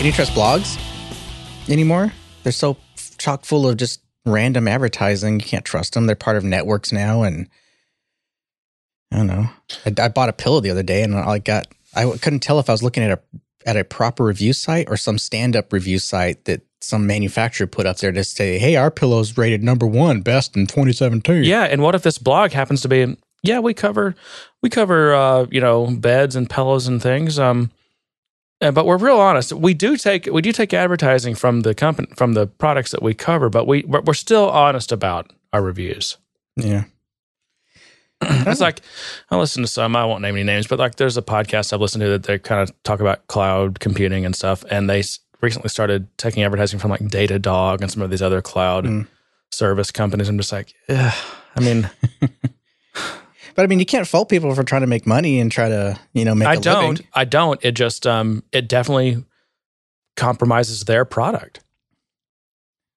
[0.00, 0.80] Can you trust blogs
[1.68, 2.10] anymore?
[2.42, 2.78] They're so
[3.18, 5.40] chock full of just random advertising.
[5.40, 6.06] You can't trust them.
[6.06, 7.50] They're part of networks now, and
[9.12, 9.50] I don't know.
[9.84, 12.70] I, I bought a pillow the other day, and I got I couldn't tell if
[12.70, 13.20] I was looking at a
[13.66, 17.84] at a proper review site or some stand up review site that some manufacturer put
[17.84, 21.82] up there to say, "Hey, our pillow's rated number one best in 2017." Yeah, and
[21.82, 23.18] what if this blog happens to be?
[23.42, 24.14] Yeah, we cover
[24.62, 27.38] we cover uh, you know beds and pillows and things.
[27.38, 27.70] Um,
[28.60, 29.52] but we're real honest.
[29.52, 33.14] We do take we do take advertising from the company from the products that we
[33.14, 36.18] cover, but we we're still honest about our reviews.
[36.56, 36.84] Yeah.
[38.20, 38.82] it's like
[39.30, 39.96] I listen to some.
[39.96, 42.38] I won't name any names, but like there's a podcast I've listened to that they
[42.38, 45.02] kind of talk about cloud computing and stuff, and they
[45.40, 49.06] recently started taking advertising from like Datadog and some of these other cloud mm.
[49.50, 50.28] service companies.
[50.28, 51.14] I'm just like, yeah.
[51.56, 51.90] I mean,
[53.54, 55.98] but I mean, you can't fault people for trying to make money and try to,
[56.12, 56.48] you know, make.
[56.48, 56.90] I a don't.
[56.90, 57.06] living.
[57.14, 57.64] I don't.
[57.64, 59.24] It just, um, it definitely
[60.16, 61.60] compromises their product.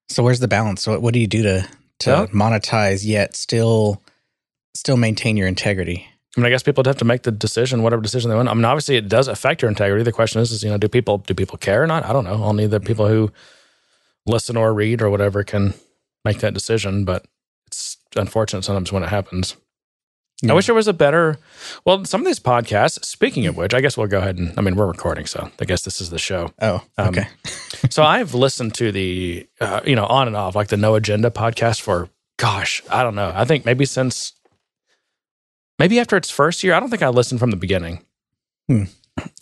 [0.10, 0.86] So where's the balance?
[0.86, 1.68] What, what do you do to
[2.00, 4.02] to well, monetize yet still
[4.76, 6.08] still maintain your integrity?
[6.36, 8.50] I mean, I guess people have to make the decision, whatever decision they want.
[8.50, 10.04] I mean, obviously, it does affect your integrity.
[10.04, 12.06] The question is, is you know, do people do people care or not?
[12.06, 12.44] I don't know.
[12.44, 13.32] Only the people who
[14.26, 15.74] listen or read or whatever can
[16.26, 17.06] make that decision.
[17.06, 17.26] But
[17.68, 19.56] it's unfortunate sometimes when it happens.
[20.44, 20.52] Yeah.
[20.52, 21.38] I wish there was a better.
[21.86, 23.04] Well, some of these podcasts.
[23.06, 24.54] Speaking of which, I guess we'll go ahead and.
[24.58, 26.52] I mean, we're recording, so I guess this is the show.
[26.62, 27.22] Oh, okay.
[27.22, 27.28] Um,
[27.90, 31.30] so I've listened to the, uh, you know, on and off, like the No Agenda
[31.30, 33.32] podcast for, gosh, I don't know.
[33.34, 34.34] I think maybe since
[35.80, 36.74] maybe after its first year.
[36.74, 38.04] I don't think I listened from the beginning.
[38.68, 38.84] Hmm.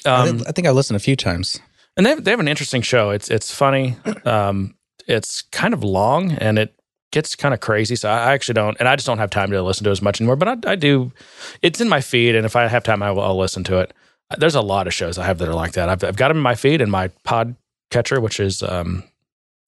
[0.06, 1.60] Um, I think I listened a few times.
[1.98, 3.10] And they have, they have an interesting show.
[3.10, 3.96] It's it's funny.
[4.26, 4.76] Um,
[5.08, 6.76] it's kind of long and it
[7.12, 7.96] gets kind of crazy.
[7.96, 10.20] So I actually don't, and I just don't have time to listen to as much
[10.20, 10.36] anymore.
[10.36, 11.12] But I, I do.
[11.62, 13.94] It's in my feed, and if I have time, I will, I'll listen to it.
[14.38, 15.90] There's a lot of shows I have that are like that.
[15.90, 17.56] I've, I've got them in my feed and my pod
[17.90, 19.04] catcher, which is um,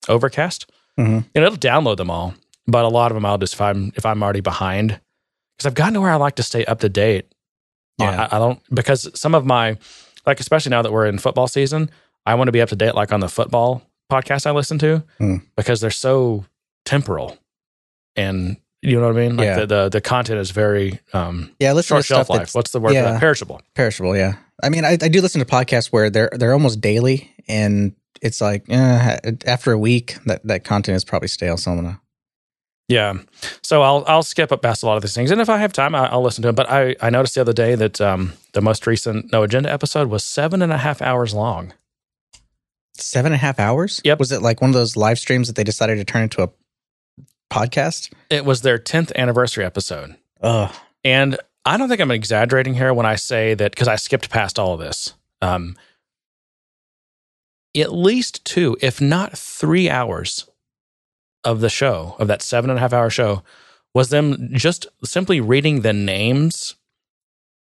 [0.08, 1.20] Overcast, mm-hmm.
[1.36, 2.34] and it'll download them all.
[2.66, 5.00] But a lot of them, I'll just if I'm if I'm already behind,
[5.58, 7.28] because I've gotten to where I like to stay up to date.
[8.00, 8.28] Yeah.
[8.32, 9.78] I, I, don't because some of my
[10.26, 11.92] like especially now that we're in football season,
[12.26, 15.03] I want to be up to date like on the football podcast I listen to
[15.20, 15.42] mm.
[15.56, 16.46] because they're so
[16.86, 17.38] temporal
[18.16, 19.38] and you know what I mean?
[19.38, 19.60] Like yeah.
[19.62, 22.54] the, the, the content is very um yeah, listen short shelf life.
[22.54, 22.94] What's the word?
[22.94, 23.18] Yeah.
[23.18, 23.62] Perishable.
[23.76, 24.16] Perishable.
[24.16, 24.36] Yeah.
[24.62, 28.42] I mean, I, I do listen to podcasts where they're they're almost daily, and it's
[28.42, 29.18] like eh,
[29.48, 31.56] after a week that that content is probably stale.
[31.56, 32.02] So I'm gonna
[32.90, 33.14] yeah.
[33.62, 35.72] So I'll I'll skip up past a lot of these things, and if I have
[35.74, 36.56] time, I, will listen to them.
[36.56, 40.10] But I I noticed the other day that um, the most recent No Agenda episode
[40.10, 41.74] was seven and a half hours long.
[42.96, 44.02] Seven and a half hours.
[44.04, 44.20] Yep.
[44.20, 46.50] Was it like one of those live streams that they decided to turn into a
[47.53, 48.12] podcast?
[48.30, 50.16] It was their tenth anniversary episode.
[50.41, 50.74] Ugh.
[51.03, 54.58] And I don't think I'm exaggerating here when I say that because I skipped past
[54.58, 55.14] all of this.
[55.41, 55.75] Um,
[57.75, 60.50] at least two, if not three hours
[61.44, 63.44] of the show, of that seven and a half hour show,
[63.94, 66.75] was them just simply reading the names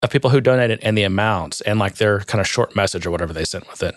[0.02, 3.10] of people who donated and the amounts and like their kind of short message or
[3.10, 3.94] whatever they sent with it.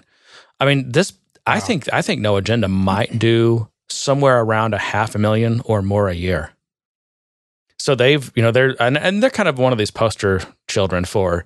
[0.59, 1.53] I mean, this wow.
[1.55, 5.81] I think I think No Agenda might do somewhere around a half a million or
[5.81, 6.51] more a year.
[7.77, 11.05] So they've, you know, they're and, and they're kind of one of these poster children
[11.05, 11.45] for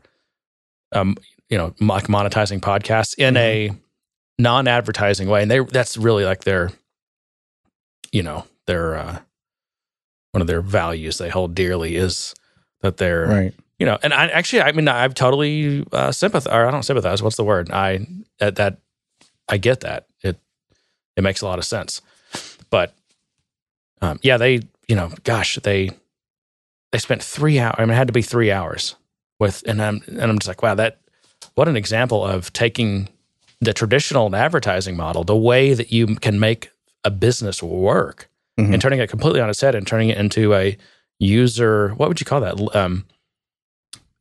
[0.91, 1.17] um,
[1.49, 3.73] you know, like monetizing podcasts in mm-hmm.
[3.73, 5.41] a non-advertising way.
[5.41, 6.71] And they that's really like their
[8.11, 9.19] you know their uh,
[10.31, 12.33] one of their values they hold dearly is
[12.81, 13.53] that they're right.
[13.77, 16.51] You know, and I actually, I mean, I've totally uh, sympathize.
[16.53, 17.23] Or I don't sympathize.
[17.23, 17.71] What's the word?
[17.71, 18.05] I
[18.39, 18.79] that, that
[19.47, 20.37] I get that it
[21.15, 22.01] it makes a lot of sense.
[22.69, 22.93] But
[24.01, 25.91] um, yeah, they you know, gosh, they
[26.91, 27.75] they spent three hours.
[27.77, 28.95] I mean, it had to be three hours
[29.39, 30.99] with, and I'm and I'm just like, wow, that
[31.55, 33.09] what an example of taking
[33.61, 36.71] the traditional advertising model, the way that you can make
[37.03, 38.73] a business work mm-hmm.
[38.73, 40.77] and turning it completely on its head and turning it into a
[41.19, 43.05] user what would you call that um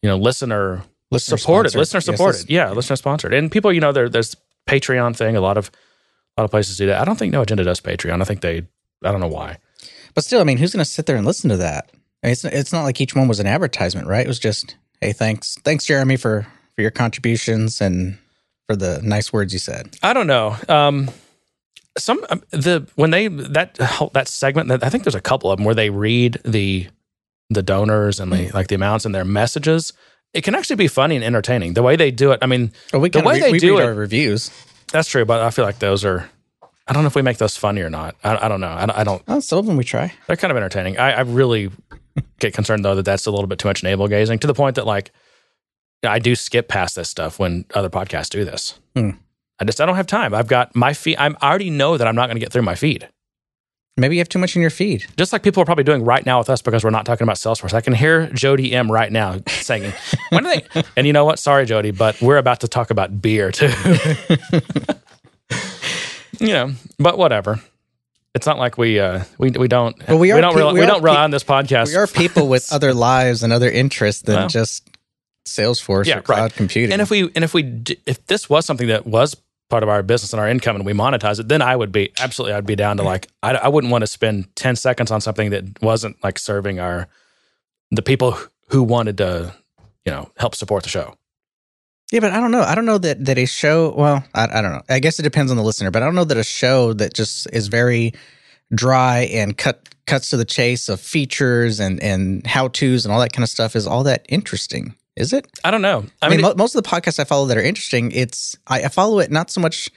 [0.02, 1.78] you know listener, listener supported sponsored.
[1.78, 4.36] listener supported yes, yeah listener sponsored and people you know there, there's
[4.68, 5.70] patreon thing a lot of
[6.38, 8.40] a lot of places do that i don't think no agenda does patreon i think
[8.40, 8.58] they
[9.04, 9.58] i don't know why
[10.14, 11.90] but still i mean who's going to sit there and listen to that
[12.22, 15.56] it's, it's not like each one was an advertisement right it was just hey thanks
[15.64, 18.18] thanks jeremy for for your contributions and
[18.68, 21.08] for the nice words you said i don't know um
[21.98, 23.74] some um, the when they that
[24.12, 26.88] that segment that I think there's a couple of them where they read the
[27.50, 28.54] the donors and the mm.
[28.54, 29.92] like the amounts and their messages.
[30.34, 32.40] It can actually be funny and entertaining the way they do it.
[32.42, 34.50] I mean, we the way re- they do it, reviews.
[34.92, 36.28] That's true, but I feel like those are.
[36.86, 38.16] I don't know if we make those funny or not.
[38.24, 38.68] I, I don't know.
[38.68, 39.22] I, I don't.
[39.28, 40.12] Oh, some of them we try.
[40.26, 40.98] They're kind of entertaining.
[40.98, 41.70] I, I really
[42.38, 44.76] get concerned though that that's a little bit too much navel gazing to the point
[44.76, 45.10] that like
[46.02, 48.78] I do skip past this stuff when other podcasts do this.
[48.96, 49.10] Hmm.
[49.60, 50.34] I just I don't have time.
[50.34, 51.16] I've got my feed.
[51.18, 53.08] I'm I already know that I'm not going to get through my feed.
[53.98, 55.04] Maybe you have too much in your feed.
[55.16, 57.36] Just like people are probably doing right now with us because we're not talking about
[57.36, 57.74] Salesforce.
[57.74, 59.92] I can hear Jody M right now saying,
[60.30, 61.38] "When are they?" And you know what?
[61.38, 63.68] Sorry, Jody, but we're about to talk about beer too.
[66.40, 67.60] you know, but whatever.
[68.34, 70.80] It's not like we uh, we we don't Well, we are don't pe- rely, we
[70.80, 71.88] we, don't rely pe- on this podcast.
[71.88, 74.48] We are people with other lives and other interests than Well.
[74.48, 74.88] just
[75.46, 76.54] Salesforce Yeah, or cloud right.
[76.54, 76.92] computing.
[76.92, 79.34] And if we and if we d- if this was something that was
[79.68, 82.12] part of our business and our income and we monetize it, then I would be
[82.18, 85.20] absolutely I'd be down to like I, I wouldn't want to spend ten seconds on
[85.20, 87.08] something that wasn't like serving our
[87.90, 88.36] the people
[88.68, 89.54] who wanted to
[90.04, 91.14] you know help support the show.
[92.10, 92.62] Yeah, but I don't know.
[92.62, 93.94] I don't know that that a show.
[93.94, 94.82] Well, I, I don't know.
[94.88, 95.90] I guess it depends on the listener.
[95.90, 98.14] But I don't know that a show that just is very
[98.74, 103.20] dry and cut cuts to the chase of features and and how tos and all
[103.20, 104.94] that kind of stuff is all that interesting.
[105.18, 105.46] Is it?
[105.64, 106.04] I don't know.
[106.22, 108.56] I, I, mean, mean, mo- most of the podcasts I follow that are interesting, it's
[108.68, 109.90] I, I follow it not so much.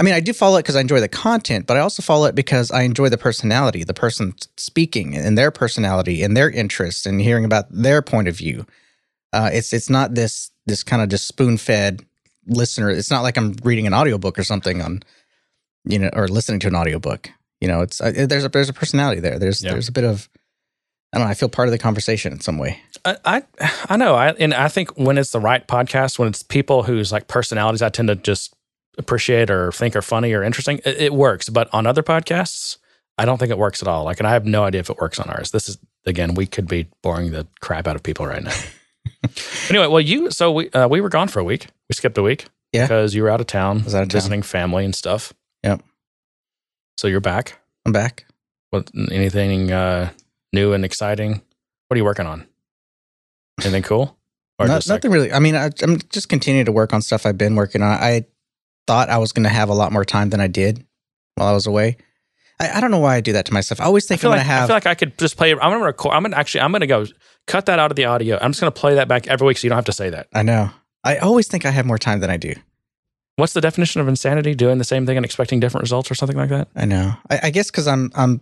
[0.00, 2.26] I mean, I do follow it because I enjoy the content, but I also follow
[2.26, 7.06] it because I enjoy the personality, the person speaking, and their personality and their interests,
[7.06, 8.66] and hearing about their point of view.
[9.32, 12.04] Uh, it's it's not this this kind of just spoon fed
[12.48, 12.90] listener.
[12.90, 15.04] It's not like I'm reading an audiobook or something on,
[15.84, 17.30] you know, or listening to an audiobook.
[17.60, 19.38] You know, it's uh, there's a there's a personality there.
[19.38, 19.70] There's Yeah.
[19.70, 20.28] there's a bit of
[21.12, 21.30] I don't know.
[21.30, 22.80] I feel part of the conversation in some way.
[23.04, 23.42] I, I
[23.90, 24.14] I know.
[24.14, 27.82] I and I think when it's the right podcast, when it's people whose like personalities
[27.82, 28.54] I tend to just
[28.98, 31.48] appreciate or think are funny or interesting, it, it works.
[31.48, 32.78] But on other podcasts,
[33.18, 34.04] I don't think it works at all.
[34.04, 35.50] Like, and I have no idea if it works on ours.
[35.50, 38.54] This is again, we could be boring the crap out of people right now.
[39.68, 41.66] anyway, well, you so we uh, we were gone for a week.
[41.88, 42.84] We skipped a week Yeah.
[42.84, 44.16] because you were out of town, was out of town.
[44.16, 45.32] visiting family and stuff.
[45.62, 45.82] Yep.
[46.96, 47.58] So you're back.
[47.84, 48.24] I'm back.
[48.70, 50.10] What anything uh,
[50.52, 51.42] new and exciting?
[51.88, 52.46] What are you working on?
[53.62, 54.18] Anything cool?
[54.58, 55.32] Or Not- just like- nothing really.
[55.32, 57.90] I mean, I, I'm just continuing to work on stuff I've been working on.
[57.90, 58.24] I
[58.86, 60.84] thought I was going to have a lot more time than I did
[61.36, 61.96] while I was away.
[62.60, 63.80] I, I don't know why I do that to myself.
[63.80, 64.64] I always think feel I'm like going to have.
[64.64, 65.50] I feel like I could just play.
[65.52, 66.14] I'm gonna record.
[66.14, 66.60] I'm gonna actually.
[66.60, 67.04] I'm gonna go
[67.48, 68.38] cut that out of the audio.
[68.40, 70.28] I'm just gonna play that back every week, so you don't have to say that.
[70.32, 70.70] I know.
[71.02, 72.54] I always think I have more time than I do.
[73.36, 74.54] What's the definition of insanity?
[74.54, 76.68] Doing the same thing and expecting different results, or something like that?
[76.76, 77.14] I know.
[77.28, 78.40] I, I guess because I'm I'm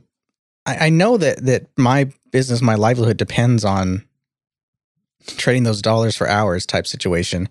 [0.66, 4.06] I, I know that that my business, my livelihood depends on
[5.26, 7.48] trading those dollars for hours type situation,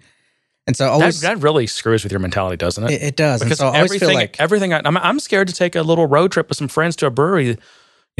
[0.67, 2.91] and so I That, that really screws with your mentality, doesn't it?
[2.91, 3.41] it, it does.
[3.41, 4.73] And because so I always everything, feel like everything.
[4.73, 7.11] I, I'm, I'm scared to take a little road trip with some friends to a
[7.11, 7.57] brewery, you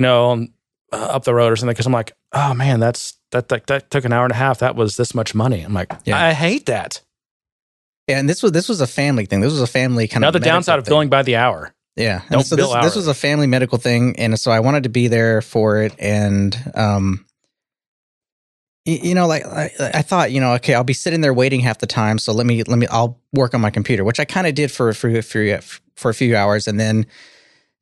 [0.01, 0.47] know,
[0.91, 1.73] uh, up the road or something.
[1.73, 4.59] Because I'm like, oh man, that's that, that that took an hour and a half.
[4.59, 5.61] That was this much money.
[5.61, 6.21] I'm like, Yeah.
[6.21, 7.01] I hate that.
[8.07, 9.39] yeah, and this was this was a family thing.
[9.41, 10.91] This was a family kind Now of the medical downside of thing.
[10.91, 11.73] billing by the hour.
[11.95, 12.21] Yeah.
[12.23, 14.15] And Don't so bill this, this was a family medical thing.
[14.17, 15.93] And so I wanted to be there for it.
[15.99, 17.25] And, um,
[18.85, 21.77] you know, like I, I thought, you know, okay, I'll be sitting there waiting half
[21.79, 22.17] the time.
[22.17, 24.71] So let me, let me, I'll work on my computer, which I kind of did
[24.71, 25.59] for, for, for,
[25.95, 26.67] for a few hours.
[26.67, 27.05] And then,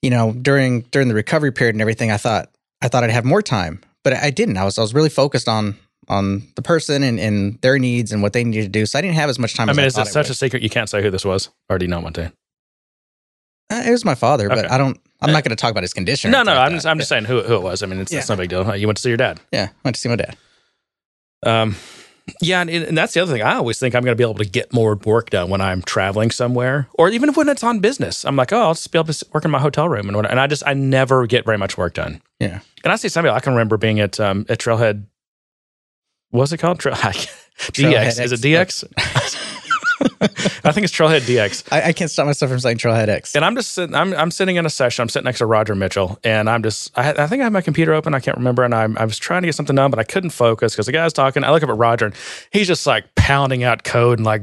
[0.01, 2.49] you know, during, during the recovery period and everything, I thought,
[2.81, 4.57] I thought I'd have more time, but I didn't.
[4.57, 8.21] I was, I was really focused on, on the person and, and their needs and
[8.21, 8.85] what they needed to do.
[8.85, 10.31] So I didn't have as much time I as mean, I is it such would.
[10.31, 11.49] a secret you can't say who this was?
[11.69, 12.33] Or do you want to?
[13.69, 15.93] Uh, It was my father, but I don't, I'm not going to talk about his
[15.93, 16.31] condition.
[16.31, 16.77] No, no, like I'm that.
[16.77, 17.83] just, I'm just saying who, who it was.
[17.83, 18.35] I mean, it's, it's Yeah.
[18.35, 18.75] no big deal.
[18.75, 19.39] You went to see your dad.
[19.51, 20.35] Yeah, I went to see my dad.
[21.45, 21.75] Um,
[22.41, 23.41] yeah, and, and that's the other thing.
[23.41, 25.81] I always think I'm going to be able to get more work done when I'm
[25.81, 28.23] traveling somewhere, or even when it's on business.
[28.25, 30.31] I'm like, oh, I'll just be able to work in my hotel room and whatever.
[30.31, 32.21] And I just, I never get very much work done.
[32.39, 32.59] Yeah.
[32.83, 35.05] And I see somebody I can remember being at um at Trailhead.
[36.29, 36.79] What's it called?
[36.79, 37.29] Trail, DX.
[37.71, 39.65] Trailhead Is it DX?
[40.63, 41.65] I think it's Trailhead DX.
[41.71, 43.35] I, I can't stop myself from saying Trailhead X.
[43.35, 43.93] And I'm just sitting.
[43.93, 45.01] I'm I'm sitting in a session.
[45.01, 46.97] I'm sitting next to Roger Mitchell, and I'm just.
[46.97, 48.13] I, I think I have my computer open.
[48.13, 50.29] I can't remember, and I'm, I was trying to get something done, but I couldn't
[50.29, 51.43] focus because the guy's talking.
[51.43, 52.15] I look up at Roger, and
[52.51, 54.41] he's just like pounding out code and like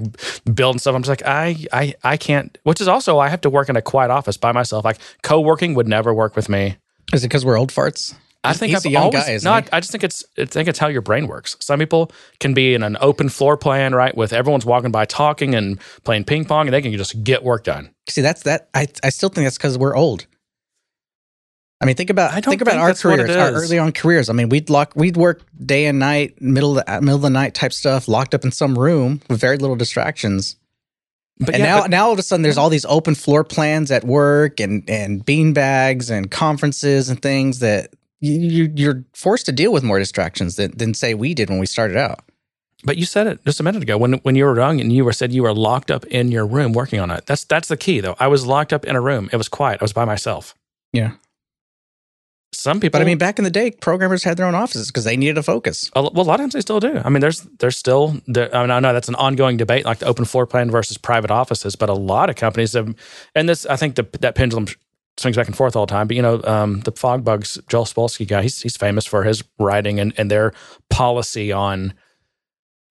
[0.53, 0.95] building stuff.
[0.95, 2.57] I'm just like, I I I can't.
[2.65, 4.85] Which is also I have to work in a quiet office by myself.
[4.85, 6.77] Like co-working would never work with me.
[7.13, 8.15] Is it because we're old farts?
[8.51, 10.45] I think he's I've a young always, guy, isn't no, I, just think it's I
[10.45, 11.57] think it's how your brain works.
[11.61, 12.11] Some people
[12.41, 16.25] can be in an open floor plan, right, with everyone's walking by talking and playing
[16.25, 17.91] ping pong, and they can just get work done.
[18.09, 18.69] See, that's that.
[18.75, 20.27] I I still think that's because we're old.
[21.81, 23.93] I mean, think about think about think our that's what it careers, our early on
[23.93, 24.31] careers.
[24.31, 27.31] I mean, we'd lock, we'd work day and night, middle of the, middle of the
[27.31, 30.57] night type stuff, locked up in some room with very little distractions.
[31.39, 33.45] But and yeah, now, but- now all of a sudden, there's all these open floor
[33.45, 39.05] plans at work and and bean bags and conferences and things that you, you you're
[39.15, 42.21] forced to deal with more distractions than than say we did when we started out.
[42.85, 45.05] But you said it just a minute ago when when you were young and you
[45.05, 47.27] were said you were locked up in your room working on it.
[47.27, 48.17] That's that's the key though.
[48.21, 49.29] I was locked up in a room.
[49.33, 49.81] It was quiet.
[49.81, 50.55] I was by myself.
[50.93, 51.13] Yeah.
[52.53, 52.99] some people.
[52.99, 55.37] But I mean, back in the day, programmers had their own offices because they needed
[55.39, 55.91] a focus.
[55.95, 56.89] a, well, A lot of times they still do.
[56.89, 57.07] a lot of times they still do.
[57.07, 58.21] I mean, there's there's still.
[58.27, 60.97] There, I mean, I know that's an ongoing debate, like the open floor plan versus
[60.99, 61.77] private offices.
[61.77, 62.95] But a lot of companies have,
[63.35, 64.67] and this I think the, that pendulum
[65.19, 66.07] swings back and forth all the time.
[66.07, 69.99] But you know, um, the FogBugz, Joel Spolsky guy, he's he's famous for his writing
[69.99, 70.53] and, and their
[70.91, 71.95] policy on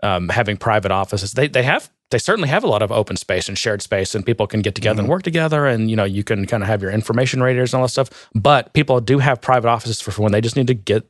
[0.04, 1.34] um, having private offices.
[1.34, 4.26] They they have they certainly have a lot of open space and shared space, and
[4.26, 6.82] people can get together and work together, and you know you can kind of have
[6.82, 8.30] your information radiators and all that stuff.
[8.34, 11.10] But people do have private offices for when they just need to get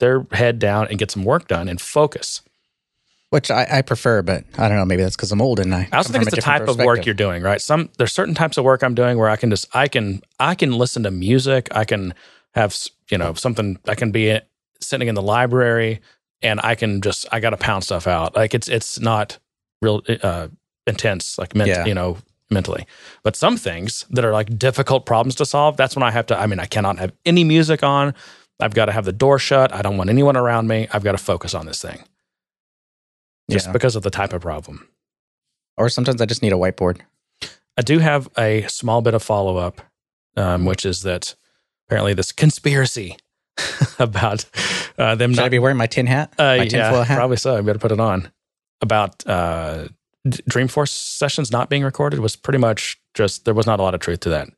[0.00, 2.42] their head down and get some work done and focus.
[3.32, 4.84] Which I, I prefer, but I don't know.
[4.84, 5.88] Maybe that's because I'm old and I.
[5.90, 7.62] I also think it's the type of work you're doing, right?
[7.62, 10.54] Some there's certain types of work I'm doing where I can just I can I
[10.54, 12.12] can listen to music, I can
[12.54, 12.76] have
[13.10, 14.38] you know something I can be
[14.82, 16.02] sitting in the library
[16.42, 18.36] and I can just I got to pound stuff out.
[18.36, 19.38] Like it's it's not
[19.80, 20.48] real uh,
[20.86, 21.86] intense like ment- Yeah.
[21.86, 22.18] you know
[22.50, 22.86] mentally.
[23.22, 26.38] But some things that are like difficult problems to solve, that's when I have to
[26.38, 28.12] I mean I cannot have any music on.
[28.60, 29.72] I've got to have the door shut.
[29.72, 30.86] I don't want anyone around me.
[30.92, 32.04] I've got to focus on this thing.
[33.50, 33.72] Just Yeah.
[33.72, 34.88] because of the type of problem.
[35.76, 37.00] Or sometimes I just need a whiteboard.
[37.76, 39.80] I do have a small bit of follow up,
[40.36, 41.34] um, which is that
[41.86, 43.16] apparently this conspiracy
[43.98, 44.44] about
[44.98, 45.50] uh, them Should I not.
[45.50, 46.32] be wearing my tin hat?
[46.38, 47.16] uh, my yeah, hat?
[47.16, 47.56] probably so.
[47.56, 48.30] I better put it on.
[48.82, 49.88] About uh,
[50.26, 54.00] Dreamforce sessions not being recorded was pretty much just there was not a lot of
[54.00, 54.48] truth to that.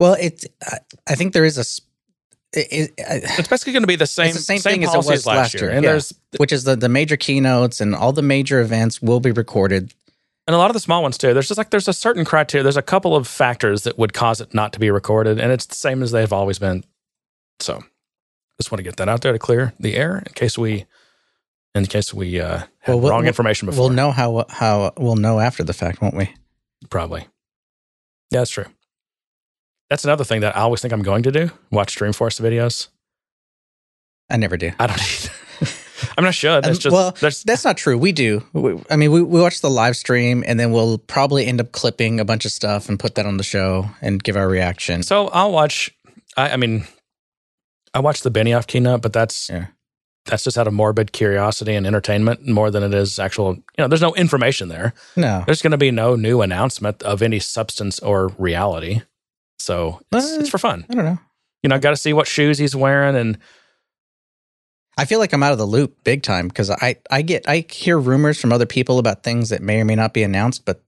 [0.00, 0.44] Well, it's.
[0.62, 1.64] I, I think there is a.
[2.54, 4.98] s- It, it, It's basically going to be the same, the same thing as it
[4.98, 5.90] was last year, And yeah.
[5.92, 9.92] there's which is the the major keynotes and all the major events will be recorded.
[10.46, 11.32] and a lot of the small ones too.
[11.32, 12.62] There's just like there's a certain criteria.
[12.62, 15.66] There's a couple of factors that would cause it not to be recorded, and it's
[15.66, 16.84] the same as they've always been.
[17.60, 17.82] So,
[18.60, 20.84] just want to get that out there to clear the air in case we,
[21.74, 23.84] in case we uh, have Well, we'll- wrong we'll- information before.
[23.86, 26.28] We'll know how how we'll know after the fact, won't we?
[26.90, 27.20] Probably.
[28.30, 28.66] Yeah, that's true.
[29.90, 32.88] That's another thing that I always think I'm going to do: watch Dreamforce videos.
[34.30, 34.72] I never do.
[34.78, 35.30] I don't either.
[36.16, 36.58] I mean, I should.
[36.66, 37.10] It's Um, just well,
[37.44, 37.96] That's not true.
[37.96, 38.44] We do.
[38.52, 41.72] We, I mean, we, we watch the live stream and then we'll probably end up
[41.72, 45.02] clipping a bunch of stuff and put that on the show and give our reaction.
[45.02, 45.90] So I'll watch.
[46.36, 46.86] I, I mean,
[47.94, 49.66] I watched the Benioff keynote, but that's Yeah.
[50.26, 53.54] that's just out of morbid curiosity and entertainment more than it is actual.
[53.54, 54.94] You know, there's no information there.
[55.16, 55.42] No.
[55.46, 59.02] There's going to be no new announcement of any substance or reality.
[59.58, 60.86] So it's, Uh, it's for fun.
[60.90, 61.18] I don't know.
[61.62, 63.38] You know, I got to see what shoes he's wearing, and
[64.96, 67.64] I feel like I'm out of the loop big time because I, I get I
[67.68, 70.82] hear rumors from other people about things that may or may not be announced, but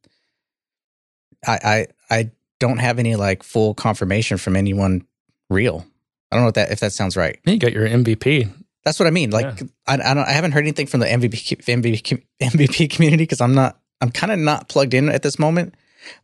[1.47, 2.31] I I, I
[2.61, 5.07] don't have any like full confirmation from anyone
[5.51, 5.87] real.
[6.31, 7.39] I don't know if that if that sounds right.
[7.45, 8.53] you got your MVP.
[8.85, 9.31] That's what I mean.
[9.31, 9.67] Like Yeah.
[9.87, 13.55] I, I don't I haven't heard anything from the MVP MVP MVP community because I'm
[13.55, 15.75] not I'm kind of not plugged in at this moment.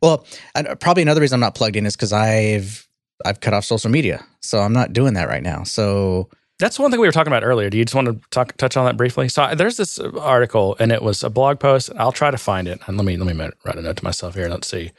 [0.01, 0.25] Well,
[0.55, 2.87] I, probably another reason I'm not plugged in is because I've
[3.25, 5.63] I've cut off social media, so I'm not doing that right now.
[5.63, 7.69] So That's one thing we were talking about earlier.
[7.69, 9.29] Do you just want to talk, touch on that briefly?
[9.29, 11.89] So uh, there's this article, and it was a blog post.
[11.97, 12.79] I'll try to find it.
[12.87, 14.49] And let me let me write a note to myself here.
[14.49, 14.91] Let's see.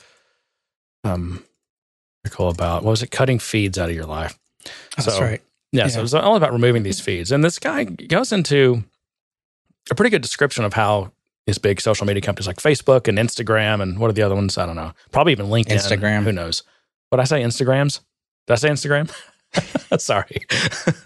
[1.05, 1.45] Um,
[2.25, 3.11] article about what was it?
[3.11, 4.39] Cutting feeds out of your life.
[4.97, 5.43] that's So- right.
[5.73, 7.33] Yeah, so it was all about removing these feeds.
[7.33, 8.85] And this guy goes into
[9.91, 11.11] a pretty good description of how
[11.47, 14.57] these big social media companies like Facebook and Instagram and what are the other ones?
[14.57, 14.93] I don't know.
[15.13, 15.73] Probably even LinkedIn.
[15.73, 16.23] Instagram.
[16.23, 16.63] Who knows?
[17.11, 17.43] What I say?
[17.43, 18.01] Instagrams?
[18.47, 19.11] Did I say Instagram?
[20.01, 20.43] Sorry.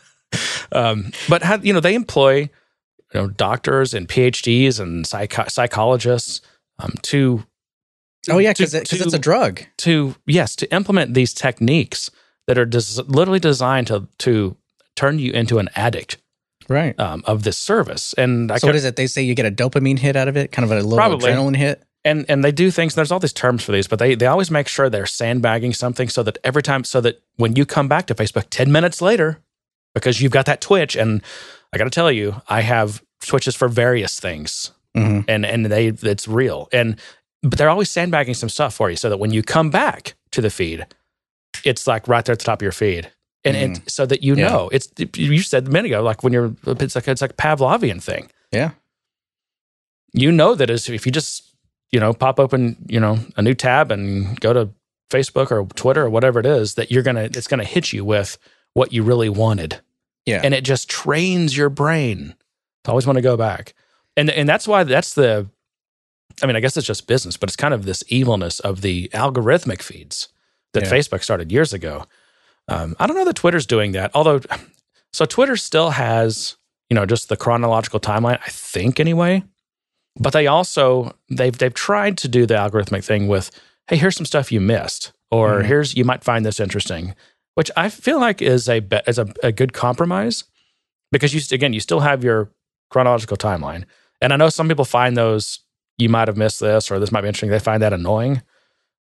[0.72, 2.48] um, but how, you know, they employ
[3.14, 6.40] you know doctors and PhDs and psych- psychologists
[6.78, 7.44] um, to
[8.30, 9.62] Oh yeah, because it, it's a drug.
[9.78, 12.10] to yes to implement these techniques
[12.46, 14.56] that are des- literally designed to to
[14.96, 16.18] turn you into an addict
[16.68, 16.98] Right.
[17.00, 18.12] um, of this service.
[18.14, 18.96] And I so could, what is it?
[18.96, 21.30] They say you get a dopamine hit out of it, kind of a little Probably.
[21.30, 21.82] adrenaline hit.
[22.04, 22.94] and and they do things.
[22.94, 26.08] There's all these terms for these, but they they always make sure they're sandbagging something
[26.08, 29.38] so that every time, so that when you come back to Facebook ten minutes later,
[29.94, 31.22] because you've got that twitch, and
[31.72, 35.88] I got to tell you, I have twitches for various things, hmm and and they
[35.88, 36.96] it's real, and
[37.42, 40.40] but they're always sandbagging some stuff for you so that when you come back to
[40.40, 40.86] the feed,
[41.64, 43.10] it's like right there at the top of your feed.
[43.44, 43.90] And it, mm.
[43.90, 44.48] so that you Yeah.
[44.48, 48.02] know, it's you said a minute ago, like when you're, it's like it's like Pavlovian
[48.02, 48.30] thing.
[48.52, 48.70] Yeah.
[50.12, 51.44] you know that is if you just
[51.92, 54.70] you know pop open you know a new tab and go to
[55.10, 58.38] Facebook or Twitter or whatever it is that you're gonna it's gonna hit you with
[58.74, 59.80] what you really wanted,
[60.26, 60.40] Yeah.
[60.44, 62.34] and it just trains your brain
[62.84, 63.74] to always want to go back,
[64.16, 65.48] and and that's why that's the,
[66.42, 69.08] I mean I guess it's just business, but it's kind of this evilness of the
[69.14, 70.28] algorithmic feeds
[70.74, 70.90] that Yeah.
[70.90, 72.04] Facebook started years ago.
[72.68, 74.40] Um, I don't know that Twitter's doing that, although
[75.12, 76.56] so Twitter still has
[76.90, 79.42] you know just the chronological timeline, I think anyway
[80.20, 83.52] but they also they've they've tried to do the algorithmic thing with
[83.86, 85.66] hey here's some stuff you missed or Mhm.
[85.66, 87.14] here's you might find this interesting
[87.54, 90.42] which I feel like is a is a, a good compromise
[91.12, 92.50] because you again you still have your
[92.90, 93.84] chronological timeline,
[94.20, 95.60] and I know some people find those
[95.98, 97.50] you might have missed this or this might be interesting.
[97.50, 98.42] They find that annoying,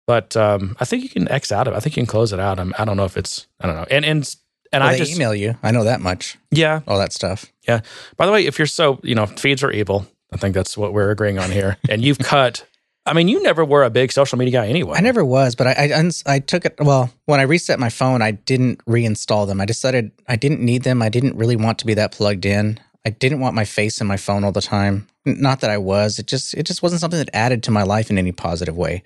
[0.06, 1.75] but um, I think you can X out of.
[1.75, 1.76] it.
[1.76, 2.58] I think you can close it out.
[2.58, 3.86] I'm, I do not know if it's I don't know.
[3.90, 4.36] And and
[4.72, 5.56] and well, I just email you.
[5.62, 6.38] I know that much.
[6.50, 7.46] Yeah, all that stuff.
[7.66, 7.80] Yeah.
[8.16, 10.06] By the way, if you're so you know feeds are evil.
[10.32, 11.76] I think that's what we're agreeing on here.
[11.88, 12.66] And you've cut.
[13.06, 14.98] I mean, you never were a big social media guy anyway.
[14.98, 16.75] I never was, but I, I I took it.
[16.80, 19.60] Well, when I reset my phone, I didn't reinstall them.
[19.60, 21.02] I decided I didn't need them.
[21.02, 22.80] I didn't really want to be that plugged in.
[23.04, 25.06] I didn't want my face in my phone all the time.
[25.25, 26.18] Not that I was.
[26.18, 29.04] It just it just wasn't something that added to my life in any positive way.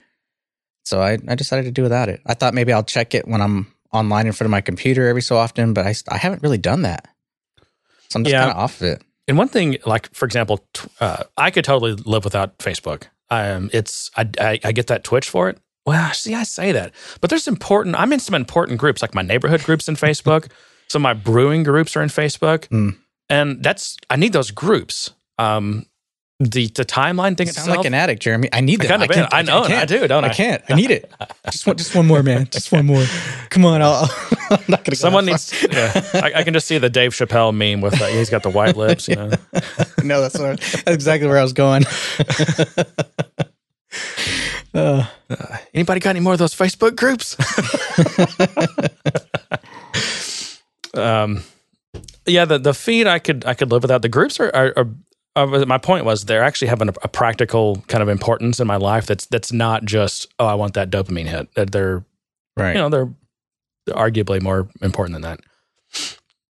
[0.84, 2.20] So I, I decided to do without it.
[2.26, 5.22] I thought maybe I'll check it when I'm online in front of my computer every
[5.22, 7.08] so often, but I, I haven't really done that.
[8.08, 8.40] So I'm just yeah.
[8.40, 9.02] kind of off of it.
[9.28, 10.64] And one thing, like for example,
[11.00, 13.04] uh, I could totally live without Facebook.
[13.30, 15.58] Um, it's I, I, I get that twitch for it.
[15.86, 17.94] Well, see, I say that, but there's important.
[17.96, 20.50] I'm in some important groups, like my neighborhood groups in Facebook.
[20.88, 22.96] some of my brewing groups are in Facebook, mm.
[23.28, 25.12] and that's I need those groups.
[25.38, 25.86] Um,
[26.40, 28.48] the the timeline thing you sound like an addict, Jeremy.
[28.50, 28.90] I need that.
[28.90, 30.28] I, kind of I, I know, I, I, do, don't I?
[30.28, 30.62] I can't.
[30.70, 31.12] I need it.
[31.50, 32.48] Just one, just one more, man.
[32.50, 33.04] Just one more.
[33.50, 34.08] Come on, I'll,
[34.50, 34.96] I'm not gonna.
[34.96, 35.52] Someone needs.
[35.70, 38.48] Yeah, I, I, can just see the Dave Chappelle meme with uh, he's got the
[38.48, 39.06] white lips.
[39.06, 39.30] You know.
[40.02, 41.84] no, that's that's exactly where I was going.
[44.72, 47.34] Uh, uh, anybody got any more of those Facebook groups?
[50.94, 51.42] um,
[52.24, 54.02] yeah, the the feed I could I could live without.
[54.02, 54.86] The groups are, are, are
[55.36, 58.76] uh, my point was they're actually having a, a, practical kind of importance in my
[58.76, 59.06] life.
[59.06, 61.54] That's that's not just oh I want that dopamine hit.
[61.54, 62.04] That they're
[62.56, 62.74] right.
[62.74, 63.08] You know they're,
[63.86, 65.40] they're arguably more important than that.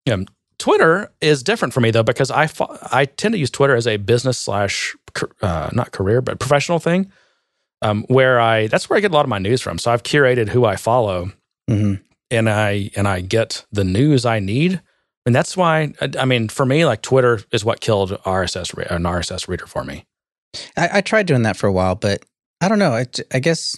[0.05, 0.23] Yeah,
[0.57, 2.49] Twitter is different for me though because I
[2.91, 4.95] I tend to use Twitter as a business slash
[5.41, 7.11] uh, not career but professional thing.
[7.81, 9.77] Um, where I that's where I get a lot of my news from.
[9.77, 11.31] So I've curated who I follow,
[11.69, 11.95] mm-hmm.
[12.29, 14.81] and I and I get the news I need
[15.25, 19.47] and that's why I mean, for me, like Twitter is what killed RSS an RSS
[19.47, 20.05] reader for me.
[20.75, 22.23] I, I tried doing that for a while, but
[22.61, 22.93] I don't know.
[22.93, 23.75] I, I guess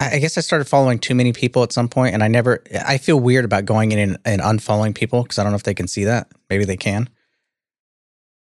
[0.00, 2.62] I guess I started following too many people at some point, and I never.
[2.86, 5.62] I feel weird about going in and, and unfollowing people because I don't know if
[5.62, 6.28] they can see that.
[6.50, 7.08] Maybe they can.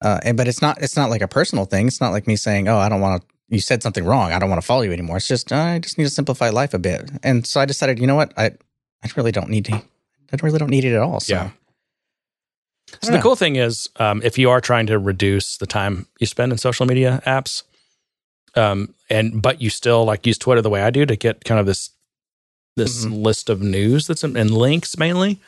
[0.01, 0.83] Uh, and, but it's not.
[0.83, 1.87] It's not like a personal thing.
[1.87, 4.33] It's not like me saying, "Oh, I don't want to." You said something wrong.
[4.33, 5.18] I don't want to follow you anymore.
[5.18, 7.11] It's just uh, I just need to simplify life a bit.
[7.23, 8.33] And so I decided, you know what?
[8.37, 8.47] I
[9.05, 9.75] I really don't need to.
[9.75, 11.21] I really don't need it at all.
[11.21, 11.35] So.
[11.35, 11.51] Yeah.
[13.00, 16.26] So the cool thing is, um, if you are trying to reduce the time you
[16.26, 17.62] spend in social media apps,
[18.55, 21.59] um, and but you still like use Twitter the way I do to get kind
[21.59, 21.90] of this
[22.76, 23.14] this mm-hmm.
[23.14, 25.40] list of news that's in, and links mainly.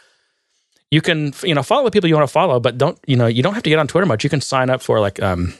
[0.90, 3.26] You can you know follow the people you want to follow, but don't you know
[3.26, 4.24] you don't have to get on Twitter much.
[4.24, 5.54] You can sign up for like um,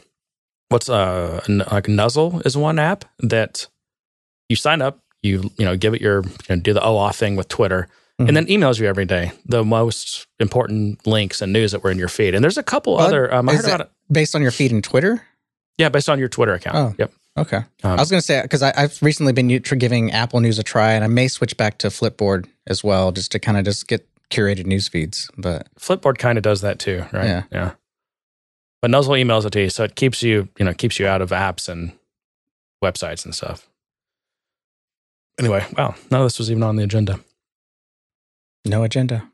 [0.69, 3.67] what's uh like Nuzzle is one app that
[4.49, 7.37] you sign up, you you know give it your you know, do the OAuth thing
[7.37, 7.89] with Twitter
[8.21, 8.29] Mm-hmm.
[8.29, 11.99] and then emails you every day the most important links and news that were in
[11.99, 12.33] your feed.
[12.33, 13.35] And there's a couple well, other.
[13.35, 15.27] Um, I heard about it based on your feed and Twitter.
[15.79, 16.77] Yeah, based on your Twitter account.
[16.77, 17.13] Oh, yep.
[17.37, 17.57] Okay.
[17.57, 20.63] Um, I was going to say because I've recently been for giving Apple News a
[20.63, 23.89] try, and I may switch back to Flipboard as well, just to kind of just
[23.89, 25.29] get curated news feeds.
[25.37, 27.27] But Flipboard kind of does that too, right?
[27.27, 27.43] Yeah.
[27.51, 27.73] Yeah.
[28.81, 31.21] But Nuzzle emails it to you, so it keeps you, you know, keeps you out
[31.21, 31.93] of apps and
[32.85, 33.69] websites and stuff.
[35.41, 37.19] Anyway, wow, none of this was even on the agenda.
[38.65, 39.31] No agenda.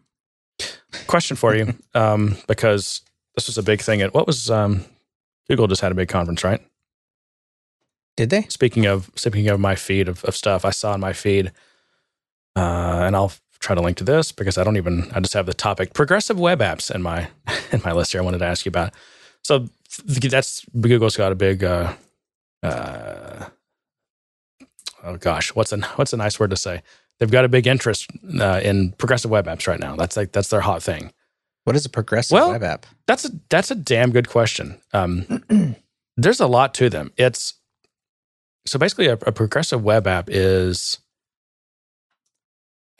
[1.07, 3.03] Question for you, um, because
[3.35, 4.03] this was a big thing.
[4.03, 4.85] At what was um,
[5.49, 6.61] Google just had a big conference, right?
[8.16, 8.43] Did they?
[8.43, 11.53] Speaking of speaking of my feed of, of stuff, I saw in my feed,
[12.57, 15.11] uh, and I'll try to link to this because I don't even.
[15.14, 17.29] I just have the topic progressive web apps in my
[17.73, 18.21] in my list here.
[18.21, 18.93] I wanted to ask you about.
[19.43, 19.69] So
[20.07, 21.64] that's Google's got a big.
[21.64, 21.95] Uh,
[22.62, 23.47] uh,
[25.05, 26.83] oh gosh, what's a what's a nice word to say?
[27.20, 29.94] They've got a big interest uh, in progressive web apps right now.
[29.94, 31.12] That's like that's their hot thing.
[31.64, 32.87] What is a progressive well, web app?
[33.06, 34.80] That's a that's a damn good question.
[34.92, 35.76] Um,
[36.16, 37.12] there's a lot to them.
[37.16, 37.54] It's
[38.66, 40.98] so basically a, a progressive web app is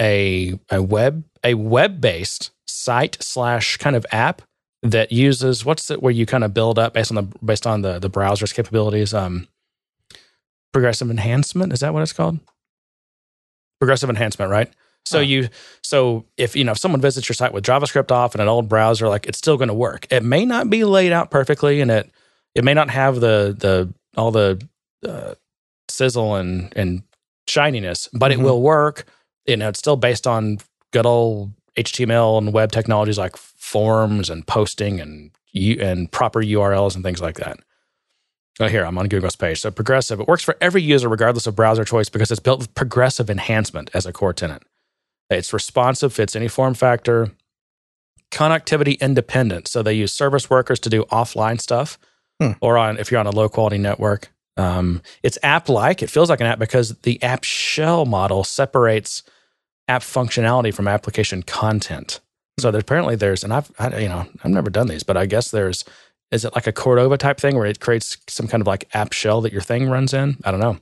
[0.01, 4.43] a a web a web based site slash kind of app
[4.83, 7.83] that uses what's it where you kind of build up based on the based on
[7.83, 9.15] the the browser's capabilities.
[9.15, 9.49] Um,
[10.73, 12.39] progressive enhancement is that what it's called?
[13.81, 14.71] Progressive enhancement, right?
[15.05, 15.23] So huh.
[15.23, 15.49] you
[15.83, 18.69] so if you know if someone visits your site with JavaScript off and an old
[18.69, 20.07] browser, like it's still going to work.
[20.11, 22.11] It may not be laid out perfectly, and it
[22.55, 24.61] it may not have the the all the
[25.07, 25.35] uh,
[25.89, 27.03] sizzle and and
[27.49, 28.41] shininess, but mm-hmm.
[28.41, 29.05] it will work.
[29.47, 30.59] You know, it's still based on
[30.93, 37.03] good old HTML and web technologies like forms and posting and and proper URLs and
[37.03, 37.59] things like that.
[38.61, 39.61] Oh, here, I'm on Google's page.
[39.61, 42.75] So progressive, it works for every user regardless of browser choice because it's built with
[42.75, 44.63] progressive enhancement as a core tenant.
[45.31, 47.31] It's responsive, fits any form factor,
[48.31, 49.67] connectivity independent.
[49.69, 51.99] So they use service workers to do offline stuff,
[52.41, 52.53] Hmm.
[52.61, 54.31] or on if you're on a low quality network.
[54.57, 56.03] Um, it's app like.
[56.03, 59.23] It feels like an app because the app shell model separates
[59.89, 62.21] app functionality from application content.
[62.59, 65.25] So there, apparently there's, and I've I, you know I've never done these, but I
[65.27, 65.85] guess there's
[66.31, 69.13] is it like a Cordova type thing where it creates some kind of like app
[69.13, 70.37] shell that your thing runs in?
[70.45, 70.79] I don't know.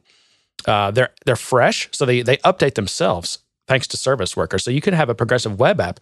[0.67, 4.65] Uh, they're they're fresh, so they they update themselves thanks to service workers.
[4.65, 6.01] So you can have a progressive web app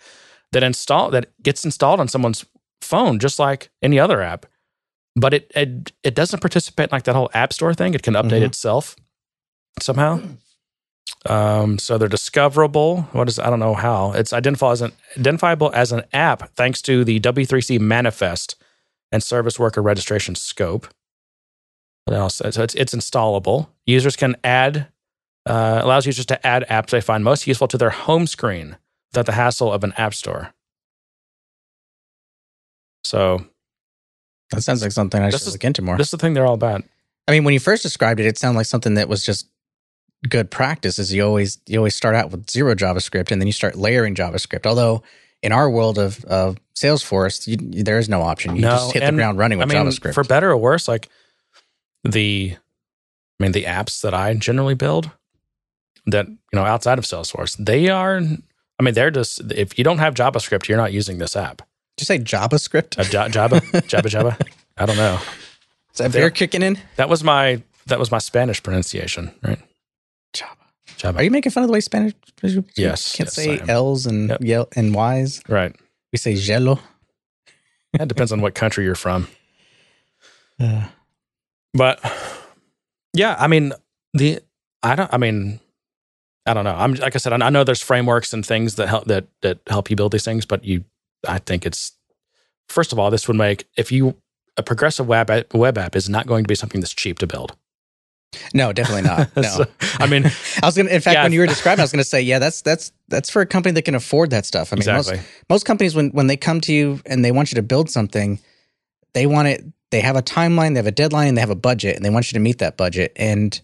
[0.52, 2.44] that install that gets installed on someone's
[2.80, 4.46] phone just like any other app,
[5.14, 7.94] but it it, it doesn't participate in like that whole app store thing.
[7.94, 8.46] It can update Mhm.
[8.46, 8.96] itself
[9.80, 10.20] somehow.
[11.24, 13.02] Um, so they're discoverable.
[13.12, 16.80] What is I don't know how it's identifiable as an identifiable as an app thanks
[16.82, 18.54] to the W3C manifest
[19.12, 20.88] and service worker registration scope.
[22.04, 22.36] What else?
[22.36, 23.68] So it's it's installable.
[23.86, 24.88] Users can add
[25.46, 28.76] uh, allows users to add apps they find most useful to their home screen
[29.12, 30.52] without the hassle of an app store.
[33.04, 33.44] So
[34.52, 35.96] That sounds like something I should is- look into more.
[35.96, 36.82] this is the thing they're all about.
[37.28, 39.48] I mean, when you first described it, it sounded like something that was just
[40.28, 40.98] good practice.
[40.98, 44.14] Is you always you always start out with zero JavaScript and then you start layering
[44.14, 44.66] JavaScript.
[44.66, 45.02] Although
[45.46, 48.56] in our world of of Salesforce, you, there is no option.
[48.56, 50.12] You No, just hit the ground running I mean, JavaScript.
[50.14, 51.08] for better or worse, like
[52.04, 55.10] the, I mean, the apps that I generally build
[56.06, 58.18] that, you know, outside of Salesforce, they are,
[58.78, 61.58] I mean, they're just, if you don't have JavaScript, you're not using this app.
[61.96, 62.98] Did you say JavaScript?
[62.98, 64.38] Uh, Ja- Java, Java, Java.
[64.76, 65.18] I don't know.
[65.94, 66.78] Is that beer kicking in?
[66.96, 69.60] That was my, that was my Spanish pronunciation, right?
[70.34, 70.52] Java.
[70.96, 71.18] Java.
[71.18, 72.14] Are you making fun of the way Spanish?
[72.42, 74.40] Yes, Can't yes, say L's and Yep.
[74.42, 75.42] yell and Y's.
[75.48, 75.74] right.
[76.12, 76.78] We say jello.
[77.94, 79.28] That depends on what country you're from.
[80.58, 80.86] Uh,
[81.74, 82.00] But
[83.12, 83.72] yeah, I mean
[84.14, 84.40] the
[84.82, 85.60] I don't I mean
[86.46, 86.74] I don't know.
[86.74, 89.58] I'm like I said I I know there's frameworks and things that help that that
[89.66, 90.84] help you build these things, but you
[91.28, 91.92] I think it's
[92.70, 94.16] first of all this would make if you
[94.56, 97.26] a progressive web app, web app is not going to be something that's cheap to
[97.26, 97.54] build.
[98.54, 99.30] No, definitely not.
[99.36, 99.42] No.
[99.42, 99.66] So,
[99.98, 100.24] I mean
[100.62, 100.90] I was gonna.
[100.90, 101.22] In fact, Yeah.
[101.22, 103.72] when you were describing, I was gonna say, yeah, that's that's that's for a company
[103.74, 104.72] that can afford that stuff.
[104.72, 105.16] I mean, exactly.
[105.16, 107.90] most most companies when when they come to you and they want you to build
[107.90, 108.40] something,
[109.14, 109.64] they want it.
[109.90, 112.30] They have a timeline, they have a deadline, they have a budget, and they want
[112.30, 113.12] you to meet that budget.
[113.16, 113.58] And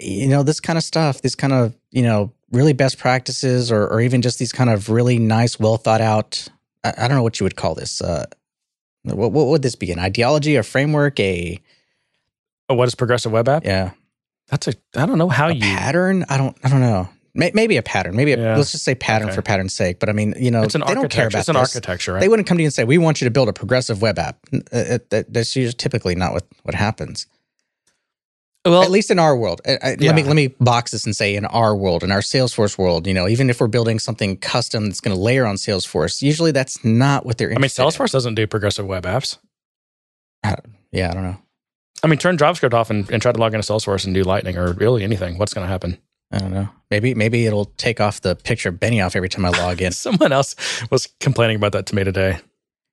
[0.00, 3.86] you know, this kind of stuff, this kind of you know, really best practices, or
[3.86, 6.48] or even just these kind of really nice, well thought out.
[6.84, 8.00] I, I don't know what you would call this.
[8.00, 8.26] Uh,
[9.04, 9.90] what, what would this be?
[9.92, 11.60] An ideology, a framework, a
[12.68, 13.64] Oh, what is progressive web app?
[13.64, 13.92] yeah,
[14.48, 16.24] That's a I don't know how a you pattern?
[16.28, 16.56] I don't.
[16.64, 17.08] I don't know.
[17.34, 18.16] Maybe a pattern.
[18.16, 18.56] Maybe a, Yeah.
[18.56, 19.36] let's just say pattern Okay.
[19.36, 20.00] for pattern's sake.
[20.00, 21.28] But I mean, you know, it's an they don't care architecture.
[21.28, 21.60] about It's an this.
[21.76, 22.20] architecture, right?
[22.20, 24.18] They wouldn't come to you and say, "We want you to build a progressive web
[24.18, 27.26] app." Uh, uh, that- That's typically not what what happens.
[28.64, 29.60] well, At least in our world.
[29.66, 30.08] I- Yeah.
[30.08, 33.06] Let me let me box this and say in our world, in our Salesforce world,
[33.06, 36.50] you know, even if we're building something custom that's going to layer on Salesforce, usually
[36.50, 37.48] that's not what they're.
[37.48, 37.88] I mean interested in.
[37.88, 39.38] Salesforce doesn't do progressive web apps.
[40.90, 41.36] Yeah, I don't know.
[42.02, 44.56] I mean turn JavaScript off and, and try to log into Salesforce and do Lightning
[44.56, 45.38] or really anything.
[45.38, 45.98] What's going to happen?
[46.30, 46.68] I don't know.
[46.90, 49.92] Maybe maybe it'll take off the picture of Benioff every time I log in.
[49.92, 50.54] Someone else
[50.90, 52.38] was complaining about that to me today.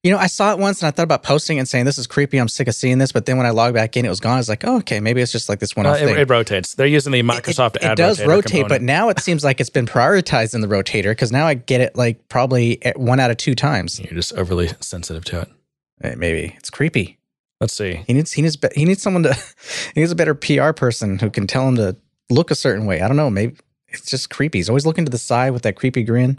[0.03, 2.05] You know, I saw it once and I thought about posting and saying this is
[2.05, 2.37] creepy.
[2.37, 3.11] I'm sick of seeing this.
[3.11, 4.35] But then when I log back in, it was gone.
[4.35, 6.75] I was like, oh, okay, maybe it's just like this one Uh, it, it rotates.
[6.75, 9.71] They're using the Microsoft it, ad it does rotate, but now it seems like it's
[9.71, 13.37] been prioritized in the rotator because now I get it like probably one out of
[13.37, 13.99] two times.
[13.99, 16.17] you're just overly sensitive to it.
[16.19, 17.17] Maybe it's creepy.
[17.65, 18.03] Let's see.
[18.05, 19.33] He needs he needs be- he needs someone to
[19.95, 21.95] he needs a better PR person who can tell him to
[22.29, 23.01] look a certain way.
[23.01, 23.31] I don't know.
[23.31, 23.55] Maybe
[23.87, 24.59] it's just creepy.
[24.59, 26.37] He's always looking to the side with that creepy grin.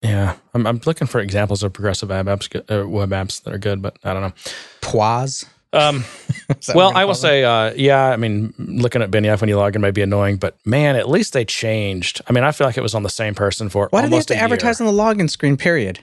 [0.00, 3.58] Yeah, I'm, I'm looking for examples of progressive web apps, uh, web apps that are
[3.58, 4.32] good, but I don't know.
[4.80, 5.44] Poise.
[5.74, 6.02] Um,
[6.74, 7.20] well, I will them?
[7.20, 8.04] say, uh, yeah.
[8.06, 11.10] I mean, looking at Benioff when you log in may be annoying, but man, at
[11.10, 12.22] least they changed.
[12.26, 14.16] I mean, I feel like it was on the same person for Why do they
[14.16, 14.88] have to a advertise year.
[14.88, 15.58] on the login screen?
[15.58, 16.00] Period.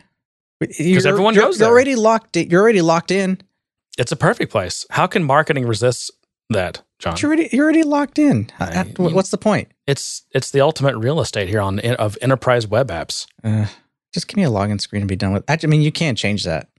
[0.68, 1.74] Because everyone you're, goes You're there.
[1.74, 2.38] already locked.
[2.38, 3.40] in- You're already locked in.
[3.98, 4.86] It's a perfect place.
[4.90, 6.12] How can marketing resist
[6.50, 7.14] that, John?
[7.14, 8.50] But You're already you're already locked in.
[8.60, 9.70] I- what's the point?
[9.88, 13.28] It's it's the ultimate real estate here on of enterprise web apps.
[13.44, 13.68] Uh,
[14.14, 15.44] just give me a login screen and be done with.
[15.50, 15.64] It.
[15.64, 16.70] I mean, you can't change that.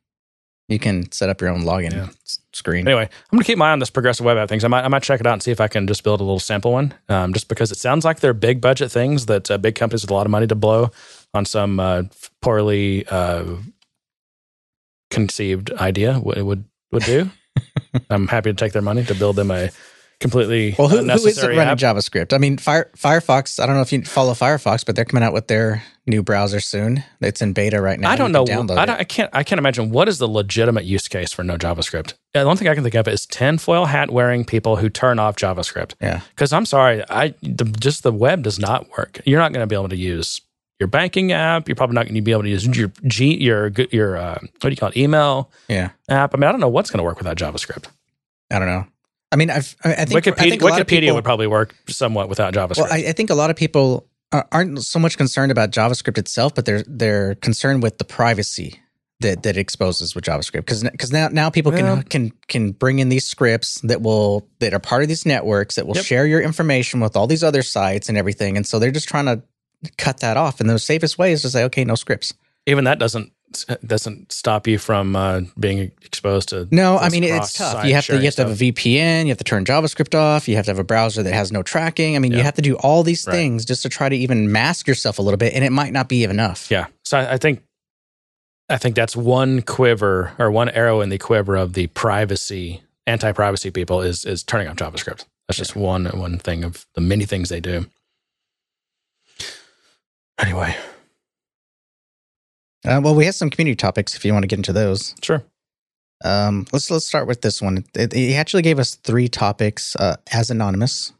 [0.69, 2.09] You can set up your own login Yeah.
[2.55, 2.89] screen.
[2.89, 4.65] Anyway, I'm gonna keep my eye on this progressive web app things.
[4.65, 6.25] I might I might check it out and see if I can just build a
[6.25, 6.95] little sample one.
[7.11, 10.11] Um, just because it sounds like they're big budget things that uh, big companies with
[10.11, 10.91] a lot of money to blow
[11.35, 12.05] on some uh,
[12.41, 13.45] poorly uh,
[15.15, 17.31] conceived idea would would would do.
[18.11, 19.71] I'm happy to take their money to build them a
[20.21, 21.79] completely Well, who, who isn't running app.
[21.79, 22.33] JavaScript?
[22.33, 23.63] I mean, Fire, Firefox.
[23.63, 26.61] I don't know if you follow Firefox, but they're coming out with their new browser
[26.61, 27.05] soon.
[27.21, 28.11] It's in beta right now.
[28.11, 28.43] I don't know.
[28.43, 29.31] I, don't, I can't.
[29.33, 32.15] I can't imagine what is the legitimate use case for no JavaScript.
[32.33, 35.37] The one thing I can think of is tinfoil hat wearing people who turn off
[35.37, 35.95] JavaScript.
[36.01, 36.21] Yeah.
[36.31, 39.21] Because I'm sorry, I the, just the web does not work.
[39.25, 40.41] You're not going to be able to use
[40.85, 41.67] your banking app.
[41.69, 44.61] You're probably not going to be able to use your G, your your uh, what
[44.61, 45.91] do you call it, email Yeah.
[46.09, 46.35] app.
[46.35, 47.87] I mean, I don't know what's going to work without JavaScript.
[48.51, 48.87] I don't know.
[49.33, 51.47] I mean, I've, I think Wikipedia, I think a lot of Wikipedia people- would probably
[51.49, 52.77] work somewhat without JavaScript.
[52.77, 56.19] Well, I, I think a lot of people are- aren't so much concerned about JavaScript
[56.19, 58.81] itself, but they're they're concerned with the privacy
[59.21, 62.99] that that it exposes with JavaScript because because now now people can can can bring
[62.99, 66.05] in these scripts that will that are part of these networks that will Yep.
[66.05, 69.27] share your information with all these other sites and everything, and so they're just trying
[69.27, 69.43] to
[69.99, 70.61] cut that off.
[70.61, 72.33] And the safest way is to say, okay, no scripts.
[72.67, 73.33] Even that doesn't
[73.87, 76.67] doesn't stop you from uh, being exposed to.
[76.73, 77.85] No, I mean it's tough.
[77.85, 79.23] You have to you have to have a VPN.
[79.23, 80.49] You have to turn JavaScript off.
[80.49, 82.17] You have to have a browser that has no tracking.
[82.17, 83.35] I mean, you have to do all these Right.
[83.35, 86.09] things just to try to even mask yourself a little bit, and it might not
[86.09, 86.69] be enough.
[86.71, 86.87] Yeah.
[87.05, 87.63] So I, I think
[88.69, 93.71] I think that's one quiver or one arrow in the quiver of the privacy anti-privacy
[93.71, 95.27] people is is turning off JavaScript.
[95.47, 97.87] That's just one one thing of the many things they do.
[100.39, 100.75] Anyway,
[102.87, 105.15] Uh, well, we have some community topics if you want to get into those.
[105.23, 105.43] sure.
[106.25, 107.85] Um, let's let's start with this one.
[107.95, 111.13] It, he actually gave us three topics uh, as anonymous.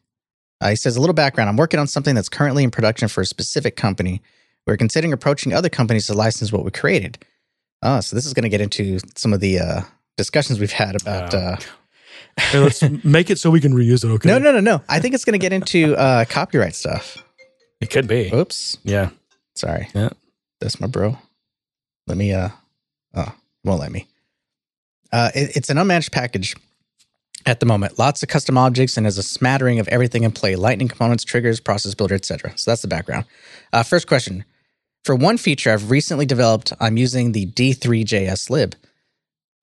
[0.61, 1.51] Uh, he says a little background.
[1.51, 4.23] I'm working on something that's currently in production for a specific company.
[4.67, 7.19] We're considering approaching other companies to license what we created.
[7.83, 9.81] Oh, so this is going to get into some of the uh,
[10.17, 11.35] discussions we've had about.
[11.35, 11.57] Uh,
[12.55, 14.09] let's make it so we can reuse it.
[14.15, 14.29] Okay.
[14.29, 14.83] no, no, no, no.
[14.89, 17.19] I think it's going to get into uh, copyright stuff.
[17.81, 18.31] It could be.
[18.33, 19.11] Oops, Yeah.
[19.55, 19.89] sorry.
[19.95, 20.11] Yeah.
[20.61, 21.19] That's my bro.
[22.07, 22.33] Let me.
[22.33, 22.51] Uh,
[23.15, 23.35] oh,
[23.65, 24.07] won't let me.
[25.13, 26.57] Uh, it- it's an unmanaged package
[27.47, 27.99] at the moment.
[27.99, 31.61] Lots of custom objects and has a smattering of everything in play: lightning components, triggers,
[31.61, 32.53] process builder, etc.
[32.57, 33.25] So that's the background.
[33.73, 34.45] Uh, first question:
[35.05, 38.75] For one feature I've recently developed, I'm using the D3JS lib.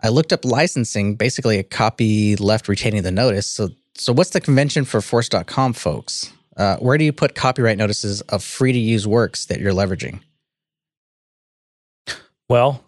[0.04, 3.46] I looked up licensing, basically a copy left retaining the notice.
[3.48, 6.32] So, so what's the convention for Force.com folks?
[6.58, 10.20] Uh, where do you put copyright notices of free to use works that you're leveraging?
[12.50, 12.84] Well,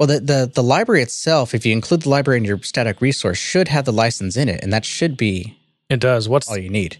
[0.00, 3.38] Well, the, the the library itself, if you include the library in your static resource,
[3.38, 5.56] should have the license in it, and that should be
[5.88, 6.28] it does.
[6.28, 6.96] What's all you need.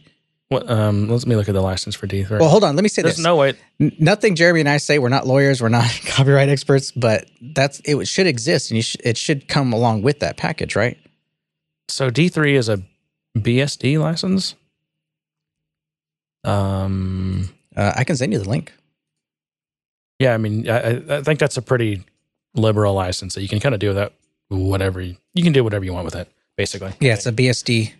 [0.48, 0.70] what?
[0.70, 2.38] Um, let me look at the license for D3.
[2.38, 2.76] Well, hold on.
[2.76, 3.24] Let me say There's this.
[3.24, 3.54] no way.
[3.80, 4.98] N- Nothing Jeremy and I say.
[5.00, 5.60] We're not lawyers.
[5.60, 8.06] We're not copyright experts, but that's it.
[8.06, 10.96] Should exist, and you sh- it should come along with that package, right?
[11.88, 12.80] So D3 is a
[13.36, 14.54] BSD license.
[16.44, 17.48] Um.
[17.76, 18.72] Uh, I can send you the link.
[20.20, 22.04] Yeah, I mean, I, I- think that's a pretty
[22.54, 24.12] liberal license that you can kind of do that
[24.48, 26.92] whatever you, you can do whatever you want with it, basically.
[27.00, 27.92] Yeah, it's a BSD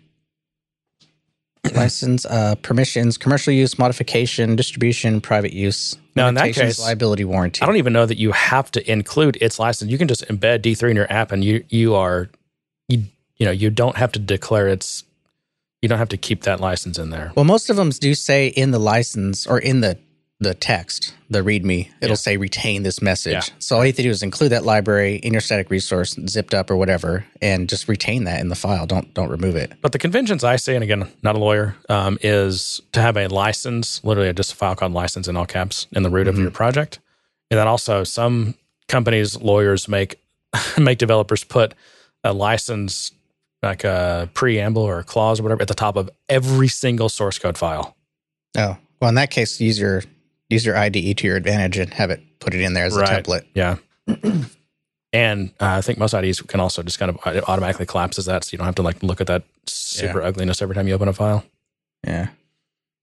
[1.75, 2.25] license.
[2.25, 5.97] Uh, permissions, commercial use, modification, distribution, private use.
[6.15, 7.61] Now, in that case, liability warranty.
[7.61, 9.91] I don't even know that you have to include its license.
[9.91, 12.29] You can just embed D3 in your app, and you you are
[12.87, 13.03] you
[13.35, 15.03] you know you don't have to declare its.
[15.85, 17.31] You don't have to keep that license in there.
[17.35, 19.99] Well, most of them do say in the license or in the
[20.39, 22.15] the text, the README, it'll Yeah.
[22.15, 23.33] say retain this message.
[23.33, 23.41] Yeah.
[23.59, 26.55] So all you have to do is include that library in your static resource, zipped
[26.55, 28.87] up or whatever, and just retain that in the file.
[28.87, 29.73] Don't don't remove it.
[29.83, 33.27] But the conventions I see, and again, not a lawyer, um, is to have a
[33.27, 36.39] license, literally just a file called license in all caps in the root of Mhm.
[36.41, 36.97] your project.
[37.51, 38.55] And then also some
[38.87, 40.15] companies, lawyers make
[40.79, 41.75] make developers put
[42.23, 43.11] a license
[43.65, 47.37] like a preamble or a clause or whatever at the top of every single source
[47.37, 47.95] code file.
[48.57, 50.03] Oh, well, in that case, use your
[50.49, 53.03] use your IDE to your advantage and have it put it in there as a
[53.03, 53.45] template.
[53.53, 53.77] Yeah.
[55.13, 58.43] and uh, I think most IDs can also just kind of it automatically collapses that,
[58.43, 61.07] so you don't have to like look at that super ugliness every time you open
[61.07, 61.43] a file.
[62.05, 62.29] Yeah,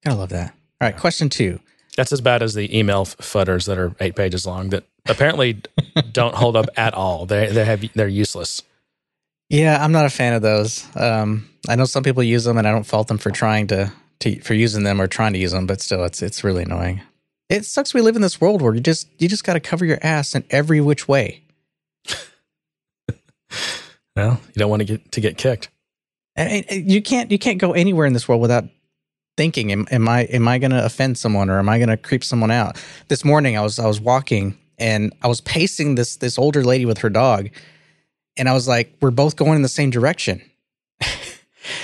[0.05, 0.55] gotta love that.
[0.81, 1.61] All right, question two.
[1.97, 5.63] That's as bad as the email footers that are eight pages long that apparently
[6.13, 7.27] don't hold up at all.
[7.27, 8.63] They they have they're useless.
[9.53, 10.87] Yeah, I'm not a fan of those.
[10.97, 13.93] Um, I know some people use them, and I don't fault them for trying to,
[14.21, 15.67] to for using them or trying to use them.
[15.67, 17.03] But still, it's it's really annoying.
[17.51, 17.93] It sucks.
[17.93, 20.35] We live in this world where you just you just got to cover your ass
[20.35, 21.45] in every which way.
[24.15, 25.71] Well, you don't want to get to get kicked.
[26.37, 28.65] And you can't you can't go anywhere in this world without
[29.39, 31.97] thinking, am, am I am I going to offend someone or am I going to
[31.97, 32.83] creep someone out?
[33.09, 36.85] This morning, I was I was walking and I was pacing this this older lady
[36.85, 37.49] with her dog,
[38.37, 40.43] and I was like, we're both going in the same direction.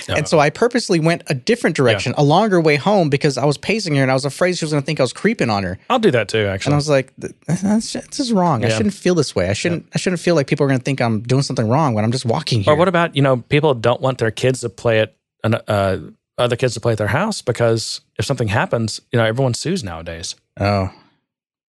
[0.09, 3.57] And so I purposely went a different direction, a longer way home, because I was
[3.57, 5.63] pacing her and I was afraid she was going to think I was creeping on
[5.63, 5.77] her.
[5.89, 6.45] I'll do that too.
[6.47, 6.71] Actually.
[6.71, 8.65] And I was like, this is wrong.
[8.65, 9.49] I shouldn't feel this way.
[9.49, 9.87] I shouldn't.
[9.93, 12.11] I shouldn't feel like people are going to think I'm doing something wrong when I'm
[12.11, 12.73] just walking here.
[12.73, 15.99] or what about you know people don't want their kids to play at an, uh,
[16.37, 19.83] other kids to play at their house because if something happens, you know, everyone sues
[19.83, 20.35] nowadays.
[20.59, 20.89] Oh,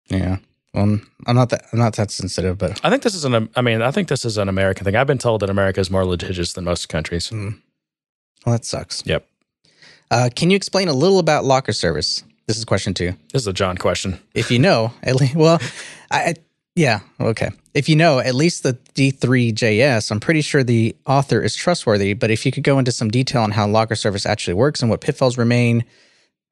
[0.08, 0.38] yeah.
[0.72, 3.48] Well, I'm not that I'm not that sensitive, but I think this is an.
[3.56, 4.94] I mean, I think this is an American thing.
[4.94, 7.30] I've been told that America is more litigious than most countries.
[7.30, 7.58] mm,
[8.46, 9.02] well, that sucks.
[9.04, 9.26] Yep.
[10.10, 12.22] Uh, can you explain a little about locker service?
[12.46, 13.14] This is question two.
[13.32, 14.20] This is a John question.
[14.34, 15.60] If you know, at least, well,
[16.10, 16.34] I, I
[16.76, 17.50] yeah, okay.
[17.74, 22.14] If you know at least the D3JS, I'm pretty sure the author is trustworthy.
[22.14, 24.90] But if you could go into some detail on how locker service actually works and
[24.90, 25.84] what pitfalls remain,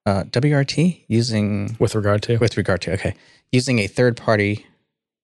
[0.08, 3.14] uh, WRT using With regard to, with regard to okay,
[3.52, 4.66] using a third party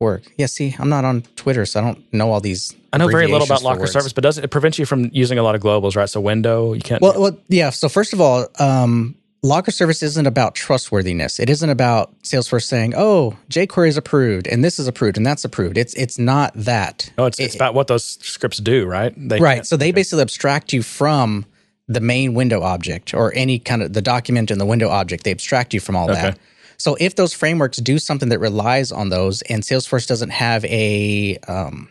[0.00, 0.22] work.
[0.36, 2.74] Yeah, see, I'm not on Twitter, so I don't know all these.
[2.92, 3.92] I know very little about locker words.
[3.92, 6.08] service, but does it, it prevents you from using a lot of globals, right?
[6.08, 7.00] So window, you can't.
[7.02, 7.70] Well, well, yeah.
[7.70, 11.40] So first of all, um, locker service isn't about trustworthiness.
[11.40, 15.44] It isn't about Salesforce saying, "Oh, jQuery is approved and this is approved and that's
[15.44, 17.10] approved." It's it's not that.
[17.16, 19.14] no, it's, it's about what those scripts do, right?
[19.16, 19.66] They right.
[19.66, 21.46] So they basically abstract you from
[21.88, 25.24] the main window object or any kind of the document in the window object.
[25.24, 26.38] They abstract you from all that.
[26.76, 31.36] So if those frameworks do something that relies on those, and Salesforce doesn't have a
[31.46, 31.88] um,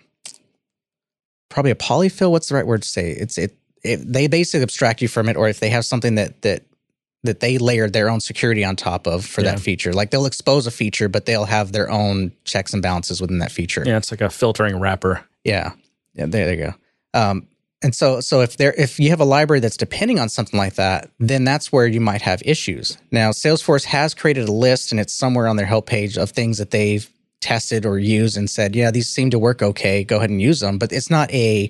[1.49, 3.11] probably a polyfill, what's the right word to say?
[3.11, 6.41] It's it, it they basically abstract you from it, or if they have something that
[6.41, 6.63] that
[7.23, 9.51] that they layered their own security on top of for Yeah.
[9.51, 9.93] that feature.
[9.93, 13.51] Like they'll expose a feature, but they'll have their own checks and balances within that
[13.51, 13.83] feature.
[13.85, 15.23] yeah, it's like a filtering wrapper.
[15.45, 15.71] Yeah.
[16.15, 16.73] Yeah, there, there you go.
[17.13, 17.47] Um,
[17.83, 20.75] and so so if there if you have a library that's depending on something like
[20.75, 22.97] that, then that's where you might have issues.
[23.11, 26.57] Now, Salesforce has created a list and it's somewhere on their help page of things
[26.57, 27.09] that they've
[27.41, 30.61] tested or used and said, yeah, these seem to work okay, go ahead and use
[30.61, 31.69] them, but it's not a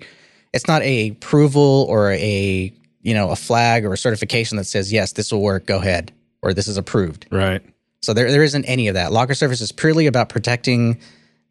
[0.54, 2.72] it's not a approval or a
[3.04, 6.12] you know, a flag or a certification that says, yes, this will work, go ahead,
[6.42, 7.28] or this is approved.
[7.30, 7.62] Right.
[8.02, 9.12] So there, there isn't any of that.
[9.12, 11.00] Locker service is purely about protecting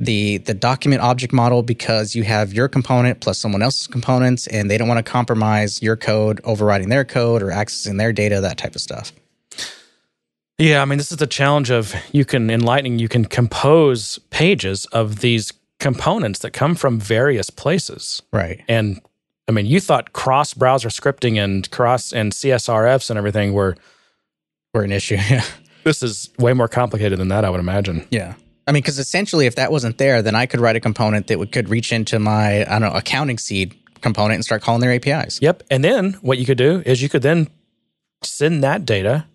[0.02, 4.70] the the document object model because you have your component plus someone else's components, and
[4.70, 8.58] they don't want to compromise your code overriding their code or accessing their data, that
[8.58, 9.12] type of stuff.
[10.58, 14.18] Yeah, I mean, this is the challenge of you can in Lightning you can compose
[14.30, 18.22] pages of these components that come from various places.
[18.32, 18.62] Right.
[18.68, 19.00] And
[19.48, 23.76] I mean, you thought cross browser scripting and cross and CSRFs and everything were
[24.74, 25.16] We're an issue.
[25.30, 25.44] Yeah.
[25.84, 28.06] this is way more complicated than that, I would imagine.
[28.10, 28.34] Yeah.
[28.66, 31.38] I mean, because essentially, if that wasn't there, then I could write a component that
[31.38, 34.92] would could reach into my I don't know accounting seed component and start calling their
[34.92, 35.38] APIs.
[35.42, 35.62] Yep.
[35.70, 37.48] And then what you could do is you could then
[38.22, 39.26] send that data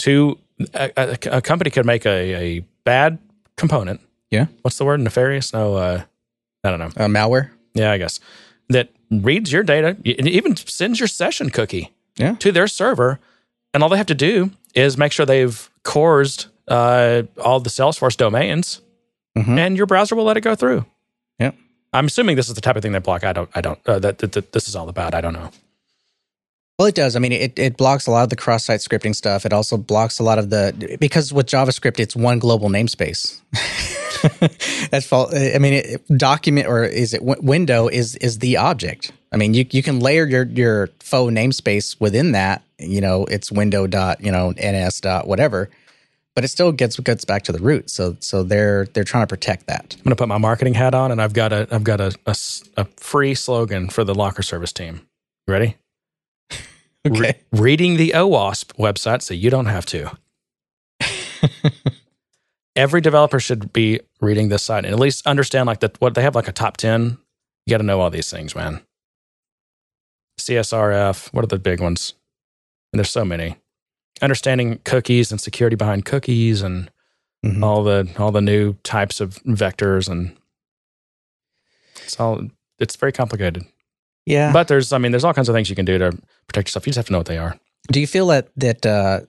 [0.00, 0.38] to
[0.74, 3.18] a, a, a company could make a, a bad
[3.56, 4.00] component.
[4.30, 4.46] Yeah.
[4.62, 5.00] What's the word?
[5.00, 5.52] Nefarious?
[5.52, 6.02] No, uh,
[6.64, 6.86] I don't know.
[7.04, 7.50] Uh, malware.
[7.74, 8.20] Yeah, I guess
[8.68, 12.34] that reads your data and even sends your session cookie Yeah.
[12.36, 13.20] to their server,
[13.72, 18.16] and all they have to do is make sure they've CORSed uh, all the Salesforce
[18.16, 18.80] domains,
[19.36, 19.58] Mhm.
[19.58, 20.84] and your browser will let it go through.
[21.38, 21.50] Yeah,
[21.92, 23.24] I'm assuming this is the type of thing they block.
[23.24, 23.50] I don't.
[23.54, 23.78] I don't.
[23.86, 25.14] Uh, that, that, that this is all about.
[25.14, 25.50] I don't know.
[26.78, 27.14] Well, it does.
[27.14, 29.46] I mean, it, it blocks a lot of the cross site scripting stuff.
[29.46, 33.40] It also blocks a lot of the, because with JavaScript, it's one global namespace.
[34.90, 35.32] That's fault.
[35.34, 39.12] I mean, it, document or is it w- window is is the object.
[39.32, 42.62] I mean, you you can layer your your faux namespace within that.
[42.78, 45.68] You know, it's window dot you know ns dot whatever,
[46.34, 47.90] but it still gets gets back to the root.
[47.90, 49.94] So so they're they're trying to protect that.
[49.96, 52.36] I'm gonna put my marketing hat on, and I've got a I've got a, a
[52.76, 55.02] a free slogan for the locker service team.
[55.46, 55.76] Ready?
[57.08, 60.10] Re- reading the OWASP website so you don't have to.
[62.76, 66.22] Every developer should be reading this site and at least understand like that what they
[66.22, 67.18] have like a top 10.
[67.66, 68.80] You got to know all these things, man.
[70.40, 72.14] CSRF, what are the big ones?
[72.92, 73.56] And there's so many.
[74.22, 76.90] Understanding cookies and security behind cookies and
[77.44, 77.62] Mhm.
[77.62, 80.34] all the all the new types of vectors and
[82.02, 82.40] it's all
[82.78, 83.64] it's very complicated.
[84.26, 84.52] Yeah.
[84.52, 86.12] But there's I mean there's all kinds of things you can do to
[86.46, 86.86] protect yourself.
[86.86, 87.58] You just have to know what they are.
[87.92, 89.20] Do you feel that that uh,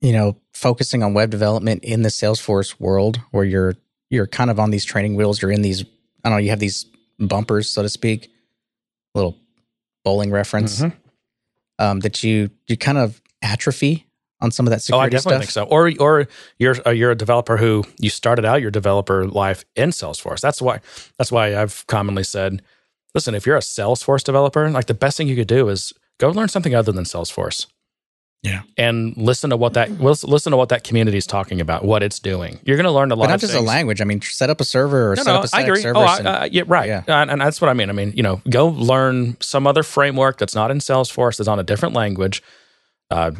[0.00, 3.76] you know focusing on web development in the Salesforce world, where you're
[4.10, 5.82] you're kind of on these training wheels, you're in these
[6.24, 6.86] I don't know, you have these
[7.18, 8.30] bumpers, so to speak,
[9.14, 9.36] little
[10.04, 10.92] bowling reference, Mhm.
[11.78, 14.06] um, that you you kind of atrophy
[14.42, 15.68] on some of that Oh, I security definitely stuff.
[15.68, 15.74] think so.
[15.76, 19.90] Or or you're uh, you're a developer who you started out your developer life in
[19.90, 20.40] Salesforce.
[20.40, 20.80] That's why
[21.18, 22.62] that's why I've commonly said,
[23.14, 26.30] listen, if you're a Salesforce developer, like the best thing you could do is go
[26.30, 27.66] learn something other than Salesforce.
[28.42, 28.62] Yeah.
[28.78, 32.02] And listen to what that listen listen to what that community is talking about, what
[32.02, 32.58] it's doing.
[32.64, 33.62] You're going to learn a lot But not just things.
[33.62, 34.00] a language.
[34.00, 35.82] I mean, set up a server or No, set no, up a I agree.
[35.82, 35.98] server.
[35.98, 36.88] Oh, I, uh, yeah, right.
[36.88, 37.02] Yeah.
[37.06, 37.90] And, and that's what I mean.
[37.90, 41.58] I mean, you know, go learn some other framework that's not in Salesforce, that's on
[41.58, 42.42] a different language.
[43.10, 43.32] Uh,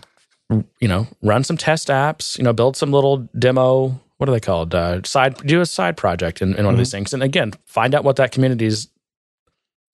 [0.80, 2.36] you know, run some test apps.
[2.38, 4.00] You know, build some little demo.
[4.18, 4.74] What are they called?
[4.74, 5.36] Uh, side.
[5.46, 7.12] Do a side project in, in one of these things.
[7.14, 8.88] And again, find out what that community is.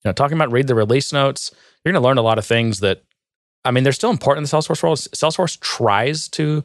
[0.05, 1.53] You know, talking about read the release notes.
[1.85, 3.03] You're going to learn a lot of things that
[3.65, 4.99] I mean, they're still important in the Salesforce world.
[4.99, 6.63] Salesforce tries to,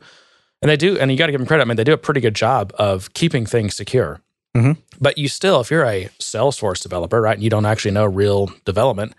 [0.62, 1.64] and they do, and you got to give them credit.
[1.64, 4.22] I mean, they do a pretty good job of keeping things secure.
[4.56, 4.78] Mhm.
[5.00, 8.52] But you still, if you're a Salesforce developer, right, and you don't actually know real
[8.66, 9.14] development,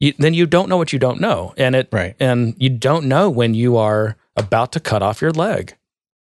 [0.00, 2.14] you, then you don't know what you don't know, and it, Right.
[2.20, 5.74] and you don't know when you are about to cut off your leg.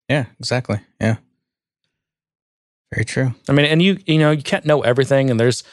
[0.09, 0.81] Yeah, exactly.
[0.99, 1.17] Yeah.
[2.93, 3.33] Very true.
[3.47, 5.63] I mean, and you you know you can't know everything, and there's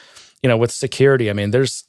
[0.43, 1.29] you know with security.
[1.31, 1.85] I mean, there's,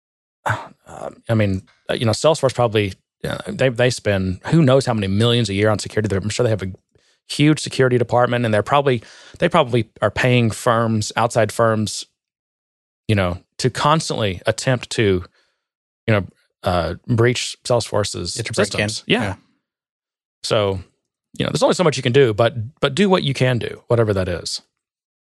[0.44, 2.92] uh, I mean, uh, you know, Salesforce probably
[3.24, 6.14] uh, they they spend who knows how many millions a year on security.
[6.14, 6.72] I'm sure they have a
[7.26, 9.02] huge security department, and they're probably
[9.38, 12.04] they probably are paying firms, outside firms,
[13.08, 15.24] you know, to constantly attempt to,
[16.06, 16.26] you know,
[16.62, 18.88] uh, breach Salesforce's Get break in.
[18.88, 19.04] systems.
[19.06, 19.36] yeah.
[20.42, 20.80] So,
[21.38, 23.58] you know, there's only so much you can do, but but do what you can
[23.58, 24.62] do, whatever that is.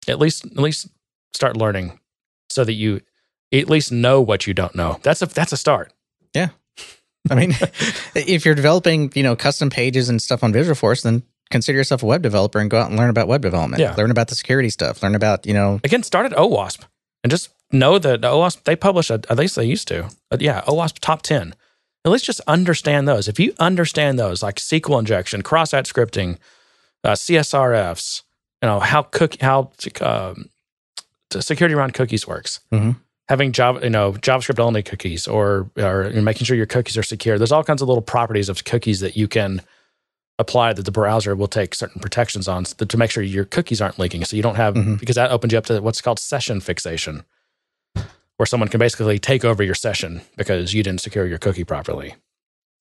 [0.07, 0.87] At least at least
[1.33, 1.99] start learning
[2.49, 3.01] so that you
[3.51, 4.99] at least know what you don't know.
[5.03, 5.93] That's a that's a start.
[6.33, 6.49] Yeah.
[7.29, 7.51] I mean,
[8.15, 12.05] if you're developing, you know, custom pages and stuff on Visualforce, then consider yourself a
[12.05, 13.79] web developer and go out and learn about web development.
[13.79, 13.95] Yeah.
[13.95, 15.01] Learn about the security stuff.
[15.01, 16.81] Learn about, you know, Again, start at OWASP
[17.23, 20.09] and just know that OWASP they publish a, at least they used to.
[20.29, 21.55] But yeah, OWASP top 10.
[22.05, 23.27] At least just understand those.
[23.27, 26.37] If you understand those like SQL injection, cross-site scripting,
[27.03, 28.21] uh, CSRFs,
[28.61, 29.71] you know, how cook how
[30.01, 30.49] um,
[31.39, 32.59] security around cookies works.
[32.71, 32.97] Mhm.
[33.29, 37.37] Having Java, you know, JavaScript only cookies, or or making sure your cookies are secure.
[37.37, 39.61] There's all kinds of little properties of cookies that you can
[40.39, 43.97] apply that the browser will take certain protections on to make sure your cookies aren't
[43.99, 44.25] leaking.
[44.25, 44.99] So you don't have Mhm.
[44.99, 47.23] because that opens you up to what's called session fixation,
[48.43, 52.13] where someone can basically take over your session because you didn't secure your cookie properly.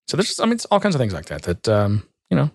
[0.08, 1.42] So there's just, I mean, it's all kinds of things like that.
[1.42, 2.50] That um, you know,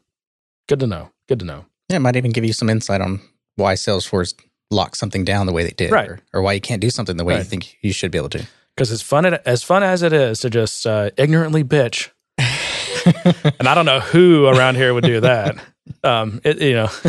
[0.67, 1.09] good to know.
[1.29, 1.65] Good to know.
[1.87, 3.21] yeah, it might even give you some insight on
[3.55, 4.33] why Salesforce
[4.69, 6.09] locked something down the way they did, Right.
[6.09, 8.27] or, or why you can't do something the way you think you should be able
[8.27, 8.45] to.
[8.75, 13.73] Because as fun as fun as it is to just uh, ignorantly bitch, and I
[13.73, 15.55] don't know who around here would do that.
[16.03, 16.89] Um, it you know,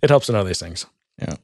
[0.00, 0.86] it helps to know these things.
[1.18, 1.34] Yeah.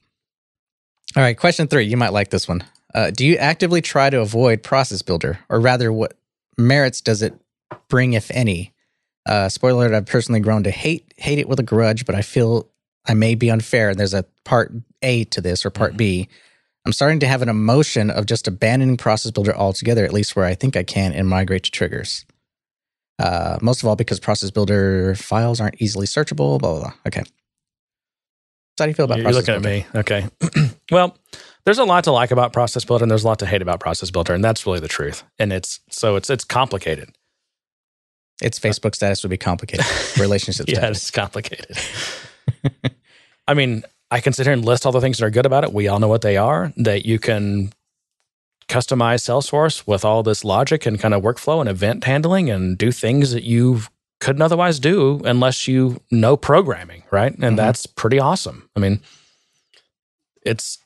[1.16, 1.84] All right, question three.
[1.84, 2.64] You might like this one.
[2.95, 6.14] Uh, do you actively try to avoid Process Builder, or rather, what
[6.59, 7.34] merits does it
[7.88, 8.72] bring, if any?
[9.26, 12.22] Uh, spoiler alert: I've personally grown to hate hate it with a grudge, but I
[12.22, 12.68] feel
[13.07, 13.91] I may be unfair.
[13.91, 14.72] And there's a part
[15.03, 16.28] A to this, or part B.
[16.86, 20.47] I'm starting to have an emotion of just abandoning Process Builder altogether, at least where
[20.47, 22.24] I think I can, and migrate to triggers.
[23.18, 26.59] Uh, most of all, because Process Builder files aren't easily searchable.
[26.59, 26.80] Blah blah.
[26.80, 26.93] blah.
[27.07, 27.22] Okay.
[28.78, 29.86] So how do you feel about You're Process looking Builder?
[29.95, 30.01] at me.
[30.01, 30.70] Okay.
[30.91, 31.16] well,
[31.70, 33.78] there's a lot to like about Process Builder, and there's a lot to hate about
[33.78, 35.22] Process Builder, and that's really the truth.
[35.38, 37.10] And it's so it's it's complicated.
[38.42, 39.86] Its Facebook status would be complicated.
[40.18, 40.98] Relationship Yeah, status.
[40.98, 41.78] it's complicated.
[43.46, 45.62] I mean, I can sit here and list all the things that are good about
[45.62, 45.72] it.
[45.72, 46.72] We all know what they are.
[46.76, 47.72] That you can
[48.68, 52.90] customize Salesforce with all this logic and kind of workflow and event handling and do
[52.90, 53.82] things that you
[54.18, 57.32] couldn't otherwise do unless you know programming, right?
[57.38, 57.56] And Mhm.
[57.56, 58.68] that's pretty awesome.
[58.74, 59.00] I mean,
[60.44, 60.78] it's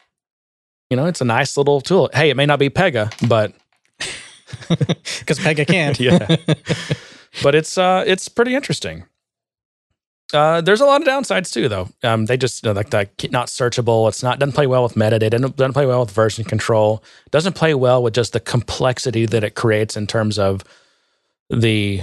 [0.94, 2.08] you know, it's a nice little tool.
[2.14, 3.52] Hey, it may not be Pega, but
[4.68, 5.98] Because Pega can't.
[6.00, 6.36] Yeah.
[7.42, 9.04] but it's uh it's pretty interesting.
[10.32, 11.88] Uh, there's a lot of downsides too, though.
[12.04, 14.08] Um, they just you know, like like not searchable.
[14.08, 15.30] It's not doesn't play well with metadata.
[15.30, 17.02] Doesn't, doesn't play well with version control.
[17.32, 20.62] Doesn't play well with just the complexity that it creates in terms of
[21.50, 22.02] the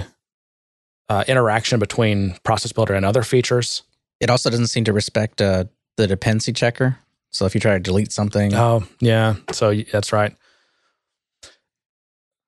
[1.08, 3.84] uh, interaction between Process Builder and other features.
[4.20, 5.64] It also doesn't seem to respect uh,
[5.96, 6.98] the dependency checker.
[7.32, 9.36] So if you try to delete something, Oh, yeah.
[9.52, 10.36] So that's right.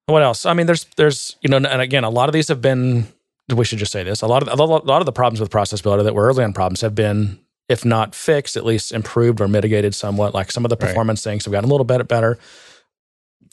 [0.07, 0.45] What else?
[0.45, 3.07] I mean, there's there's you know, and again, a lot of these have been.
[3.55, 5.81] We should just say this: a lot of a lot of the problems with Process
[5.81, 9.49] Builder that were early on problems have been, if not fixed, at least improved or
[9.49, 10.35] mitigated somewhat.
[10.35, 10.89] Like some of the Right.
[10.89, 12.39] performance things have gotten a little bit better.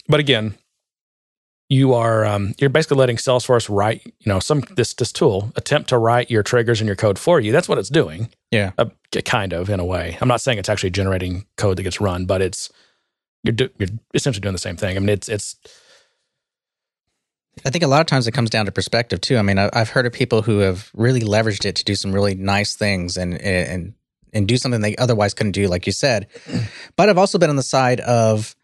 [0.09, 0.55] But again,
[1.71, 5.87] you are um, you're basically letting Salesforce write, you know, some this this tool attempt
[5.89, 7.53] to write your triggers and your code for you.
[7.53, 8.27] That's what it's doing.
[8.51, 8.71] Yeah.
[8.77, 8.87] uh,
[9.23, 10.17] kind of in a way.
[10.19, 12.69] I'm not saying it's actually generating code that gets run, but it's
[13.43, 14.97] you're do, you're essentially doing the same thing.
[14.97, 15.55] I mean, it's it's
[17.65, 19.37] I think a lot of times it comes down to perspective too.
[19.37, 22.11] I mean, I- I've heard of people who have really leveraged it to do some
[22.11, 23.93] really nice things and and
[24.33, 26.27] and do something they otherwise couldn't do, like you said.
[26.97, 28.55] But I've also been on the side of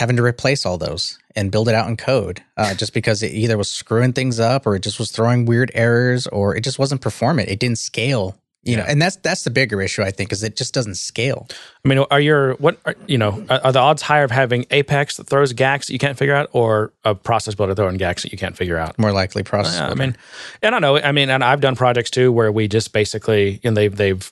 [0.00, 3.32] having to replace all those and build it out in code, uh, just because it
[3.32, 6.78] either was screwing things up or it just was throwing weird errors or it just
[6.78, 7.48] wasn't performant.
[7.48, 8.36] It didn't scale.
[8.62, 11.48] You know, and that's that's the bigger issue I think is it just doesn't scale.
[11.82, 14.66] I mean, are your what are, you know are, are the odds higher of having
[14.70, 18.22] Apex that throws gacks that you can't figure out, or a process builder throwing gacks
[18.22, 18.98] that you can't figure out?
[18.98, 19.78] More likely process.
[19.78, 20.14] Yeah, I mean,
[20.60, 20.98] and I know.
[20.98, 24.30] I mean, and I've done projects too where we just basically and they've they've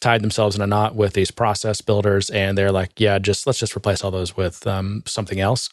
[0.00, 3.58] tied themselves in a knot with these process builders, and they're like, yeah, just let's
[3.58, 5.70] just replace all those with um, something else.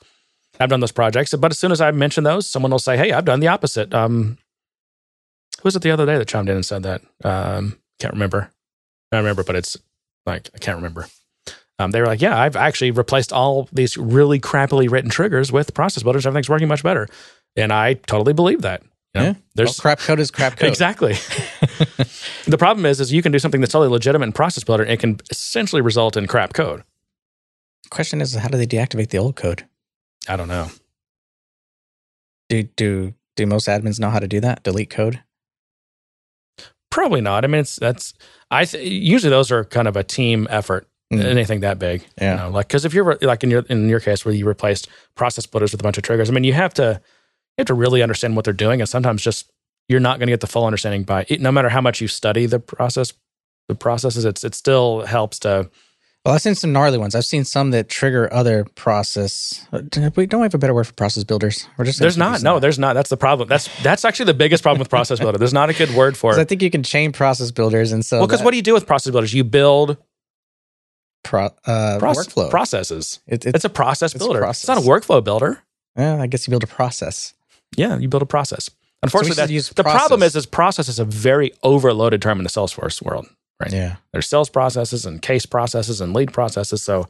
[0.59, 3.11] I've done those projects, but as soon as I mention those, someone will say, "Hey,
[3.11, 3.93] I've done the opposite.
[3.93, 4.37] Um,
[5.57, 7.01] Who was it the other day that chimed in and said that?
[7.23, 8.49] Um, can't remember.
[9.11, 9.77] I remember, but it's
[10.25, 11.07] like I can't remember.
[11.79, 15.73] Um, they were like, "Yeah, I've actually replaced all these really crappily written triggers with
[15.75, 16.25] process builders.
[16.25, 17.07] Everything's working much better."
[17.55, 18.83] And I totally believe that.
[19.17, 19.63] You know, Yeah.
[19.65, 20.69] Well, crap code is crap code.
[20.69, 21.13] Exactly.
[22.45, 24.91] the problem is, is you can do something that's totally legitimate in Process Builder, and
[24.91, 26.83] it can essentially result in crap code.
[27.89, 29.65] Question is, how do they deactivate the old code?
[30.27, 30.69] I don't know.
[32.49, 34.63] Do do do most admins know how to do that?
[34.63, 35.21] Delete code?
[36.89, 37.43] Probably not.
[37.43, 38.13] I mean, it's that's.
[38.49, 40.87] I th- usually those are kind of a team effort.
[41.13, 41.23] Mm.
[41.23, 42.31] Anything that big, Yeah.
[42.31, 44.89] You know, like because if you're like in your in your case where you replaced
[45.15, 46.99] process builders with a bunch of triggers, I mean, you have to
[47.57, 49.51] you have to really understand what they're doing, and sometimes just
[49.89, 52.45] you're not going to get the full understanding by no matter how much you study
[52.45, 53.13] the process
[53.67, 54.25] the processes.
[54.25, 55.69] It's it still helps to
[56.23, 57.15] Well, I've seen some gnarly ones.
[57.15, 59.65] I've seen some that trigger other process.
[59.71, 59.81] We
[60.27, 61.67] don't we have a better word for process builders.
[61.77, 62.43] We're just There's not.
[62.43, 62.59] No, that.
[62.61, 62.93] there's not.
[62.93, 63.49] That's the problem.
[63.49, 65.37] That's that's actually the biggest problem with process builder.
[65.39, 66.39] There's not a good word for it.
[66.39, 68.73] I think you can chain process builders, and so Well, because what do you do
[68.73, 69.33] with process builders?
[69.33, 69.97] You build
[71.23, 72.49] pro, uh, proce- workflow.
[72.49, 73.19] processes.
[73.27, 74.39] It- it's It's a process it's a builder.
[74.41, 74.63] process.
[74.63, 75.61] It's not a workflow builder.
[75.97, 77.33] yeah, I guess you build a process.
[77.75, 78.69] Yeah, you build a process.
[79.03, 83.01] Unfortunately, use the problem is, is process is a very overloaded term in the Salesforce
[83.01, 83.27] world.
[83.59, 83.73] Right.
[83.73, 86.83] Yeah, There's sales processes and case processes and lead processes.
[86.83, 87.07] So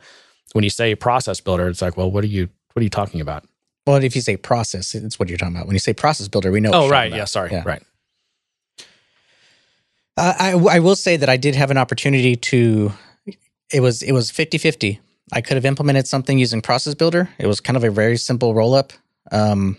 [0.54, 3.22] when you say process builder, it's like, well, what are you what are you talking
[3.22, 3.46] about?
[3.86, 5.68] Well, if you say process, it's what you're talking about.
[5.68, 6.72] When you say process builder, we know.
[6.72, 7.12] what oh, right.
[7.12, 7.26] Yeah.
[7.26, 7.52] Sorry.
[7.52, 7.64] Yeah.
[7.66, 7.82] Right.
[10.18, 12.92] Uh, I, I will say that I did have an opportunity to.
[13.72, 15.00] It was it was 50-50.
[15.34, 17.30] I could have implemented something using Process Builder.
[17.38, 18.94] It was kind of a very simple roll up,
[19.32, 19.78] um,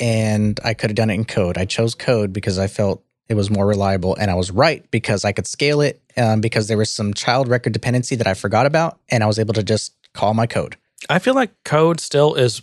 [0.00, 1.58] and I could have done it in code.
[1.58, 5.24] I chose code because I felt it was more reliable, and I was right because
[5.24, 8.66] I could scale it um, because there was some child record dependency that I forgot
[8.66, 10.76] about, and I was able to just call my code.
[11.10, 12.62] I feel like code still is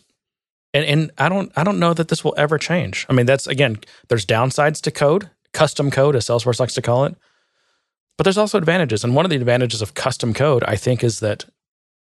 [0.74, 3.06] and, and I don't I don't know that this will ever change.
[3.10, 3.78] I mean, that's again,
[4.10, 7.16] there's downsides to code, custom code, as Salesforce likes to call it.
[8.18, 9.04] But there's also advantages.
[9.04, 11.46] And one of the advantages of custom code, I think, is that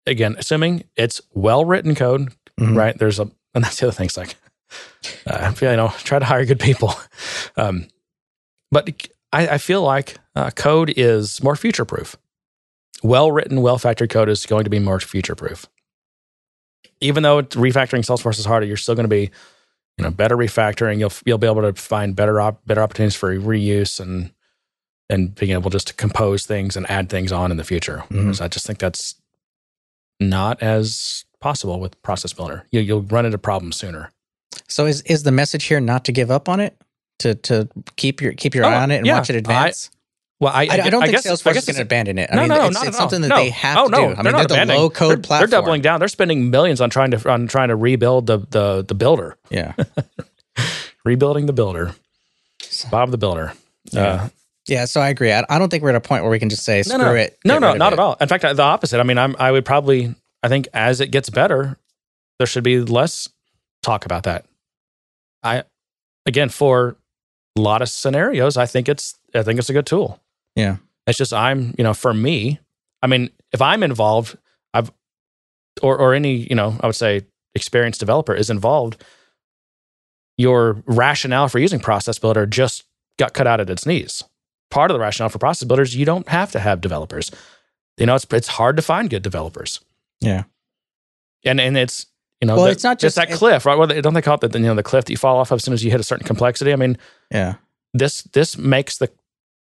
[0.07, 2.77] again, assuming it's well written code, Mhm.
[2.77, 2.99] right?
[2.99, 4.07] There's a and that's the other thing.
[4.07, 4.37] It's like
[5.27, 6.95] uh, I feel you know, try to hire good people.
[7.57, 7.89] Um,
[8.71, 12.17] but I, I feel like uh, code is more future proof.
[13.03, 15.67] Well written, well factored code is going to be more future proof
[17.01, 19.31] even though refactoring Salesforce is harder, you're still going to be,
[19.99, 20.99] you know, better refactoring.
[20.99, 24.33] You'll you'll be able to find better op, better opportunities for reuse and
[25.11, 28.05] and being able just to compose things and add things on in the future.
[28.11, 28.41] Mhm.
[28.41, 29.15] I just think that's
[30.21, 32.67] not as possible with Process Builder.
[32.71, 34.11] You, you'll run into problems sooner.
[34.69, 36.77] So is is the message here not to give up on it?
[37.21, 39.15] To to keep your keep your Oh, eye on it and yeah.
[39.19, 39.91] watch it advance?
[40.41, 42.31] Well, I, I, I don't think guess, Salesforce I guess is going to abandon it.
[42.31, 43.37] I no, mean, no, it's, not it's something that No.
[43.37, 44.05] they have oh, to no, do.
[44.05, 45.51] I they're mean, they're the low code they're, platform.
[45.51, 45.99] They're doubling down.
[45.99, 49.73] They're spending millions on trying to on trying to rebuild the the the builder, Yeah,
[51.05, 51.93] rebuilding the builder,
[52.91, 53.53] Bob the Builder.
[53.91, 54.03] Yeah.
[54.03, 54.29] Uh,
[54.67, 54.85] yeah.
[54.85, 55.33] So I agree.
[55.33, 57.07] I, I don't think we're at a point where we can just say screw no,
[57.07, 57.15] no.
[57.15, 57.37] it.
[57.45, 57.95] No, no, not it.
[57.95, 58.17] at all.
[58.21, 59.01] In fact, the opposite.
[59.01, 60.15] I mean, I'm I would probably
[60.45, 61.77] I think as it gets better,
[62.39, 63.29] there should be less
[63.83, 64.45] talk about that.
[65.49, 65.65] I
[66.27, 66.97] again for
[67.57, 70.21] a lot of scenarios, I think it's I think it's a good tool.
[70.55, 70.77] Yeah.
[71.07, 72.61] It's just I'm, you know, for me,
[73.03, 74.37] I mean, if I'm involved,
[74.75, 74.93] I've
[75.83, 77.23] or or any, you know, I would say
[77.55, 79.03] experienced developer is involved,
[80.37, 82.85] your rationale for using Process Builder just
[83.19, 84.23] got cut out at its knees.
[84.71, 87.31] Part of the rationale for Process Builders, you don't have to have developers.
[87.97, 89.81] You know, it's it's hard to find good developers.
[90.21, 90.45] Yeah.
[91.45, 92.07] And and it's
[92.41, 93.77] you know, Well, it's not just- that it- cliff, right?
[93.79, 95.57] Well, don't they call it the you know the cliff that you fall off of
[95.57, 96.73] as soon as you hit a certain complexity?
[96.73, 96.97] I mean,
[97.33, 97.55] Yeah.
[97.95, 99.11] this this makes the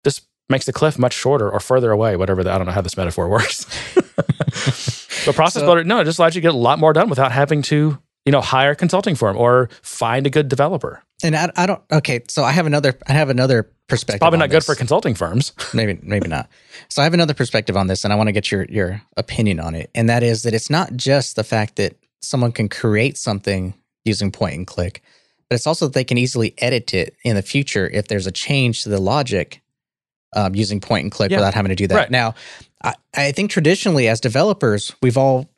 [0.04, 2.42] this makes the cliff much shorter or further away, whatever.
[2.44, 3.66] The, I don't know how this metaphor works.
[3.94, 7.08] but process So- builder, no, it just allows you to get a lot more done
[7.08, 11.02] without having to you know hire a consulting firm or find a good developer.
[11.22, 11.82] And I, I don't.
[11.92, 12.94] Okay, so I have another.
[13.06, 14.20] I have another perspective.
[14.20, 15.52] Probably on not good for consulting firms.
[15.74, 16.48] maybe maybe not.
[16.88, 19.60] So I have another perspective on this, and I want to get your your opinion
[19.60, 19.90] on it.
[19.94, 21.94] And that is that it's not just the fact that
[22.26, 25.02] someone can create something using point and click,
[25.48, 28.32] but it's also that they can easily edit it in the future if there's a
[28.32, 29.62] change to the logic
[30.34, 31.38] um, using point and click Yeah.
[31.38, 31.94] without having to do that.
[31.94, 32.10] Right.
[32.10, 32.34] Now,
[32.82, 35.48] I, I think traditionally as developers, we've all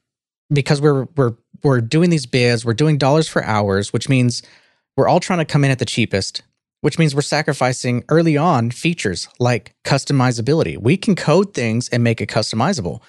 [0.52, 4.42] because we're we're we're doing these bids, we're doing dollars for hours, which means
[4.96, 6.42] we're all trying to come in at the cheapest
[6.82, 10.78] which means we're sacrificing early on features like customizability.
[10.78, 13.00] We can code things and make it customizable,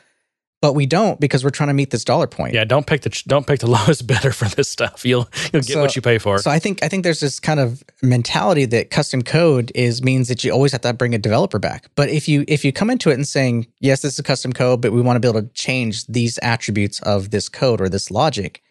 [0.62, 2.53] but we don't because we're trying to meet this dollar point.
[2.53, 5.05] Yeah, don't pick the don't pick the lowest bidder for this stuff.
[5.05, 6.39] You'll you'll get So- what you pay for.
[6.39, 10.28] So I think I think there's this kind of mentality that custom code is means
[10.30, 11.89] that you always have to bring a developer back.
[11.95, 14.82] But if you if you come into it and saying, yes, this is custom code,
[14.82, 18.10] but we want to be able to change these attributes of this code or this
[18.10, 18.62] logic,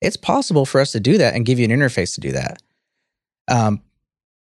[0.00, 2.62] it's possible for us to do that and give you an interface to do that.
[3.48, 3.80] Um,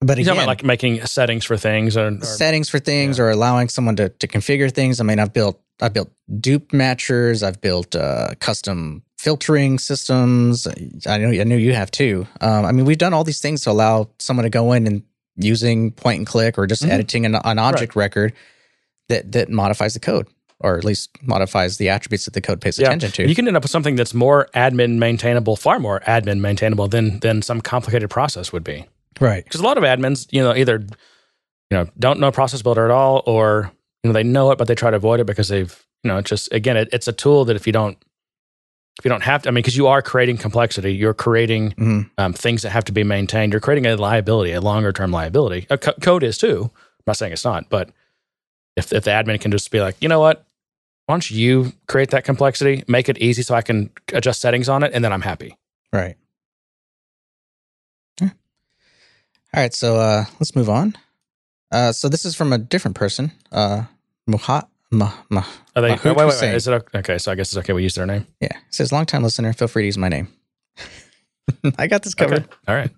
[0.01, 3.69] But again, about like making settings for things or, or settings for things or allowing
[3.71, 5.01] someone to, to configure things.
[5.01, 6.11] I mean, I've built I've built
[6.41, 7.43] dupe matchers.
[7.43, 10.67] I've built uh, custom filtering systems.
[11.07, 12.27] I know I know you have too.
[12.41, 15.03] Um, I mean, we've done all these things to allow someone to go in and
[15.37, 16.91] using point and click or just Mhm.
[16.91, 18.33] editing an, an object record
[19.09, 20.29] that that modifies the code
[20.61, 22.87] or at least modifies the attributes that the code pays Yeah.
[22.87, 23.29] attention to.
[23.29, 27.19] you can end up with something that's more admin maintainable, far more admin maintainable than
[27.21, 28.87] than some complicated process would be.
[29.21, 29.43] right.
[29.45, 30.79] Because a lot of admins, you know, either
[31.71, 33.73] you know don't know process builder at all, or
[34.05, 36.19] you know they know it but they try to avoid it because they've you know
[36.19, 37.99] it's just again it, it's a tool that if you don't
[39.01, 42.11] if you don't have to, I mean, because you are creating complexity, you're creating Mhm.
[42.17, 43.53] um, things that have to be maintained.
[43.53, 45.67] You're creating a liability, a longer term liability.
[45.69, 46.71] A co- code is too.
[46.73, 47.91] I'm not saying it's not, but
[48.77, 50.47] if if the admin can just be like, you know what,
[51.07, 54.85] why don't you create that complexity, make it easy so I can adjust settings on
[54.85, 55.57] it, and then I'm happy.
[55.93, 56.17] Right.
[58.21, 58.31] Yeah.
[59.55, 60.95] All right, so uh, let's move on.
[61.73, 63.33] Uh, so this is from a different person.
[63.51, 63.85] Uh,
[64.29, 64.69] Muhat.
[64.91, 65.45] Mah, mah,
[65.75, 65.91] Are they?
[65.91, 66.55] Wait, wait, wait.
[66.55, 66.99] Is it okay?
[67.01, 67.19] okay?
[67.19, 67.73] So I guess it's okay.
[67.73, 68.27] We use their name.
[68.41, 69.53] yeah, it says long time listener.
[69.53, 70.29] Feel free to use my name.
[71.79, 72.45] I got this covered.
[72.45, 72.53] Okay.
[72.69, 72.91] All right.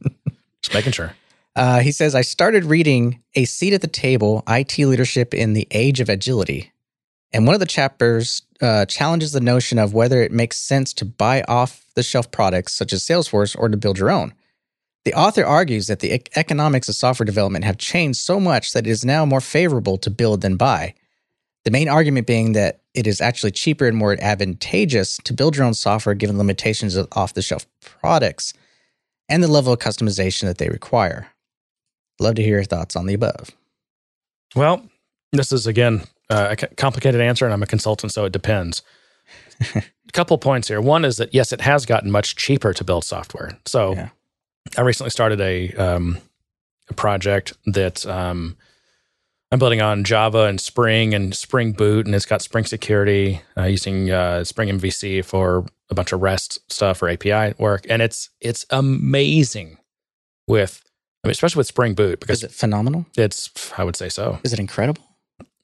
[0.62, 1.12] Just making sure.
[1.57, 5.66] Uh, he says I started reading a seat at the table: IT leadership in the
[5.70, 6.70] age of agility,
[7.33, 11.07] and one of the chapters uh, challenges the notion of whether it makes sense to
[11.07, 14.35] buy off the shelf products such as Salesforce or to build your own.
[15.07, 18.87] The author argues that the ec- economics of software development have changed so much that
[18.87, 20.93] it is now more favorable to build than buy.
[21.67, 25.67] The main argument being that it is actually cheaper and more advantageous to build your
[25.67, 28.53] own software given limitations of off the shelf products
[29.29, 31.27] and the level of customization that they require.
[32.21, 33.51] Love to hear your thoughts on the above.
[34.55, 34.89] Well,
[35.33, 38.83] this is again uh, a complicated answer, and I'm a consultant, so it depends.
[39.75, 40.81] a couple points here.
[40.81, 43.59] One is that yes, it has gotten much cheaper to build software.
[43.67, 44.11] So Yeah.
[44.79, 46.19] I recently started a um,
[46.89, 48.57] a project that um,
[49.53, 53.64] I'm building on Java and Spring and Spring Boot, and it's got Spring Security uh,
[53.64, 58.30] using uh, Spring MVC for a bunch of REST stuff or API work, and it's
[58.40, 59.78] it's amazing
[60.49, 60.82] with.
[61.24, 63.05] I mean, especially with Spring Boot because Is it phenomenal?
[63.16, 64.38] it's I would say so.
[64.44, 65.03] Is it incredible?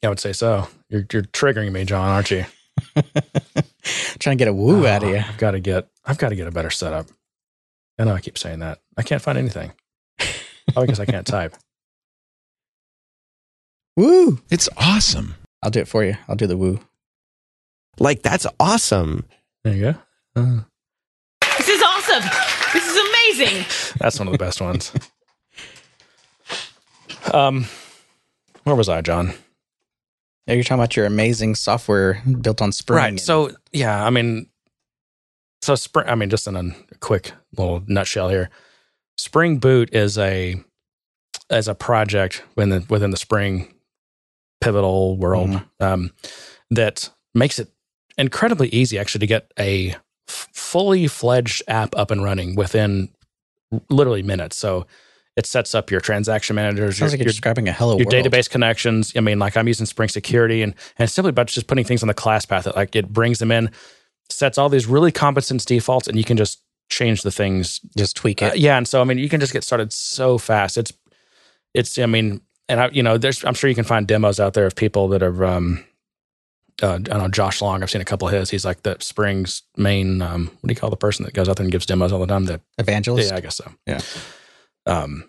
[0.03, 0.69] Yeah, I would say so.
[0.89, 2.45] You're you're triggering me, John, aren't you?
[4.19, 5.19] Trying to get a woo out of Oh, you.
[5.19, 7.07] I've got to get I've got to get a better setup.
[7.99, 8.81] I know I keep saying that.
[8.97, 9.73] I can't find anything.
[10.19, 11.55] Probably because I can't type.
[13.97, 14.41] Woo!
[14.51, 15.35] It's awesome.
[15.63, 16.17] I'll do it for you.
[16.29, 16.81] I'll do the woo.
[17.99, 19.27] Like that's awesome.
[19.65, 19.95] There you go.
[20.35, 20.61] Uh,
[21.59, 22.23] This is awesome.
[22.73, 23.95] This is amazing.
[23.99, 24.93] that's one of the best ones.
[27.33, 27.67] Um,
[28.65, 29.33] where was I, John?
[30.47, 32.97] Yeah, you're talking about your amazing software built on Spring.
[32.97, 33.09] Right.
[33.11, 34.47] and- So yeah, I mean,
[35.61, 36.09] so Spring.
[36.09, 38.51] I mean, just in a quick little nutshell here,
[39.19, 40.57] Spring Boot is a
[41.51, 43.73] as a project within the, within the Spring
[44.63, 45.65] pivotal world Mhm.
[45.81, 46.11] um,
[46.71, 47.69] that makes it
[48.17, 49.95] incredibly easy actually to get a
[50.29, 53.09] f- fully fledged app up and running within
[53.91, 54.57] literally minutes.
[54.57, 54.87] So
[55.37, 58.27] it sets up your transaction managers, your, like you're your describing a hello your world.
[58.27, 59.13] database connections.
[59.17, 62.09] I mean, like I'm using Spring Security, and and simply about just putting things on
[62.09, 62.65] the class path.
[62.65, 63.71] That like it brings them in,
[64.29, 66.61] sets all these really common sense defaults, and you can just
[66.91, 67.81] change the things.
[67.97, 68.59] Just tweak Uh, it.
[68.59, 70.77] yeah, and so I mean, you can just get started so fast.
[70.77, 70.93] It's
[71.73, 74.55] it's I mean, and I you know, there's I'm sure you can find demos out
[74.55, 75.45] there of people that are.
[75.45, 75.85] Um,
[76.83, 77.83] uh, I don't know Josh Long.
[77.83, 78.51] I've seen a couple of his.
[78.51, 80.23] He's like the Spring's main.
[80.23, 82.19] Um, what do you call the person that goes out there and gives demos all
[82.19, 82.47] the time?
[82.47, 83.31] That Evangelist.
[83.31, 83.71] yeah, I guess so.
[83.87, 84.01] Yeah.
[84.87, 85.29] Um,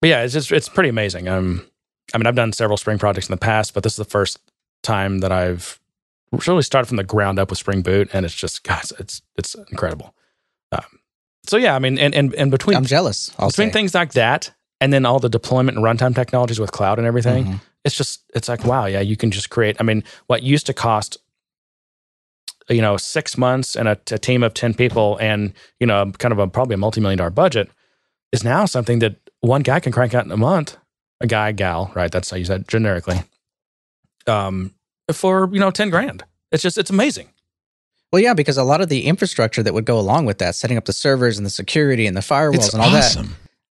[0.00, 1.26] but yeah, it's just it's pretty amazing.
[1.26, 1.66] Um,
[2.12, 4.38] I mean, I've done several Spring projects in the past, but this is the first
[4.82, 5.80] time that I've
[6.46, 9.54] really started from the ground up with Spring Boot, and it's just guys, it's it's
[9.54, 10.14] incredible.
[10.70, 11.00] Um,
[11.46, 13.32] so yeah, I mean, and and, and between I'm jealous.
[13.38, 13.72] I'll between say.
[13.72, 14.52] things like that,
[14.84, 17.60] and then all the deployment and runtime technologies with cloud and everything, Mhm.
[17.86, 19.76] it's just it's like wow, yeah, you can just create.
[19.80, 21.16] I mean, what used to cost
[22.68, 26.32] you know six months and a, a team of ten people and you know kind
[26.32, 27.70] of a probably a multi million dollar budget
[28.32, 30.76] is now something that one guy can crank out in a month.
[31.20, 32.10] A guy, gal, right?
[32.12, 33.20] That's how you said generically.
[34.26, 34.74] Um,
[35.12, 37.28] for you know ten grand, it's just it's amazing.
[38.12, 40.76] Well, yeah, because a lot of the infrastructure that would go along with that, setting
[40.76, 43.16] up the servers and the security and the firewalls It's and all that,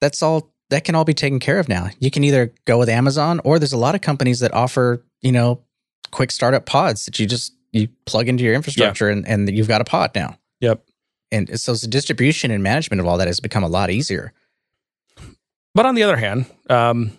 [0.01, 1.91] that's all that can all be taken care of now.
[2.01, 5.33] You can either go with Amazon or there's a lot of companies that offer, you
[5.33, 5.63] know,
[6.11, 9.81] quick startup pods that you just you plug into your infrastructure and, and you've got
[9.81, 10.39] a pod now.
[10.61, 10.85] Yep.
[11.31, 14.33] And so the distribution and management of all that has become a lot easier.
[15.75, 17.13] But on the other hand, um,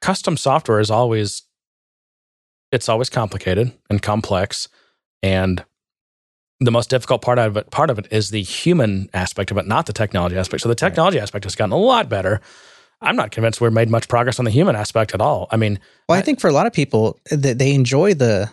[0.00, 1.42] custom software is always
[2.70, 4.68] it's always complicated and complex,
[5.22, 5.64] and
[6.60, 9.66] the most difficult part of it part of it is the human aspect of it,
[9.66, 10.62] not the technology aspect.
[10.62, 12.40] So the technology aspect has gotten a lot better.
[13.00, 15.46] I'm not convinced we're made much progress on the human aspect at all.
[15.50, 15.78] I mean,
[16.08, 18.50] Well, I I- think for a lot of people, th- they enjoy the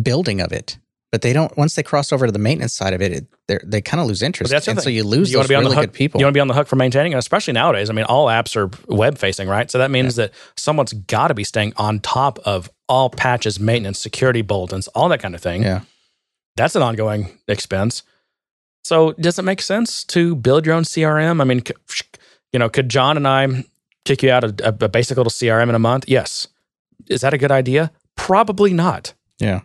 [0.00, 0.76] building of it,
[1.12, 1.56] but they don't.
[1.56, 3.26] Once they cross over to the maintenance side of it, it
[3.68, 4.84] they kind of lose interest, that's and thing.
[4.84, 5.90] so you lose you those to be on really the hook.
[5.90, 6.20] good people.
[6.20, 7.90] You want to be on the hook for maintaining, and especially nowadays.
[7.90, 9.68] I mean, all apps are web facing, right?
[9.70, 13.98] So that means that someone's got to be staying on top of all patches, maintenance,
[13.98, 15.62] security bulletins, all that kind of thing.
[15.64, 15.80] yeah,
[16.56, 18.02] That's an ongoing expense.
[18.84, 21.40] So does it make sense to build your own CRM?
[21.40, 21.74] I mean, c-
[22.52, 23.64] you know, could John and I
[24.04, 26.04] kick you out a, a basic little CRM in a month?
[26.08, 26.48] Yes.
[27.08, 27.90] Is that a good idea?
[28.16, 29.14] Probably not.
[29.38, 29.60] yeah.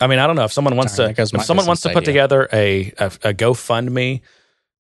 [0.00, 1.98] I mean, I don't know if someone wants Sorry, to if someone wants to put
[1.98, 2.14] idea.
[2.14, 4.22] together a, a a GoFundMe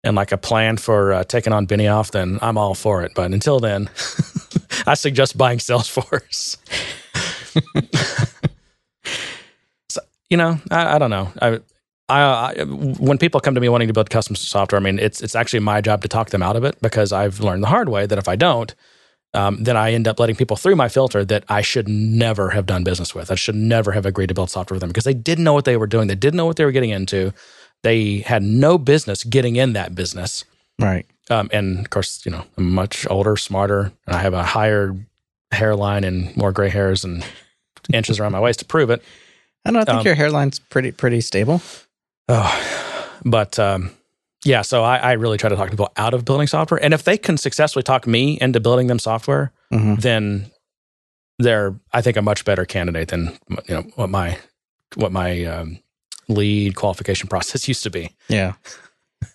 [0.03, 3.11] and like a plan for uh, taking on Benioff, then I'm all for it.
[3.15, 3.91] But until then,
[4.87, 6.57] I suggest buying Salesforce.
[9.89, 11.31] so, you know, I, I don't know.
[11.39, 11.59] I,
[12.09, 15.21] I, I when people come to me wanting to build custom software, I mean, it's
[15.21, 17.89] it's actually my job to talk them out of it because I've learned the hard
[17.89, 18.73] way that if I don't,
[19.33, 22.65] um, then I end up letting people through my filter that I should never have
[22.65, 23.31] done business with.
[23.31, 25.65] I should never have agreed to build software with them because they didn't know what
[25.65, 26.07] they were doing.
[26.07, 27.33] They didn't know what they were getting into.
[27.83, 30.45] They had no business getting in that business.
[30.79, 31.05] Right.
[31.29, 34.95] Um, and of course, you know, I'm much older, smarter, and I have a higher
[35.51, 37.25] hairline and more gray hairs and
[37.93, 39.01] inches around my waist to prove it.
[39.65, 39.79] I don't know.
[39.81, 41.61] I think Um, your hairline's pretty pretty stable.
[42.29, 43.91] Oh, but um,
[44.45, 47.03] yeah, so I, I really try to talk people out of building software, and if
[47.03, 50.01] they can successfully talk me into building them software, Mhm.
[50.01, 50.51] then
[51.39, 54.37] they're I think a much better candidate than you know what my
[54.95, 55.79] what my um,
[56.27, 58.11] lead qualification process used to be.
[58.29, 58.53] Yeah.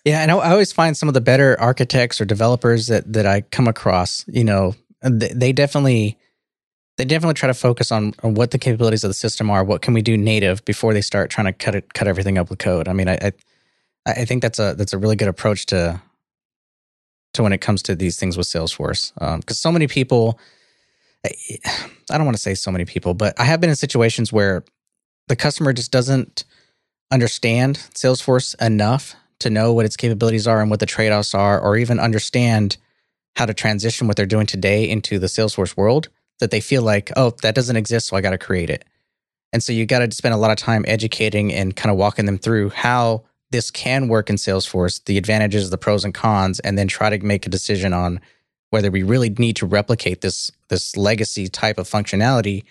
[0.05, 3.25] Yeah, and I, I always find some of the better architects or developers that that
[3.25, 6.17] I come across, you know, they, they definitely
[6.99, 9.63] they definitely try to focus on, what the capabilities of the system are.
[9.63, 12.49] What can we do native before they start trying to cut it, cut everything up
[12.49, 12.89] with code?
[12.89, 13.31] I mean, I, I
[14.05, 16.01] I think that's a that's a really good approach to
[17.35, 20.39] to when it comes to these things with Salesforce, um, because so many people.
[21.25, 24.63] I don't want to say so many people, but I have been in situations where
[25.27, 26.45] the customer just doesn't
[27.11, 31.59] understand Salesforce enough to know what its capabilities are and what the trade offs are,
[31.59, 32.77] or even understand
[33.35, 36.09] how to transition what they're doing today into the Salesforce world,
[36.39, 38.85] that they feel like, oh, that doesn't exist, so I got to create it.
[39.51, 42.25] And so you got to spend a lot of time educating and kind of walking
[42.25, 46.77] them through how this can work in Salesforce, the advantages, the pros and cons, and
[46.77, 48.19] then try to make a decision on
[48.69, 52.63] whether we really need to replicate this this legacy type of functionality,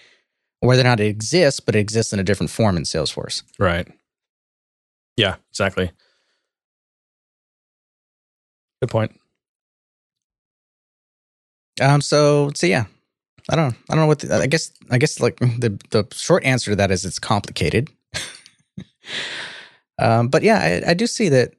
[0.63, 3.43] or whether or not it exists, but it exists in a different form in Salesforce.
[3.59, 3.89] Right.
[5.17, 5.91] Yeah, exactly.
[8.81, 9.19] Good point.
[11.81, 12.01] Um.
[12.01, 12.85] So so yeah,
[13.49, 16.45] I don't I don't know what the, I guess I guess like the the short
[16.45, 17.91] answer to that is it's complicated.
[19.99, 20.29] um.
[20.29, 21.55] But yeah, I, I do see that.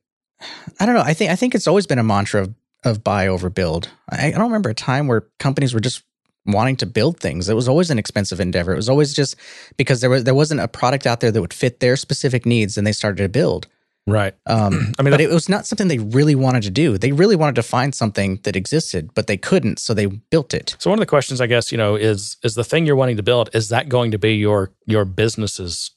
[0.79, 1.01] I don't know.
[1.01, 3.89] I think I think it's always been a mantra of of buy over build.
[4.09, 6.03] I, I don't remember a time where companies were just
[6.45, 7.49] wanting to build things.
[7.49, 8.73] It was always an expensive endeavor.
[8.73, 9.35] It was always just
[9.77, 12.77] because there was there wasn't a product out there that would fit their specific needs,
[12.77, 13.67] and they started to build.
[14.07, 14.33] Right.
[14.47, 16.97] Um, I mean, but it was not something they really wanted to do.
[16.97, 20.75] They really wanted to find something that existed, but they couldn't, so they built it.
[20.79, 23.17] So one of the questions, I guess, you know, is is the thing you're wanting
[23.17, 25.91] to build is that going to be your your business's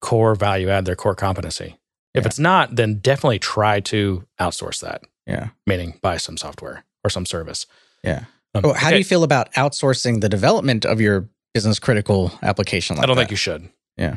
[0.00, 1.76] core value add, their core competency?
[2.14, 2.26] If Yeah.
[2.26, 5.02] it's not, then definitely try to outsource that.
[5.26, 5.50] Yeah.
[5.66, 7.66] Meaning buy some software or some service.
[8.02, 8.24] Yeah.
[8.54, 12.96] Um, Oh, how do you feel about outsourcing the development of your business critical application?
[12.96, 13.22] Like I don't that?
[13.22, 13.68] think you should.
[13.96, 14.16] Yeah.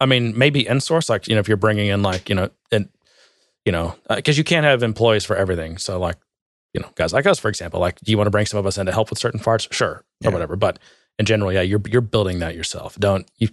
[0.00, 2.88] I mean, maybe in-source, like you know, if you're bringing in like you know, and
[3.64, 5.76] you know, because you can't have employees for everything.
[5.78, 6.16] So like,
[6.72, 8.66] you know, guys like us, for example, like, do you want to bring some of
[8.66, 9.68] us in to help with certain parts?
[9.70, 10.28] Sure, Yeah.
[10.28, 10.56] or whatever.
[10.56, 10.78] But
[11.18, 12.96] in general, yeah, you're you're building that yourself.
[12.98, 13.48] Don't you?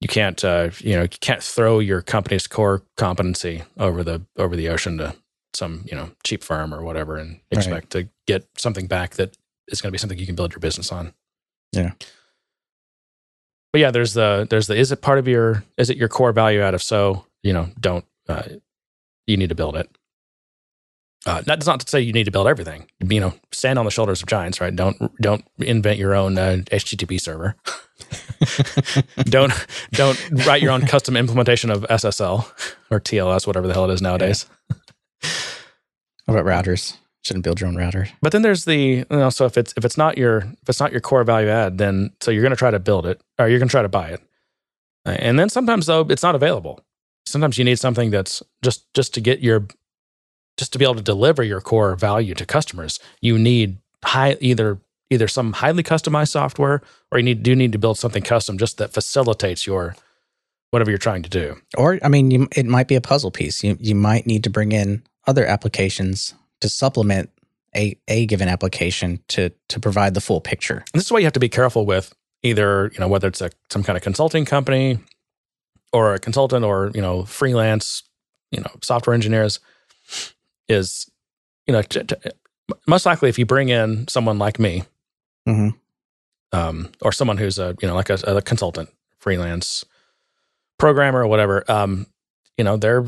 [0.00, 4.56] You can't, uh, you know, you can't throw your company's core competency over the over
[4.56, 5.14] the ocean to
[5.52, 7.58] some you know cheap firm or whatever, and Right.
[7.58, 9.36] expect to get something back that
[9.68, 11.12] is going to be something you can build your business on.
[11.72, 11.92] Yeah.
[13.72, 16.32] But yeah, there's the there's the is it part of your is it your core
[16.32, 16.74] value out?
[16.74, 18.42] of so, you know, don't uh,
[19.26, 19.88] you need to build it.
[21.26, 22.86] Uh, that's not to say you need to build everything.
[23.00, 24.74] You know, stand on the shoulders of giants, right?
[24.74, 27.56] Don't don't invent your own uh, HTTP server.
[29.24, 29.52] don't
[29.92, 32.50] don't write your own custom implementation of SSL
[32.90, 34.46] or TLS, whatever the hell it is nowadays.
[36.24, 36.96] What about routers?
[37.22, 38.08] Shouldn't build your own router.
[38.22, 40.80] But then there's the you know, so if it's if it's not your if it's
[40.80, 43.48] not your core value add, then so you're going to try to build it or
[43.48, 44.22] you're going to try to buy it,
[45.04, 46.80] and then sometimes though it's not available.
[47.26, 49.66] Sometimes you need something that's just just to get your
[50.56, 53.00] just to be able to deliver your core value to customers.
[53.20, 54.78] You need high either
[55.10, 56.80] either some highly customized software
[57.12, 59.94] or you need do need to build something custom just that facilitates your
[60.70, 61.56] whatever you're trying to do.
[61.76, 63.62] Or I mean, you, it might be a puzzle piece.
[63.62, 67.30] You you might need to bring in other applications to supplement
[67.76, 70.78] a a given application to to provide the full picture.
[70.92, 73.40] And this is why you have to be careful with either, you know, whether it's
[73.40, 74.98] a some kind of consulting company
[75.92, 78.02] or a consultant or, you know, freelance,
[78.50, 79.60] you know, software engineers
[80.68, 81.10] is,
[81.66, 82.16] you know, t- t-
[82.86, 84.84] most likely if you bring in someone like me,
[85.48, 85.74] Mhm.
[86.52, 88.88] um, or someone who's a, you know, like a, a consultant,
[89.18, 89.84] freelance
[90.78, 92.06] programmer or whatever, um,
[92.56, 93.06] you know, they're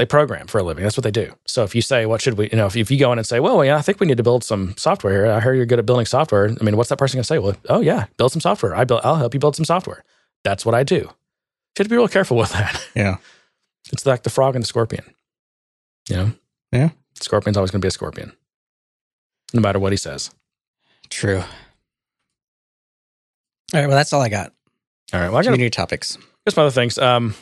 [0.00, 0.82] they program for a living.
[0.82, 1.34] That's what they do.
[1.46, 3.26] So if you say, what should we, you know, if, if you go in and
[3.26, 5.26] say, well, yeah, I think we need to build some software here.
[5.30, 6.48] I heard you're good at building software.
[6.48, 7.38] I mean, what's that person going to say?
[7.38, 8.74] Well, oh yeah, build some software.
[8.74, 10.02] I build, I'll help you build some software.
[10.42, 10.94] That's what I do.
[10.94, 11.10] You
[11.76, 12.82] have to be real careful with that.
[12.94, 13.18] Yeah.
[13.92, 15.04] It's like the frog and the scorpion.
[16.08, 16.32] You know?
[16.72, 16.90] Yeah.
[17.20, 18.32] Scorpion's always going to be a scorpion,
[19.52, 20.30] no matter what he says.
[21.10, 21.40] True.
[21.40, 21.44] All
[23.74, 23.86] right.
[23.86, 24.54] Well, that's all I got.
[25.12, 25.28] All right.
[25.28, 26.16] Well, I got Community topics.
[26.44, 26.96] Here's some other things.
[26.96, 27.34] Um,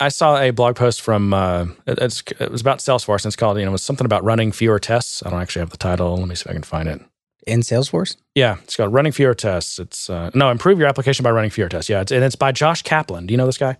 [0.00, 3.36] I saw a blog post from uh, it- it's it was about Salesforce and it's
[3.36, 5.22] called you know it's something about running fewer tests.
[5.24, 6.16] I don't actually have the title.
[6.16, 7.00] Let me see if I can find it.
[7.46, 8.16] In Salesforce?
[8.34, 9.78] Yeah, it's called running fewer tests.
[9.78, 11.90] It's uh, no improve your application by running fewer tests.
[11.90, 13.26] Yeah, it's, and it's by Josh Kaplan.
[13.26, 13.72] Do you know this guy?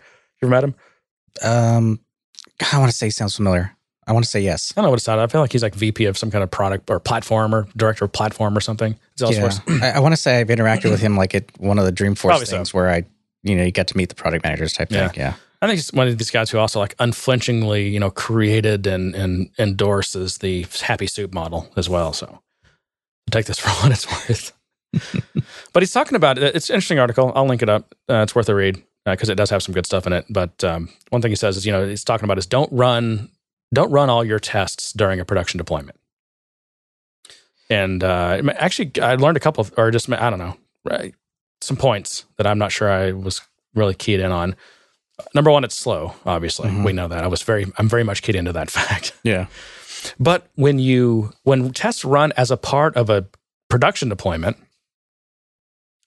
[0.42, 0.74] You ever met him?
[1.42, 2.00] Um,
[2.72, 3.74] I want to say sounds familiar.
[4.06, 4.70] I want to say yes.
[4.76, 5.26] I don't know what it's titled.
[5.28, 8.04] I feel like he's like VP of some kind of product or platform or director
[8.04, 8.96] of platform or something.
[9.18, 9.60] Salesforce.
[9.66, 9.80] Yeah.
[9.94, 12.20] I, I want to say I've interacted with him like at one of the Dreamforce
[12.20, 12.56] Probably so.
[12.56, 13.04] things where I,
[13.44, 15.08] you know, you get to meet the product managers type Yeah.
[15.08, 15.20] thing.
[15.20, 15.34] Yeah.
[15.64, 19.14] I think he's one of these guys who also like unflinchingly, you know, created and
[19.14, 22.12] and endorses the happy soup model as well.
[22.12, 22.42] So
[23.30, 24.52] take this for what it's worth.
[25.72, 26.54] but he's talking about it.
[26.54, 27.32] It's an interesting article.
[27.34, 27.94] I'll link it up.
[28.08, 30.26] Uh, it's worth a read because it does have some good stuff in it.
[30.28, 33.30] But um, one thing he says is, you know, he's talking about is don't run
[33.72, 35.98] don't run all your tests during a production deployment.
[37.70, 41.14] And uh, actually, I learned a couple of, or just I don't know, right,
[41.60, 43.40] some points that I'm not sure I was
[43.74, 44.54] really keyed in on.
[45.34, 46.14] Number one, it's slow.
[46.26, 46.84] Obviously, Mhm.
[46.84, 47.22] we know that.
[47.22, 49.12] I was very, I'm very much keyed into that fact.
[49.22, 49.46] Yeah.
[50.18, 53.26] But when you when tests run as a part of a
[53.70, 54.56] production deployment,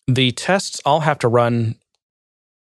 [0.08, 1.76] the tests all have to run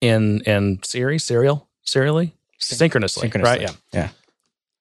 [0.02, 3.62] in in series, serial, serially, synchronously, right?
[3.62, 3.72] Yeah.
[3.94, 4.10] Yeah.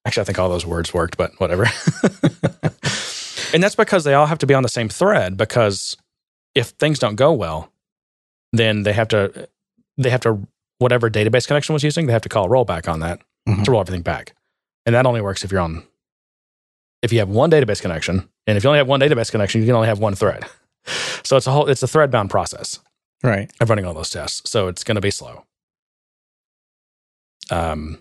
[0.07, 1.67] Actually, I think all those words worked, but whatever.
[3.53, 5.37] and that's because they all have to be on the same thread.
[5.37, 5.97] Because
[6.55, 7.71] if things don't go well,
[8.53, 9.49] then they have to
[9.99, 10.47] they have to
[10.81, 13.65] whatever database connection was using, they have to call rollback on that Mhm.
[13.65, 14.35] to roll everything back.
[14.85, 15.85] And that only works if you're on
[17.03, 18.29] if you have one database connection.
[18.47, 20.45] And if you only have one database connection, you can only have one thread.
[21.23, 22.81] So it's a whole it's a thread bound process
[23.23, 23.51] Right.
[23.61, 24.51] of running all those tests.
[24.51, 25.45] So it's going to be slow.
[27.51, 27.99] Um,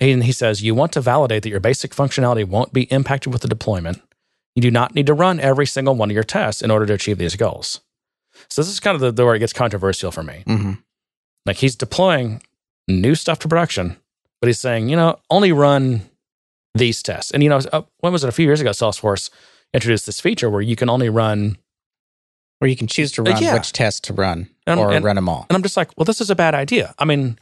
[0.00, 3.42] and he says you want to validate that your basic functionality won't be impacted with
[3.42, 4.02] the deployment.
[4.56, 6.94] You do not need to run every single one of your tests in order to
[6.94, 7.80] achieve these goals.
[8.50, 10.42] So this is kind of the, the where it gets controversial for me.
[10.46, 10.72] hmm
[11.48, 12.42] Like he's deploying
[12.86, 13.96] new stuff to production,
[14.40, 16.02] but he's saying, you know, only run
[16.74, 17.32] these tests.
[17.32, 18.28] And you know, uh, when was it?
[18.28, 19.30] A few years ago, Salesforce
[19.74, 21.58] introduced this feature where you can only run
[22.60, 23.54] Where you can choose to run yeah.
[23.54, 25.46] which test to run And- or and- run them all.
[25.48, 26.92] And I'm just like, well, this is a bad idea.
[26.98, 27.38] I mean,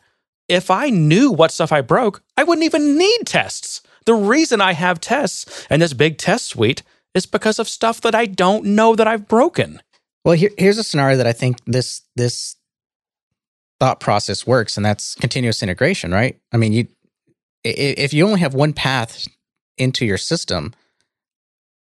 [0.46, 3.80] if I knew what stuff I broke, I wouldn't even need tests.
[4.04, 6.82] The reason I have tests and this big test suite
[7.14, 9.80] is because of stuff that I don't know that I've broken.
[10.24, 12.55] Well, here, here's a scenario that I think this this
[13.80, 16.38] thought process works, and that's continuous integration, right?
[16.52, 16.88] I mean, you
[17.64, 19.26] if you only have one path
[19.76, 20.72] into your system,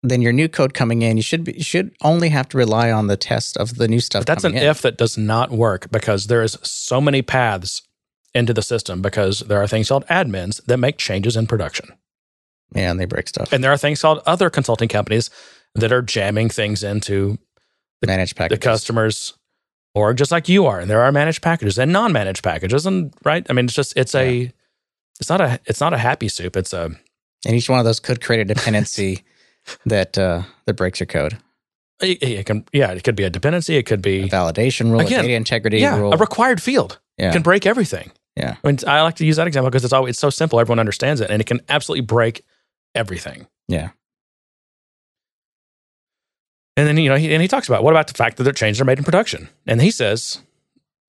[0.03, 2.91] then your new code coming in, you should be, you should only have to rely
[2.91, 4.23] on the test of the new stuff.
[4.23, 4.63] But that's an in.
[4.63, 7.83] if that does not work because there is so many paths
[8.35, 11.93] into the system because there are things called admins that make changes in production.
[12.75, 13.53] Yeah, and they break stuff.
[13.53, 15.29] And there are things called other consulting companies
[15.75, 17.39] that are jamming things into
[18.01, 18.59] the, Managed packages.
[18.59, 19.35] the customers
[19.95, 23.47] or just like you are and there are managed packages and non-managed packages and right?
[23.51, 24.53] I mean it's just it's a
[25.21, 26.91] it's not a it's not a happy soup it's a
[27.47, 29.25] and each one of those could create a dependency
[29.87, 31.37] that uh, that breaks your code.
[32.03, 35.01] it, it can yeah it could be a dependency it could A be validation rule,
[35.01, 36.13] Again, a data integrity yeah rule.
[36.15, 36.99] a required field.
[37.19, 38.11] Yeah, can break everything.
[38.37, 38.57] Yeah.
[38.63, 40.79] i mean i like to use that example because it's always it's so simple everyone
[40.79, 42.43] understands it and it can absolutely break
[42.95, 43.47] everything.
[43.69, 43.91] Yeah,
[46.77, 48.53] And then, you know, he, and he talks about what about the fact that their
[48.53, 49.49] changes are made in production?
[49.67, 50.41] And he says,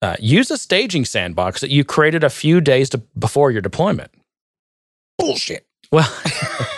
[0.02, 4.11] uh, use a staging sandbox that you created a few days to, before your deployment.
[5.18, 5.66] bullshit.
[5.92, 6.08] Well,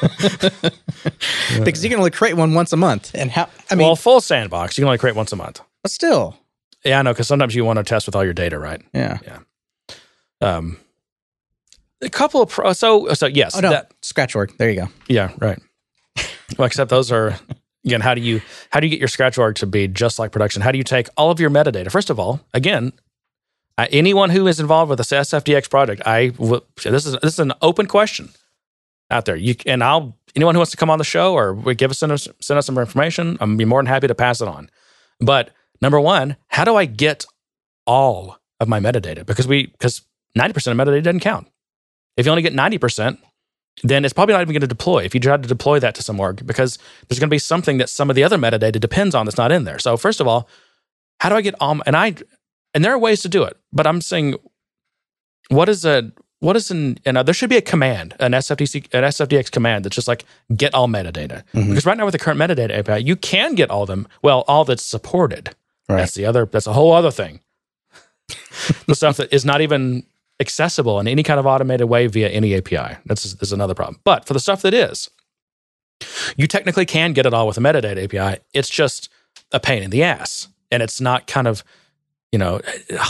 [1.65, 3.49] because you can only create one once a month, and how?
[3.71, 5.61] I mean, well, full sandbox, you can only create once a month.
[5.83, 6.37] but still,
[6.85, 8.83] Yeah, I know, because sometimes you want to test with all your data, right?
[8.93, 9.19] yeah.
[9.25, 9.39] Yeah.
[10.41, 10.79] Um,
[12.01, 14.57] a couple of pro, so so yes, Oh no, that, scratch org.
[14.59, 14.89] There you go.
[15.09, 15.59] yeah, right.
[16.59, 17.39] well, except those are
[17.85, 20.33] again, how do you how do you get your scratch org to be just like
[20.33, 20.63] production?
[20.63, 21.91] How do you take all of your metadata?
[21.91, 22.93] First of all, again,
[23.79, 26.29] anyone who is involved with this SFDX project, I
[26.85, 28.31] this is this is an open question
[29.11, 29.37] out there.
[29.37, 32.13] You and I'll anyone who wants to come on the show or give us send
[32.13, 34.71] us send us some information, I'm be more than happy to pass it on.
[35.21, 37.25] But number one, how do I get
[37.87, 39.27] all of my metadata?
[39.27, 40.03] Because we because
[40.39, 41.49] 90% of metadata doesn't count.
[42.17, 43.19] If you only get 90%,
[43.83, 46.03] then it's probably not even going to deploy if you try to deploy that to
[46.03, 49.15] some org because there's going to be something that some of the other metadata depends
[49.15, 49.79] on that's not in there.
[49.79, 50.49] So first of all,
[51.21, 52.15] how do I get all and I
[52.75, 54.37] and there are ways to do it, but I'm saying
[55.49, 59.05] what is a what is an and there should be a command, an SFTC an
[59.05, 61.43] SFDX command that's just like get all metadata.
[61.55, 61.69] Mhm.
[61.69, 64.07] Because right now with the current metadata API, you can get all them.
[64.23, 65.55] Well, all that's supported.
[65.89, 65.99] Right.
[65.99, 67.41] That's the other that's a whole other thing.
[68.87, 70.05] the stuff that is not even
[70.41, 72.99] accessible in any kind of automated way via any API.
[73.07, 74.01] That's, that's another problem.
[74.05, 75.09] But for the stuff that is,
[76.37, 78.41] you technically can get it all with a metadata API.
[78.53, 79.09] It's just
[79.53, 80.49] a pain in the ass.
[80.71, 81.63] And it's not kind of,
[82.33, 82.61] you know,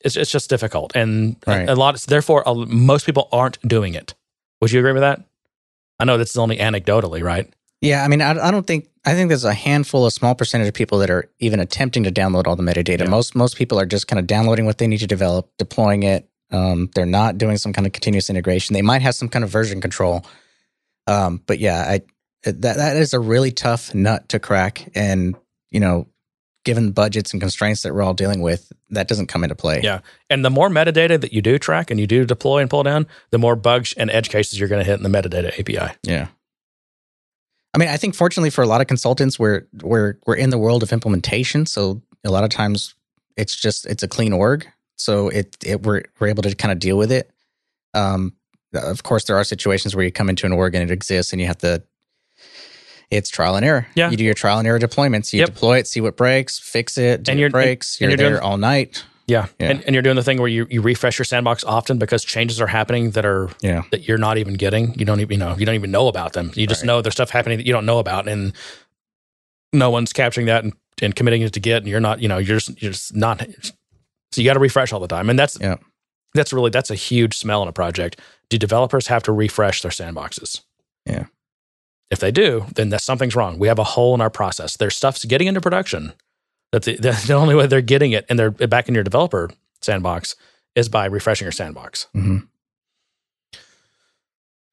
[0.00, 0.92] it's, it's just difficult.
[0.94, 1.68] And Right.
[1.68, 4.14] a, a lot, therefore, a, most people aren't doing it.
[4.60, 5.22] Would you agree with that?
[5.98, 7.52] I know this is only anecdotally, right?
[7.80, 10.68] Yeah, I mean, I, I don't think I think there's a handful, a small percentage
[10.68, 13.00] of people that are even attempting to download all the metadata.
[13.00, 13.08] Yeah.
[13.08, 16.28] Most most people are just kind of downloading what they need to develop, deploying it.
[16.50, 18.74] Um, they're not doing some kind of continuous integration.
[18.74, 20.26] They might have some kind of version control,
[21.06, 22.02] um, but yeah, I
[22.42, 24.90] that that is a really tough nut to crack.
[24.94, 25.34] And
[25.70, 26.06] you know,
[26.64, 29.80] given the budgets and constraints that we're all dealing with, that doesn't come into play.
[29.82, 30.00] Yeah.
[30.28, 33.06] And the more metadata that you do track and you do deploy and pull down,
[33.30, 35.96] the more bugs and edge cases you're going to hit in the metadata API.
[36.02, 36.28] Yeah.
[37.74, 40.58] I mean, I think fortunately for a lot of consultants, we're we're we're in the
[40.58, 42.94] world of implementation, so a lot of times
[43.36, 44.66] it's just it's a clean org,
[44.96, 47.30] so it it we're we're able to kind of deal with it.
[47.94, 48.34] Um,
[48.74, 51.40] of course, there are situations where you come into an org and it exists, and
[51.40, 51.82] you have to.
[53.10, 53.88] It's trial and error.
[53.96, 54.08] Yeah.
[54.10, 55.32] you do your trial and error deployments.
[55.32, 55.48] You Yep.
[55.54, 57.24] deploy it, see what breaks, fix it.
[57.24, 57.96] Do And you're- breaks.
[57.96, 59.02] and you're, you're doing- there all night.
[59.30, 59.46] Yeah.
[59.60, 59.70] Yeah.
[59.70, 62.60] And, and you're doing the thing where you, you refresh your sandbox often because changes
[62.60, 64.92] are happening that are Yeah, that you're not even getting.
[64.98, 66.50] You don't even you know you don't even know about them.
[66.54, 66.86] You just Right.
[66.88, 68.52] know there's stuff happening that you don't know about, and
[69.72, 72.38] no one's capturing that and, and committing it to Git, and you're not you know
[72.38, 73.40] you're just you're just not.
[74.32, 75.76] So you got to refresh all the time, and that's Yeah.
[76.34, 78.18] that's really that's a huge smell in a project.
[78.48, 80.62] Do developers have to refresh their sandboxes?
[81.06, 81.26] Yeah.
[82.10, 83.58] If they do, then that something's wrong.
[83.60, 84.76] We have a hole in our process.
[84.76, 86.14] There's stuff's getting into production.
[86.72, 89.50] That the, the, the only way they're getting it and they're back in your developer
[89.82, 90.36] sandbox
[90.74, 92.06] is by refreshing your sandbox.
[92.12, 92.38] hmm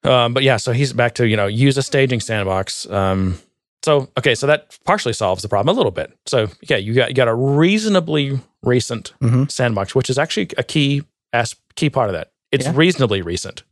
[0.04, 2.88] Um, but yeah, so he's back to you know use a staging sandbox.
[2.88, 3.38] Um,
[3.82, 6.16] so okay, so that partially solves the problem a little bit.
[6.26, 10.62] So yeah, you got you got a reasonably recent hmm sandbox, which is actually a
[10.62, 12.30] key as key part of that.
[12.52, 12.72] It's Yeah.
[12.76, 13.62] reasonably recent.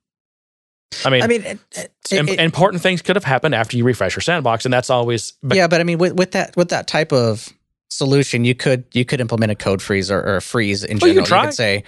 [1.05, 4.14] I mean, I mean, it, it, it- important things could have happened after you refresh
[4.16, 6.87] your sandbox, and that's always but yeah, but I mean, with, with that with that
[6.87, 7.49] type of
[7.91, 11.09] solution, you could you could implement a code freeze or, or a freeze in Well,
[11.09, 11.26] you general.
[11.26, 11.45] can try.
[11.47, 11.84] could say,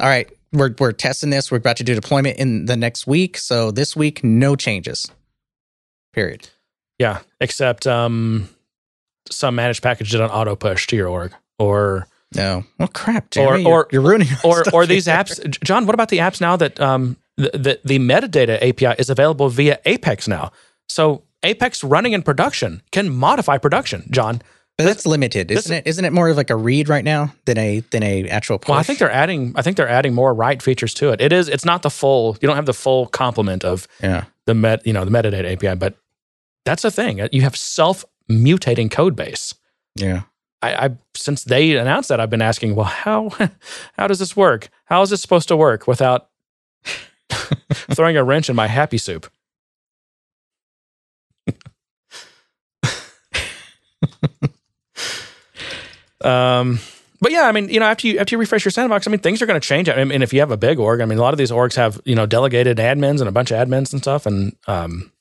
[0.00, 1.50] "All right, we're we're testing this.
[1.50, 3.38] We're about to do deployment in the next week.
[3.38, 5.10] So this week, no changes.
[6.12, 6.48] Period.
[6.98, 8.48] yeah, except um,
[9.30, 12.64] some managed package did an auto push to your org, or No.
[12.78, 15.14] Well, crap, Jeremy, or- you're, you're ruining or or these here.
[15.14, 15.60] apps.
[15.62, 19.48] John, what about the apps now that um the, the the metadata API is available
[19.48, 20.52] via Apex now?
[20.88, 24.06] So Apex running in production can modify production.
[24.10, 24.42] John,
[24.78, 25.86] But that's limited, isn't it?
[25.86, 28.70] Isn't it more of like a read right now than a than a actual push?
[28.70, 29.52] well, I think they're adding.
[29.54, 31.20] I think they're adding more write features to it.
[31.20, 31.48] It is.
[31.48, 32.38] It's not the full.
[32.40, 34.24] You don't have the full complement of yeah.
[34.46, 34.86] the met.
[34.86, 35.96] You know the metadata API, but
[36.64, 37.28] that's a thing.
[37.32, 39.54] You have self mutating code base.
[39.96, 40.22] Yeah.
[40.62, 43.30] I, I since they announced that, I've been asking, well, how
[43.98, 44.68] how does this work?
[44.86, 46.28] How is this supposed to work without
[47.70, 49.30] throwing a wrench in my happy soup?
[56.24, 56.78] Um,
[57.20, 59.20] but yeah, I mean, you know, after you after you refresh your sandbox, I mean,
[59.20, 59.88] things are going to change.
[59.88, 61.76] I mean, if you have a big org, I mean, a lot of these orgs
[61.76, 65.12] have you know delegated admins and a bunch of admins and stuff, and um,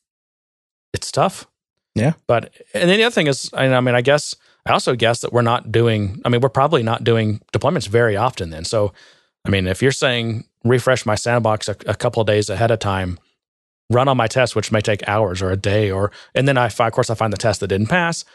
[0.93, 1.47] it's tough.
[1.93, 2.13] Yeah.
[2.25, 4.35] But and then the other thing is, I I mean, I guess
[4.65, 6.21] I also guess that we're not doing.
[6.25, 8.49] I mean, we're probably not doing deployments very often.
[8.49, 8.93] Then, so
[9.45, 12.79] I mean, if you're saying refresh my sandbox a, a couple of days ahead of
[12.79, 13.19] time,
[13.91, 16.65] run on my test, which may take hours or a day, or and then I
[16.67, 18.25] of course I find the test that didn't pass.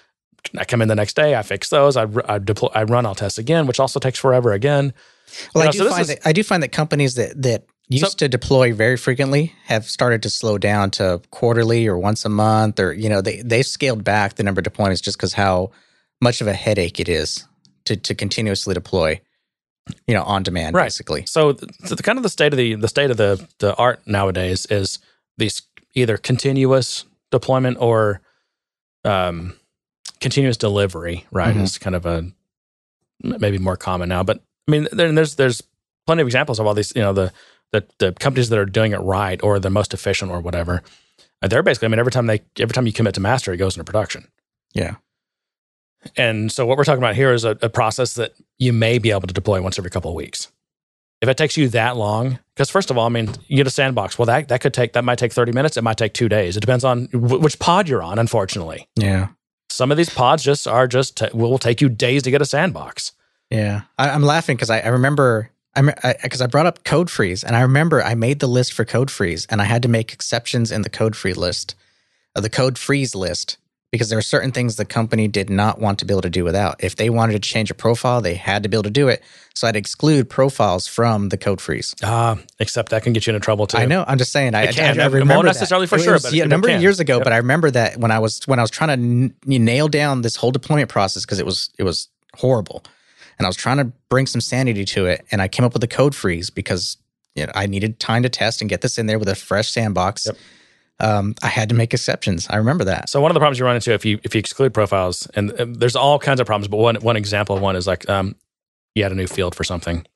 [0.58, 2.06] I come in the next day, I fix those, I
[2.38, 4.92] deploy, I run, I'll test again, which also takes forever again.
[5.54, 7.40] Well, You I know, do so find is- that I do find that companies that
[7.42, 11.98] that used So- to deploy very frequently have started to slow down to quarterly or
[11.98, 15.16] once a month, or you know they they've scaled back the number of deployments just
[15.18, 15.70] because how
[16.20, 17.44] much of a headache it is
[17.84, 19.20] to to continuously deploy,
[20.06, 20.86] you know, on demand Right.
[20.86, 21.24] basically.
[21.26, 24.00] So, th- the kind of the state of the the state of the the art
[24.06, 24.98] nowadays is
[25.38, 25.62] these
[25.94, 28.20] either continuous deployment or
[29.04, 29.54] um,
[30.20, 31.26] continuous delivery.
[31.30, 31.62] Right, Mhm.
[31.62, 32.30] is kind of a
[33.22, 34.22] maybe more common now.
[34.22, 35.62] But I mean, there, there's there's
[36.06, 36.92] plenty of examples of all these.
[36.96, 37.32] You know, the
[37.72, 40.82] the the companies that are doing it right or the most efficient or whatever.
[41.42, 43.76] They're basically, I mean, every time they, every time you commit to master, it goes
[43.76, 44.28] into production.
[44.74, 44.96] Yeah.
[46.16, 49.10] And so what we're talking about here is a, a process that you may be
[49.10, 50.50] able to deploy once every couple of weeks.
[51.20, 53.70] If it takes you that long, because first of all, I mean, you get a
[53.70, 54.18] sandbox.
[54.18, 55.76] Well, that that could take that might take thirty minutes.
[55.76, 56.56] It might take two days.
[56.56, 58.18] It depends on w- which pod you're on.
[58.18, 59.28] Unfortunately, Yeah.
[59.76, 62.46] Some of these pods just are just t- will take you days to get a
[62.46, 63.12] sandbox.
[63.50, 67.44] Yeah, I, I'm laughing because I, I remember I because I, brought up code freeze,
[67.44, 70.12] and I remember I made the list for code freeze, and I had to make
[70.12, 71.74] exceptions in the code free list,
[72.34, 73.58] of the code freeze list,
[73.92, 76.44] because there are certain things the company did not want to be able to do
[76.44, 76.82] without.
[76.82, 79.22] If they wanted to change a profile, they had to be able to do it.
[79.54, 81.94] So I'd exclude profiles from the code freeze.
[82.02, 83.78] Ah, except that can get you into trouble too.
[83.78, 84.04] I know.
[84.06, 84.54] I'm just saying.
[84.54, 85.00] I, can.
[85.00, 87.00] I, I It won't necessarily for It sure, was but yeah, a number of years
[87.00, 87.16] ago.
[87.16, 87.24] Yep.
[87.24, 89.34] But I remember that when I was when I was trying to n-
[89.64, 92.82] nail down this whole deployment process because it was it was horrible,
[93.38, 95.82] and I was trying to bring some sanity to it, and I came up with
[95.84, 96.98] a code freeze because
[97.34, 99.70] you know, I needed time to test and get this in there with a fresh
[99.70, 100.26] sandbox.
[100.26, 100.36] Yep.
[100.98, 102.46] Um, I had to make exceptions.
[102.48, 103.10] I remember that.
[103.10, 105.50] So one of the problems you run into if you if you exclude profiles, and
[105.50, 108.34] there's all kinds of problems, but one one example of one is like um,
[108.94, 110.06] you had a new field for something,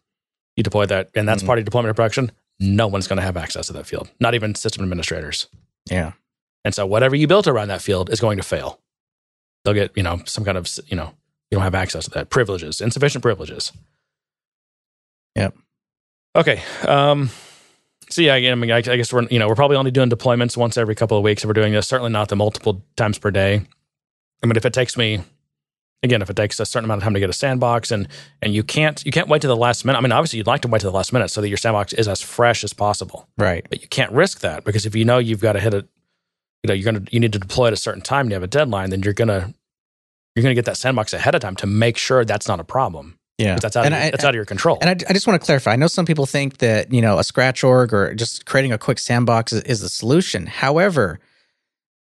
[0.56, 1.46] you deploy that, and that's Mhm.
[1.46, 2.32] part of your deployment to production.
[2.58, 5.48] No one's going to have access to that field, not even system administrators.
[5.90, 6.12] Yeah.
[6.64, 8.80] And so whatever you built around that field is going to fail.
[9.64, 11.12] They'll get you know some kind of you know
[11.50, 13.72] you don't have access to that privileges, insufficient privileges.
[15.36, 15.54] Yep.
[16.36, 16.62] Okay.
[16.86, 17.30] Um,
[18.10, 20.56] so yeah, I mean, I, I guess we're you know we're probably only doing deployments
[20.56, 21.86] once every couple of weeks if we're doing this.
[21.88, 23.62] Certainly not the multiple times per day.
[24.42, 25.20] I mean, if it takes me
[26.02, 28.08] again, if it takes a certain amount of time to get a sandbox, and
[28.42, 29.98] and you can't you can't wait to the last minute.
[29.98, 31.92] I mean, obviously you'd like to wait to the last minute so that your sandbox
[31.92, 33.66] is as fresh as possible, Right.
[33.68, 35.86] but you can't risk that because if you know you've got to hit it,
[36.62, 38.42] you know you're gonna you need to deploy at a certain time, and you have
[38.42, 39.52] a deadline, then you're gonna
[40.34, 43.18] you're gonna get that sandbox ahead of time to make sure that's not a problem.
[43.40, 43.56] Yeah.
[43.60, 44.78] That's out of And your, I- that's out of your control.
[44.80, 45.72] And I, I just want to clarify.
[45.72, 48.78] I know some people think that you know a scratch org or just creating a
[48.78, 50.46] quick sandbox is, is the solution.
[50.46, 51.18] However,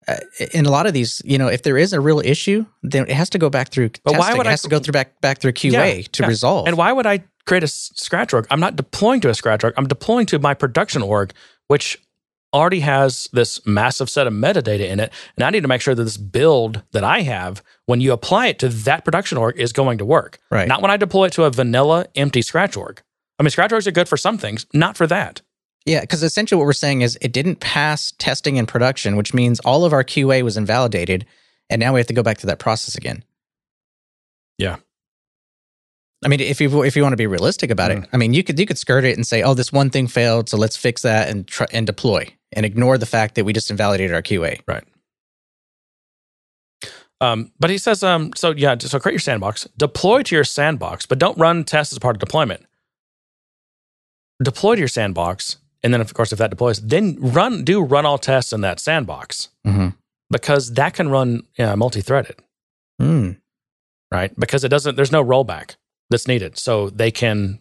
[0.06, 0.16] uh,
[0.52, 3.12] in a lot of these, you know, if there is a real issue, then it
[3.14, 3.90] has to go back through.
[4.04, 6.22] But why would it I- has to go through back back through QA Yeah, to
[6.22, 6.28] yeah.
[6.28, 6.66] resolve?
[6.66, 8.46] And why would I create a scratch org?
[8.50, 9.74] I'm not deploying to a scratch org.
[9.76, 11.32] I'm deploying to my production org,
[11.68, 11.98] which
[12.54, 15.12] already has this massive set of metadata in it.
[15.36, 18.46] And I need to make sure that this build that I have, when you apply
[18.48, 20.38] it to that production org, is going to work.
[20.50, 20.66] Right.
[20.68, 23.02] Not when I deploy it to a vanilla empty scratch org.
[23.38, 25.42] I mean, scratch orgs are good for some things, not for that.
[25.84, 29.60] Yeah, because essentially what we're saying is it didn't pass testing in production, which means
[29.60, 31.24] all of our QA was invalidated,
[31.70, 33.24] and now we have to go back to that process again.
[34.58, 34.76] Yeah.
[36.24, 38.02] I mean, if you if you want to be realistic about Mm.
[38.02, 40.08] it, I mean, you could you could skirt it and say, "Oh, this one thing
[40.08, 43.52] failed, so let's fix that and try and deploy," and ignore the fact that we
[43.52, 44.60] just invalidated our QA.
[44.66, 44.84] Right.
[47.20, 51.04] Um, but he says, um, so yeah, so create your sandbox, deploy to your sandbox,
[51.04, 52.64] but don't run tests as part of deployment.
[54.42, 58.06] Deploy to your sandbox, and then of course, if that deploys, then run do run
[58.06, 59.88] all tests in that sandbox Mm-hmm.
[60.30, 62.36] because that can run multi-threaded,
[63.02, 63.38] Mm.
[64.12, 64.32] right?
[64.38, 65.74] Because it doesn't, there's no rollback
[66.10, 67.58] that's needed, so they can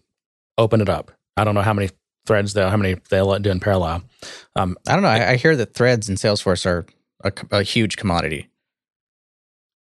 [0.60, 1.12] open it up.
[1.36, 1.90] I don't know how many
[2.28, 4.04] threads though, how many they'll do in parallel.
[4.56, 5.10] Um, I don't know.
[5.10, 6.86] I, I hear that threads in Salesforce are
[7.24, 8.50] a, a huge commodity.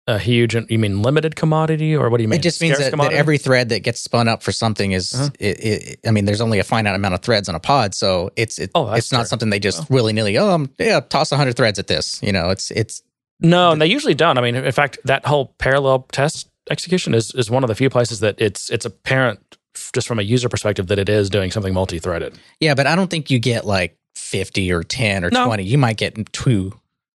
[0.08, 2.40] a huge, you mean limited commodity, or what do you mean?
[2.40, 5.14] It just means that, that every thread that gets spun up for something is.
[5.14, 5.30] Uh-huh.
[5.40, 8.32] It, it, I mean, there's only a finite amount of threads on a pod, so
[8.36, 9.26] it's it, Oh, it's not true.
[9.28, 10.38] something they just willy nilly.
[10.38, 12.22] Oh, um, yeah, toss hundred threads at this.
[12.24, 13.04] You know, it's it's
[13.40, 14.38] No, and they usually don't.
[14.38, 17.90] I mean, in fact, that whole parallel test execution is, is one of the few
[17.90, 19.58] places that it's it's apparent
[19.94, 22.38] just from a user perspective that it is doing something multi-threaded.
[22.60, 25.46] yeah, but I don't think you get like fifty or ten or No.
[25.46, 25.64] twenty.
[25.64, 26.74] You might get two.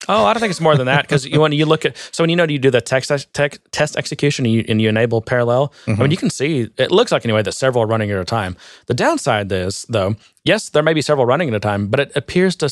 [0.09, 2.23] Oh, I don't think it's more than that because you, when you look at so
[2.23, 5.21] when you know you do the text tech, test execution and you, and you enable
[5.21, 6.01] parallel, I Mm-hmm.
[6.01, 8.57] mean you can see it looks like anyway that several are running at a time.
[8.87, 12.11] The downside is though, yes, there may be several running at a time, but it
[12.17, 12.69] appears to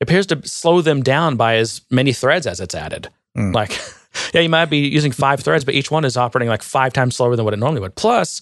[0.00, 3.08] appears to slow them down by as many threads as it's added.
[3.36, 3.54] Mm.
[3.54, 3.78] Like,
[4.34, 7.16] yeah, you might be using five threads, but each one is operating like five times
[7.16, 7.94] slower than what it normally would.
[7.96, 8.40] Plus,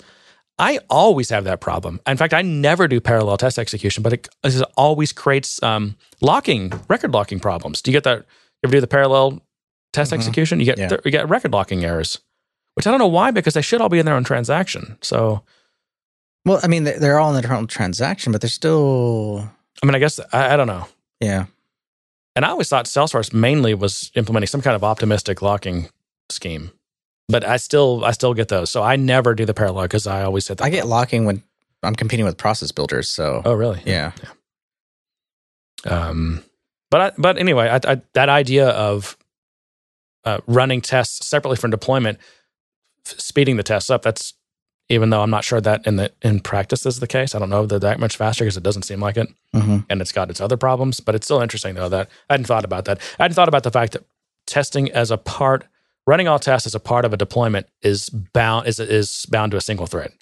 [0.61, 2.01] I always have that problem.
[2.07, 6.73] In fact, I never do parallel test execution, but it, it always creates um, locking,
[6.89, 7.81] record locking problems.
[7.83, 8.19] Do you get that?
[8.19, 9.43] You ever do the parallel
[9.93, 10.17] test Mhm.
[10.19, 10.61] execution?
[10.61, 10.97] You get Yeah.
[11.05, 12.19] you get record locking errors,
[12.75, 14.99] which I don't know why because they should all be in their own transaction.
[15.01, 15.43] So,
[16.45, 19.49] Well, I mean, they're they're all in their own transaction, but they're still
[19.83, 20.87] I mean, I guess I, I don't know.
[21.21, 21.47] yeah.
[22.37, 25.89] And I always thought Salesforce mainly was implementing some kind of optimistic locking
[26.31, 26.71] scheme,
[27.31, 28.71] but I still I still get those.
[28.71, 30.59] So I never do the parallel because I always hit.
[30.59, 31.43] that I get locking when
[31.83, 33.09] I'm competing with process builders.
[33.09, 33.81] So Oh, really?
[33.87, 34.13] yeah,
[35.87, 36.43] Um,
[36.91, 39.17] but I, but anyway, I, I, that idea of
[40.25, 42.19] uh, running tests separately from deployment,
[43.07, 44.35] f- speeding the tests up, that's
[44.89, 47.35] even though I'm not sure that in the in practice is the case.
[47.35, 50.01] I don't know that that much faster because it doesn't seem like it, hmm and
[50.03, 51.01] it's got its other problems.
[51.01, 53.01] But it's still interesting though that I hadn't thought about that.
[53.19, 54.05] I hadn't thought about the fact that
[54.47, 55.65] testing as a part,
[56.11, 59.57] running all tests as a part of a deployment is bound is is bound to
[59.57, 60.13] a single thread.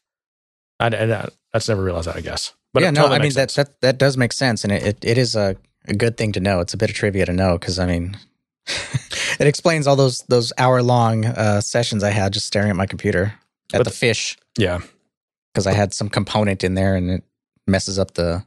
[0.79, 2.17] I, I, that's never realized that.
[2.17, 4.73] I guess, but yeah, it no, I mean that, that that does make sense, and
[4.73, 5.57] it, it, it is a,
[5.87, 6.61] a good thing to know.
[6.61, 8.19] It's a bit of trivia to know because I mean,
[8.67, 12.87] it explains all those those hour long uh, sessions I had just staring at my
[12.87, 13.33] computer
[13.73, 14.81] at But the fish yeah.
[15.53, 17.25] because I had some component in there and it
[17.67, 18.45] messes up the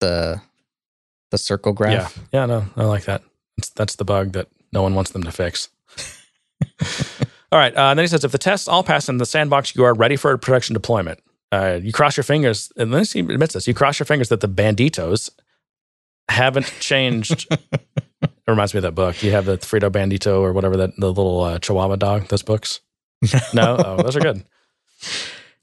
[0.00, 0.42] the
[1.30, 2.18] the circle graph.
[2.32, 3.22] Yeah, yeah, no, I like that.
[3.56, 5.70] That's, that's the bug that no one wants them to fix.
[7.52, 7.74] All right.
[7.74, 10.16] Uh, then he says, if the tests all pass in the sandbox, you are ready
[10.16, 11.20] for a production deployment.
[11.52, 13.68] Uh, you cross your fingers, and then he admits this.
[13.68, 15.30] You cross your fingers that the banditos
[16.28, 17.46] haven't changed.
[17.50, 19.22] it reminds me of that book.
[19.22, 22.28] You have the Frito Bandito or whatever that the little uh, Chihuahua dog.
[22.28, 22.80] Those books.
[23.54, 24.44] No, oh, those are good.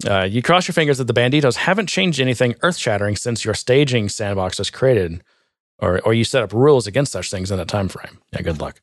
[0.07, 3.53] Uh, you cross your fingers that the banditos haven't changed anything earth shattering since your
[3.53, 5.23] staging sandbox was created
[5.79, 8.19] or or you set up rules against such things in that time frame.
[8.31, 8.81] Yeah, good luck.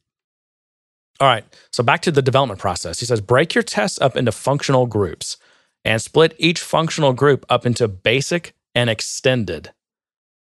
[1.20, 3.00] All right, so back to the development process.
[3.00, 5.36] He says break your tests up into functional groups
[5.84, 9.70] and split each functional group up into basic and extended.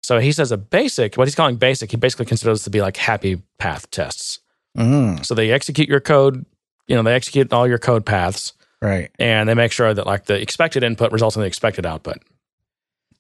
[0.02, 2.97] So he says a basic, what he's calling basic, he basically considers to be like
[2.97, 4.40] happy path tests.
[4.76, 6.44] Mm, So they execute your code,
[6.86, 8.52] you know, they execute all your code paths
[8.82, 9.10] right.
[9.18, 12.18] and they make sure that like the expected input results in the expected output.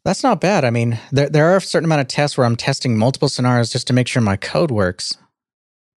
[0.04, 0.64] That's not bad.
[0.64, 3.70] I mean, there there are a certain amount of tests where I'm testing multiple scenarios
[3.70, 5.16] just to make sure my code works.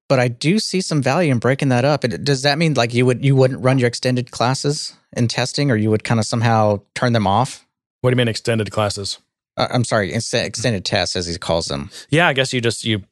[0.10, 2.04] But I do see some value in breaking that up.
[2.04, 5.72] It, does that mean like you would you wouldn't run your extended classes in testing,
[5.72, 7.66] or you would kind of somehow turn them off?
[8.02, 9.20] What do you mean extended classes?
[9.56, 11.92] Uh, I'm sorry, ex- extended tests as he calls them.
[12.10, 13.04] Yeah, I guess you just you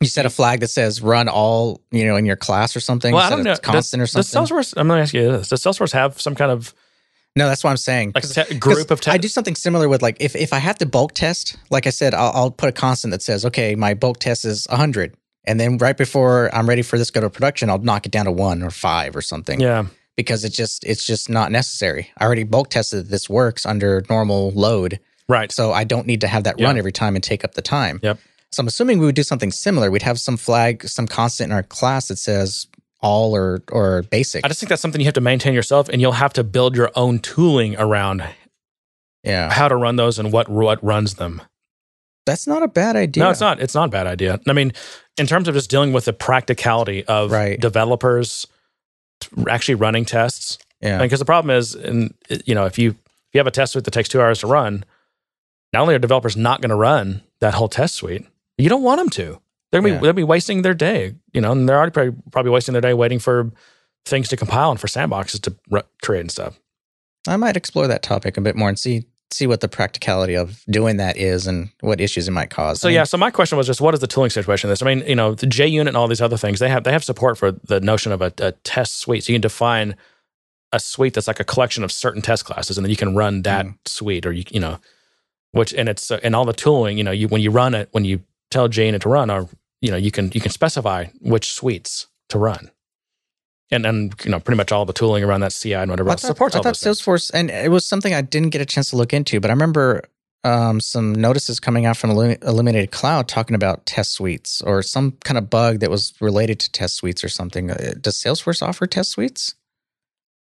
[0.00, 3.14] You set a flag that says run all, you know, in your class or something.
[3.14, 3.56] Well, I don't a know.
[3.56, 4.42] Constant does, or something.
[4.42, 4.74] Does Salesforce?
[4.76, 6.74] I'm going to ask you this: Does Salesforce have some kind of
[7.36, 8.12] no, that's what I'm saying.
[8.14, 9.14] like 'Cause- te- group of tests.
[9.14, 11.90] I do something similar with like if, if I have to bulk test, like I
[11.90, 15.14] said, I'll, I'll put a constant that says, okay, my bulk test is 100.
[15.44, 18.26] And then right before I'm ready for this go to production, I'll knock it down
[18.26, 19.86] to one or five or something Yeah,
[20.16, 22.10] because it just it's just not necessary.
[22.18, 25.50] I already bulk tested that this works under normal load, right.
[25.50, 28.00] so I don't need to have that run every time and take up the time.
[28.02, 28.18] Yep.
[28.52, 29.90] So I'm assuming we would do something similar.
[29.90, 32.66] We'd have some flag, some constant in our class that says
[33.00, 34.44] all or or basic.
[34.44, 36.76] I just think that's something you have to maintain yourself, and you'll have to build
[36.76, 38.24] your own tooling around
[39.22, 41.42] yeah, how to run those and what what runs them.
[42.30, 43.24] That's not a bad idea.
[43.24, 43.60] No, it's not.
[43.60, 44.38] It's not a bad idea.
[44.48, 44.72] I mean,
[45.18, 47.60] in terms of just dealing with the practicality of Right.
[47.60, 48.46] developers
[49.48, 52.14] actually running tests, Yeah, because the problem is, and
[52.46, 54.46] you know, if you if you have a test suite that takes two hours to
[54.46, 54.84] run,
[55.72, 58.26] not only are developers not going to run that whole test suite,
[58.58, 59.40] you don't want them to.
[59.70, 60.00] They're gonna Yeah.
[60.00, 62.80] be they'll be wasting their day, you know, and they're already probably, probably wasting their
[62.80, 63.50] day waiting for
[64.04, 66.58] things to compile and for sandboxes to r- create and stuff.
[67.28, 70.62] I might explore that topic a bit more and see see what the practicality of
[70.68, 72.80] doing that is and what issues it might cause.
[72.80, 74.72] So I mean, yeah, so my question was just what is the tooling situation of
[74.72, 74.82] this?
[74.82, 77.04] I mean, you know, the JUnit and all these other things, they have they have
[77.04, 79.24] support for the notion of a, a test suite.
[79.24, 79.96] So you can define
[80.72, 83.42] a suite that's like a collection of certain test classes, and then you can run
[83.42, 83.74] that Mhm.
[83.86, 84.78] suite, or you you know,
[85.52, 86.96] which and it's uh, and all the tooling.
[86.98, 88.20] You know, you when you run it, when you
[88.50, 89.48] tell JUnit to run, or
[89.80, 92.70] you know, you can you can specify which suites to run.
[93.70, 96.12] And and you know, pretty much all the tooling around that CI and whatever I
[96.12, 97.00] else thought, supports I thought those things.
[97.00, 99.52] Salesforce, and it was something I didn't get a chance to look into, but I
[99.52, 100.02] remember
[100.42, 105.38] um, some notices coming out from Illuminated Cloud talking about test suites or some kind
[105.38, 107.70] of bug that was related to test suites or something.
[107.70, 109.54] Uh, Does Salesforce offer test suites?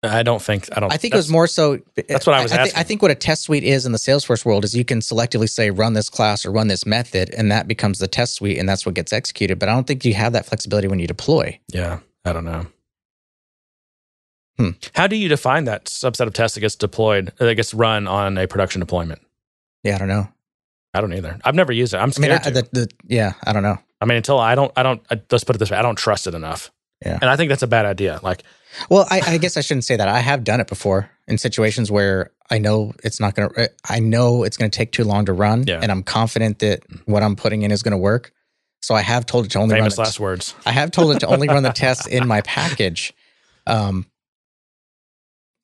[0.02, 0.92] I don't think I don't.
[0.92, 1.80] I think it was more so.
[2.08, 2.78] That's what I was thi- asking.
[2.78, 5.48] I think what a test suite is in the Salesforce world is you can selectively
[5.48, 8.68] say run this class or run this method, and that becomes the test suite, and
[8.68, 9.58] that's what gets executed.
[9.58, 11.58] But I don't think you have that flexibility when you deploy.
[11.72, 12.66] Yeah, I don't know.
[14.58, 14.70] Hmm.
[14.94, 18.38] How do you define that subset of tests that gets deployed, that gets run on
[18.38, 19.20] a production deployment?
[19.82, 20.28] Yeah, I don't know.
[20.94, 21.38] I don't either.
[21.44, 21.98] I've never used it.
[21.98, 22.50] I'm I mean, scared I, to.
[22.50, 23.78] the, the, yeah, I don't know.
[24.00, 25.02] I mean, until I don't, I don't.
[25.10, 26.70] I, let's put it this way: I don't trust it enough.
[27.04, 27.18] Yeah.
[27.20, 28.18] and I think that's a bad idea.
[28.22, 28.42] Like,
[28.88, 30.08] Well, I, I guess I shouldn't say that.
[30.08, 33.70] I have done it before in situations where I know it's not going to.
[33.86, 35.80] I know it's going to take too long to run, Yeah.
[35.82, 38.32] and I'm confident that what I'm putting in is going to work.
[38.80, 40.04] So I have told it to only famous run.
[40.06, 40.54] last words.
[40.64, 43.12] I have told it to only run the tests in my package.
[43.66, 44.06] Um,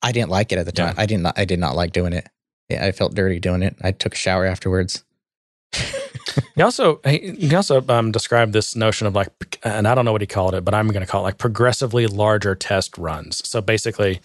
[0.03, 0.93] I didn't like it at the time.
[0.95, 1.01] Yeah.
[1.01, 1.33] I didn't.
[1.37, 2.27] I did not like doing it.
[2.69, 3.75] Yeah, I felt dirty doing it.
[3.81, 5.03] I took a shower afterwards.
[6.55, 9.29] He also he, also um, described this notion of like,
[9.63, 11.37] and I don't know what he called it, but I'm going to call it like
[11.37, 13.47] progressively larger test runs.
[13.47, 14.21] So basically,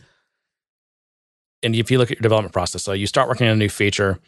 [1.62, 3.68] and if you look at your development process, so you start working on a new
[3.68, 4.18] feature,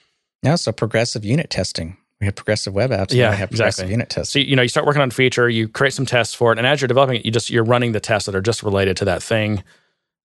[0.43, 1.97] Yeah, so progressive unit testing.
[2.21, 3.13] We have progressive web apps.
[3.13, 3.93] Yeah, we have progressive exactly.
[3.93, 4.33] unit tests.
[4.33, 6.59] So you know, you start working on a feature, you create some tests for it,
[6.59, 8.97] and as you're developing it, you just you're running the tests that are just related
[8.99, 9.63] to that thing,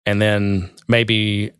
[0.06, 1.50] and then maybe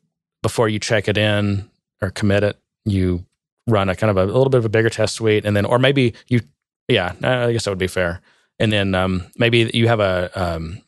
[0.43, 1.69] before you check it in
[2.01, 3.25] or commit it, you
[3.67, 5.65] run a kind of a, a little bit of a bigger test suite, and then
[5.65, 6.41] or maybe you,
[6.89, 8.21] yeah, I guess that would be fair.
[8.59, 10.81] And then um, maybe you have a um,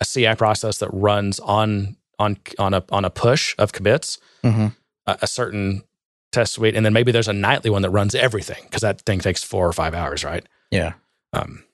[0.00, 4.68] a CI process that runs on on on a on a push of commits hmm
[5.06, 5.82] a, a certain
[6.32, 9.18] test suite, and then maybe there's a nightly one that runs everything because that thing
[9.18, 10.46] takes four or five hours, right?
[10.70, 10.92] Yeah.
[11.32, 11.64] Um,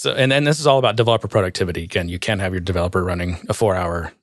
[0.00, 1.84] so, and and this is all about developer productivity.
[1.84, 4.14] Again, you can't have your developer running a four hour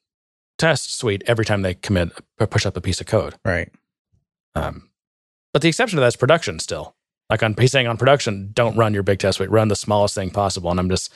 [0.57, 2.09] test suite every time they commit
[2.39, 3.35] or push up a piece of code.
[3.45, 3.71] Right.
[4.55, 4.89] Um,
[5.53, 6.95] but the exception to that is production still.
[7.29, 10.15] Like on he's saying on production, don't run your big test suite, run the smallest
[10.15, 10.71] thing possible.
[10.71, 11.13] And I'm just,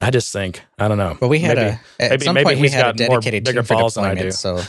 [0.00, 1.16] I just think, I don't know.
[1.18, 3.20] But we had Maybe- a at maybe- some maybe point we had a got more
[3.20, 4.60] bigger team for balls than I deployment, so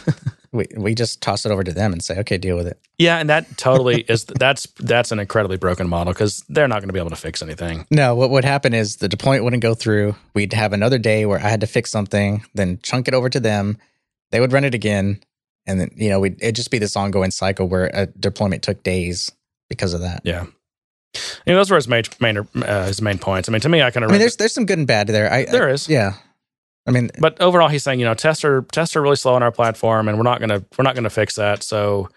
[0.53, 2.79] we we just toss it over to them and say, okay, deal with it.
[2.97, 6.87] Yeah, and that totally is that's that's an incredibly broken model because they're not going
[6.87, 7.85] to be able to fix anything.
[7.91, 10.15] No, what would happen is the deployment wouldn't go through.
[10.33, 13.39] We'd have another day where I had to fix something, then chunk it over to
[13.39, 13.77] them.
[14.31, 15.19] They would run it again,
[15.67, 18.83] and then you know we'd, it'd just be this ongoing cycle where a deployment took
[18.83, 19.31] days
[19.69, 20.21] because of that.
[20.23, 20.45] Yeah.
[21.45, 23.47] You know, those were his main, main uh, his main points.
[23.49, 25.07] I mean, to me, I kind of I mean, there's there's some good and bad
[25.07, 25.31] there.
[25.31, 25.87] I, There I- is.
[25.89, 26.13] yeah.
[26.87, 29.41] I mean, but overall, he's saying, you know, tests are tests are really slow on
[29.41, 31.63] our platform, and we're not gonna we're not gonna fix that.
[31.63, 32.09] So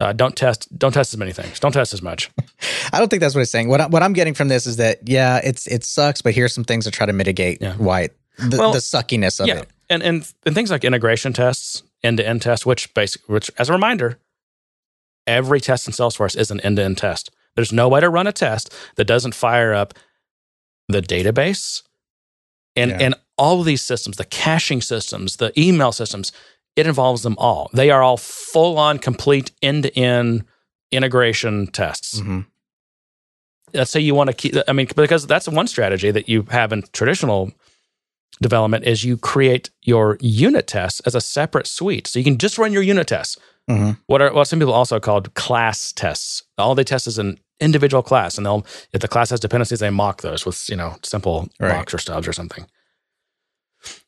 [0.00, 1.60] uh, don't test don't test as many things.
[1.60, 2.28] Don't test as much.
[2.92, 3.68] I don't think that's what he's saying.
[3.68, 6.52] What I, what I'm getting from this is that yeah, it's it sucks, but here's
[6.52, 7.74] some things to try to mitigate Yeah.
[7.74, 9.68] why it, the, Well, the suckiness of yeah, it.
[9.88, 13.68] and and and things like integration tests, end to end tests, which basically, which as
[13.68, 14.18] a reminder,
[15.26, 17.30] every test in Salesforce is an end to end test.
[17.56, 19.94] There's no way to run a test that doesn't fire up
[20.88, 21.82] the database
[22.76, 22.98] and Yeah.
[23.00, 26.32] and all of these systems, the caching systems, the email systems.
[26.76, 27.70] It involves them all.
[27.72, 30.44] They are all full on, complete end to end
[30.92, 32.20] integration tests.
[32.20, 32.40] hmm
[33.74, 36.72] let's say you want to keep i mean because that's one strategy that you have
[36.72, 37.50] in traditional
[38.40, 42.58] development is you create your unit tests as a separate suite so you can just
[42.58, 43.36] run your unit tests
[43.68, 47.38] hmm what are what some people also called class tests all they test is an
[47.60, 50.94] individual class and they'll if the class has dependencies they mock those with you know
[51.02, 51.72] simple Right.
[51.72, 52.64] mocks or stubs or something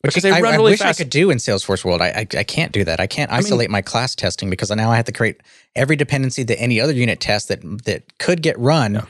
[0.03, 1.01] Which Because they I, run I really wish fast.
[1.01, 2.01] I could do in Salesforce World.
[2.03, 2.99] I, I I can't do that.
[3.01, 5.41] I can't mean- isolate my class testing because now I have to create
[5.77, 9.05] every dependency that any other unit test that that could get run Yeah.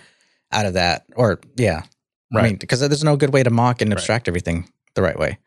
[0.52, 1.04] out of that.
[1.16, 1.82] Or yeah,
[2.32, 2.44] I Right.
[2.44, 3.98] mean, because there's no good way to mock and Right.
[3.98, 5.38] abstract everything the right way.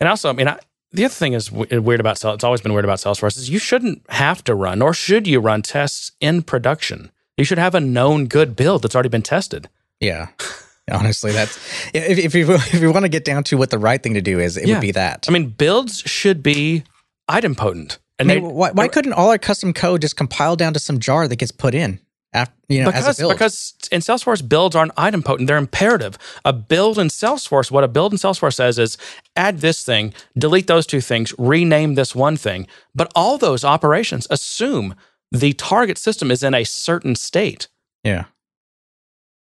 [0.00, 0.58] And also, I mean, I,
[0.94, 4.02] the other thing is weird about it's always been weird about Salesforce is you shouldn't
[4.10, 7.10] have to run, nor should you run tests in production.
[7.36, 9.68] You should have a known good build that's already been tested.
[10.00, 10.28] Yeah.
[10.92, 11.56] Honestly, that's
[11.94, 14.20] if, if you if you want to get down to what the right thing to
[14.22, 14.74] do is, it Yeah.
[14.74, 15.26] would be that.
[15.28, 16.84] I mean, builds should be
[17.30, 20.74] idempotent, and I mean, they why, why couldn't all our custom code just compile down
[20.74, 22.00] to some jar that gets put in
[22.34, 23.32] after you know because as a build?
[23.32, 26.18] because in Salesforce builds aren't idempotent; they're imperative.
[26.44, 28.98] A build in Salesforce, what a build in Salesforce says is
[29.36, 32.66] add this thing, delete those two things, rename this one thing.
[32.94, 34.94] But all those operations assume
[35.30, 37.68] the target system is in a certain state.
[38.02, 38.24] yeah,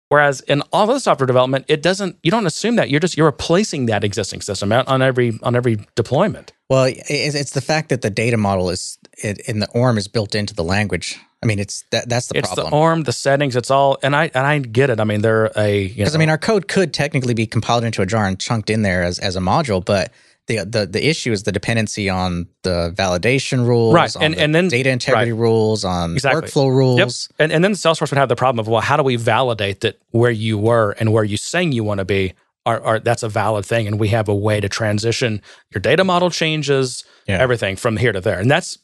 [0.09, 2.17] Whereas in all of other software development, it doesn't.
[2.23, 2.91] You don't assume that.
[2.91, 6.53] You're just you're replacing that existing system on every on every deployment.
[6.71, 10.07] Well, it's, it's the fact that the data model is it, in the ORM is
[10.07, 11.19] built into the language.
[11.43, 12.71] I mean, it's that that's the it's problem.
[12.71, 13.57] the ORM, the settings.
[13.57, 14.99] It's all, and I and I get it.
[15.01, 18.07] I mean, they're a Because I mean, our code could technically be compiled into a
[18.07, 20.13] jar and chunked in there as, as a module, but
[20.47, 24.41] the, the the issue is the dependency on the validation rules, Right, on and- the
[24.43, 26.43] and then- data integrity rules, on Exactly.
[26.43, 27.29] workflow rules.
[27.39, 29.99] And, and then Salesforce would have the problem of, well, how do we validate that
[30.13, 32.33] where you were and where you saying you want to be
[32.65, 35.43] are, are that's a valid thing, and we have a way to transition
[35.75, 37.39] your data model changes, Yeah.
[37.39, 38.79] everything from here to there, and that's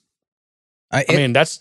[0.92, 1.60] I, I mean that's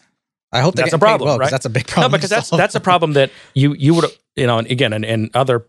[0.54, 1.50] I hope that's a problem, well, right?
[1.52, 2.12] That's a big problem.
[2.12, 4.06] no because that's that's a problem that you you would
[4.36, 5.66] you know and again in, in other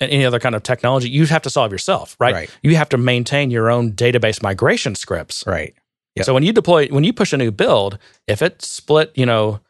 [0.00, 2.34] in any other kind of technology you have to solve yourself, right?
[2.34, 2.50] Right.
[2.62, 5.44] You have to maintain your own database migration scripts.
[5.46, 5.74] right.
[6.16, 6.26] Yep.
[6.26, 9.60] So when you deploy when you push a new build, if it split, you know.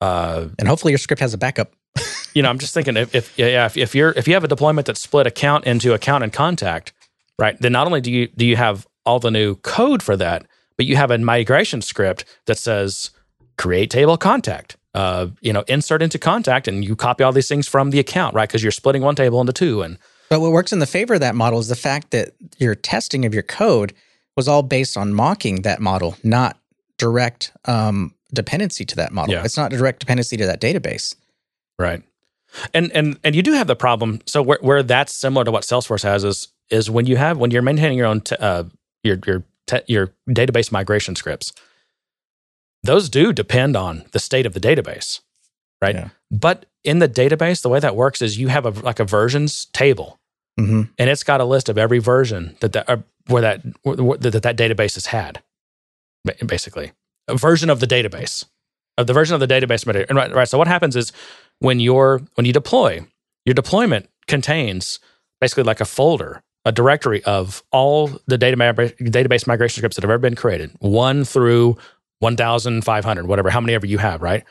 [0.00, 1.72] Uh, And hopefully your script has a backup.
[2.34, 4.48] you know, I'm just thinking if, if yeah, if, if you're if you have a
[4.48, 6.92] deployment that split account into account and contact,
[7.38, 7.60] right?
[7.60, 10.46] Then not only do you do you have all the new code for that,
[10.76, 13.10] but you have a migration script that says
[13.58, 17.68] create table contact, uh, you know, insert into contact, and you copy all these things
[17.68, 18.48] from the account, right?
[18.48, 19.98] Because you're splitting one table into two, and
[20.30, 23.26] But what works in the favor of that model is the fact that your testing
[23.26, 23.92] of your code
[24.36, 26.56] was all based on mocking that model, not
[26.96, 29.34] direct um, dependency to that model.
[29.34, 29.44] Yeah.
[29.44, 31.14] It's not a direct dependency to that database.
[31.78, 32.02] Right.
[32.72, 34.20] And and and you do have the problem.
[34.26, 37.50] So where where that's similar to what Salesforce has is is when you have when
[37.50, 38.64] you're maintaining your own te- uh,
[39.02, 41.52] your your te- your database migration scripts.
[42.88, 45.20] Those do depend on the state of the database,
[45.82, 45.94] right?
[45.94, 46.08] Yeah.
[46.30, 49.66] But in the database, the way that works is you have a like a versions
[49.66, 50.18] table,
[50.58, 52.96] hmm and it's got a list of every version that the, uh,
[53.26, 55.42] where that where, that that database has had,
[56.46, 56.92] basically
[57.28, 58.46] a version of the database
[58.96, 59.86] of the version of the database.
[60.08, 60.48] And right, right.
[60.48, 61.12] So what happens is
[61.58, 63.04] when you're when you deploy,
[63.44, 64.98] your deployment contains
[65.42, 70.10] basically like a folder, a directory of all the data database migration scripts that have
[70.10, 71.76] ever been created, one through
[72.20, 74.44] one thousand five hundred, whatever, how many ever you have, right?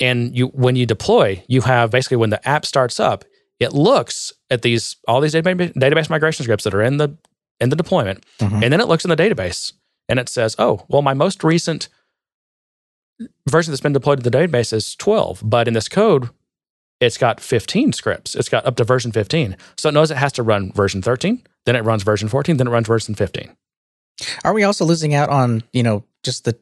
[0.00, 3.24] And you when you deploy, you have basically when the app starts up,
[3.60, 7.16] it looks at these all these database, database migration scripts that are in the
[7.60, 8.62] in the deployment, Mhm.
[8.62, 9.72] and then it looks in the database
[10.08, 11.88] and it says, "Oh, well, my most recent
[13.48, 16.28] version that's been deployed to the database is 12, but in this code,
[17.00, 18.34] it's got 15 scripts.
[18.36, 21.42] It's got up to version 15, so it knows it has to run version 13,
[21.66, 23.50] then it runs version 14, then it runs version 15.
[24.44, 26.56] Are we also losing out on you know just the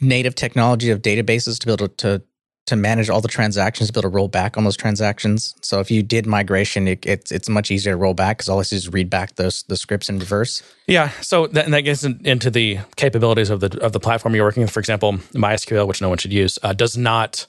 [0.00, 2.22] native technology of databases to be able to to,
[2.66, 5.54] to manage all the transactions, to be able to roll back on those transactions?
[5.62, 8.58] So if you did migration, it, it's it's much easier to roll back because all
[8.58, 10.62] this is read back those the scripts in reverse.
[10.86, 14.44] Yeah, so that, that gets in, into the capabilities of the of the platform you're
[14.44, 14.70] working with.
[14.70, 17.46] For example, MySQL, which no one should use, uh, does not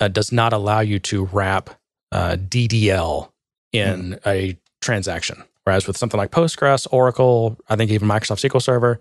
[0.00, 1.70] uh, does not allow you to wrap
[2.12, 3.30] uh, DDL
[3.72, 5.42] in a transaction.
[5.64, 8.98] Whereas with something like Postgres, Oracle, I think even Microsoft SQL Server,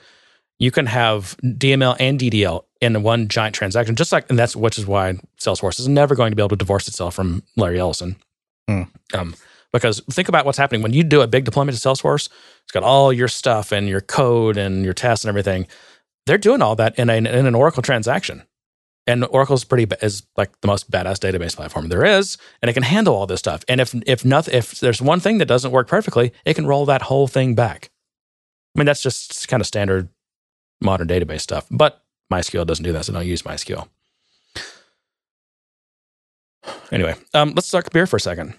[0.62, 3.96] you can have DML and DDL in one giant transaction.
[3.96, 6.56] Just like, and that's which is why Salesforce is never going to be able to
[6.56, 8.16] divorce itself from Larry Ellison.
[8.70, 8.84] Hmm.
[9.16, 9.36] Um,
[9.74, 12.30] because think about what's happening when you do a big deployment to Salesforce.
[12.62, 15.66] It's got all your stuff and your code and your tests and everything.
[16.28, 18.44] They're doing all that in, a, in an Oracle transaction.
[19.08, 22.84] And Oracle's pretty is like the most badass database platform there is, and it can
[22.84, 23.66] handle all this stuff.
[23.68, 26.86] And if if nothing, if there's one thing that doesn't work perfectly, it can roll
[26.86, 27.90] that whole thing back.
[28.76, 30.10] I mean, that's just kind of standard
[30.82, 31.66] modern database stuff.
[31.72, 32.02] But
[32.32, 33.88] MySQL doesn't do that, so don't use MySQL.
[36.92, 38.50] Anyway, um, let's talk beer for a second.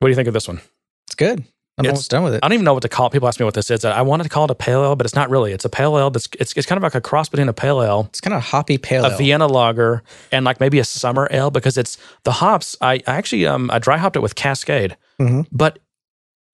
[0.00, 0.60] What do you think of this one?
[1.06, 1.44] It's good.
[1.78, 2.40] I'm It's- almost done with it.
[2.42, 3.12] I don't even know what to call it.
[3.12, 3.84] People ask me what this is.
[3.84, 5.52] I wanted to call it a pale ale, but it's not really.
[5.52, 7.80] It's a pale ale that's it's, it's kind of like a cross between a pale
[7.82, 9.16] ale, It's kind of hoppy pale a ale.
[9.18, 12.76] Vienna lager, and like maybe a summer ale because it's the hops.
[12.80, 15.46] I, I actually um I dry hopped it with Cascade, Mhm.
[15.52, 15.78] but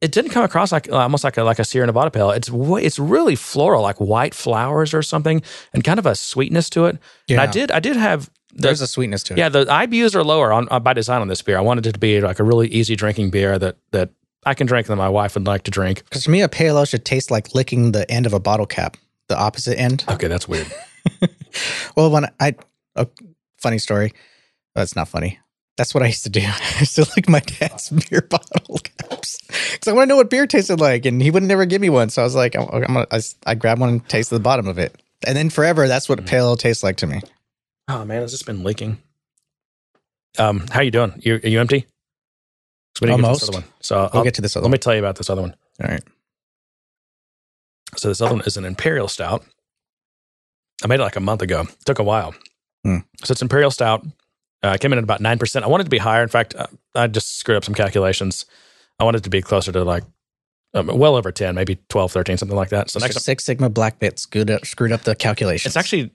[0.04, 2.30] it didn't come across like uh, almost like a like a Sierra Nevada pale.
[2.30, 6.86] It's it's really floral, like white flowers or something, and kind of a sweetness to
[6.86, 6.98] it.
[7.28, 9.38] And I did I did have the, There's a sweetness to it.
[9.38, 11.58] yeah, the IBUs are lower on, uh, by design on this beer.
[11.58, 14.10] I wanted it to be like a really easy drinking beer that that
[14.46, 16.04] I can drink and that my wife would like to drink.
[16.04, 18.66] Because to me, a pale ale should taste like licking the end of a bottle
[18.66, 18.96] cap,
[19.28, 20.04] the opposite end.
[20.08, 20.66] Okay, that's weird.
[21.96, 22.56] Well, when I,
[22.96, 23.06] a
[23.58, 24.12] funny story.
[24.74, 25.38] That's not funny.
[25.76, 26.40] That's what I used to do.
[26.44, 30.30] I used to lick my dad's beer bottle caps because I want to know what
[30.30, 32.10] beer tasted like, and he would never give me one.
[32.10, 34.68] So I was like, I'm, I'm gonna, I, I grabbed one and tasted the bottom
[34.68, 34.94] of it,
[35.26, 37.20] and then forever, that's what a pale ale tastes like to me.
[37.88, 38.98] Oh man, has this been leaking?
[40.38, 41.12] Um, how you doing?
[41.20, 41.82] You are you empty?
[41.82, 43.48] 'Cause we didn't get to this Almost.
[43.48, 43.64] other one.
[43.80, 44.62] So We'll I'll, get to this other.
[44.62, 44.72] let one.
[44.72, 45.54] me tell you about this other one.
[45.82, 46.02] All right.
[47.96, 49.44] So this other one is an imperial stout.
[50.82, 51.62] I made it like a month ago.
[51.62, 52.34] It took a while.
[52.84, 52.98] Hmm.
[53.24, 54.04] So it's imperial stout.
[54.64, 55.64] Uh, it came in at about nine percent.
[55.64, 56.22] I wanted to be higher.
[56.22, 58.46] In fact, uh, I just screwed up some calculations.
[58.98, 60.04] I wanted to be closer to like
[60.72, 62.90] um, well over ten, maybe 12, 13, something like that.
[62.90, 65.72] So next, Six Sigma Black Bit screwed up, screwed up the calculations.
[65.72, 66.10] it's actually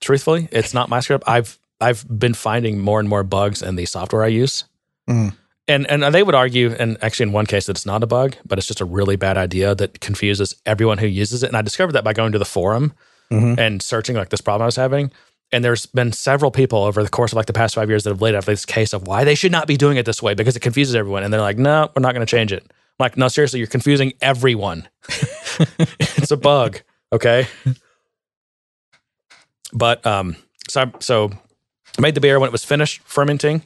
[0.00, 1.24] truthfully, it's not my script.
[1.26, 4.64] I've I've been finding more and more bugs in the software I use.
[5.08, 5.34] Mm.
[5.66, 8.36] And and they would argue, and actually in one case that it's not a bug,
[8.46, 11.48] but it's just a really bad idea that confuses everyone who uses it.
[11.48, 12.94] And I discovered that by going to the forum
[13.30, 13.58] Mhm.
[13.58, 15.12] and searching like this problem I was having.
[15.50, 18.10] And there's been several people over the course of like the past five years that
[18.10, 20.34] have laid out this case of why they should not be doing it this way
[20.34, 21.22] because it confuses everyone.
[21.24, 22.64] And they're like, no, we're not going to change it.
[22.64, 24.88] I'm like, no, seriously, you're confusing everyone.
[25.98, 26.80] it's a bug.
[27.12, 27.46] Okay.
[29.72, 30.36] But um,
[30.68, 31.30] so I, so
[31.96, 33.62] I made the beer when it was finished fermenting.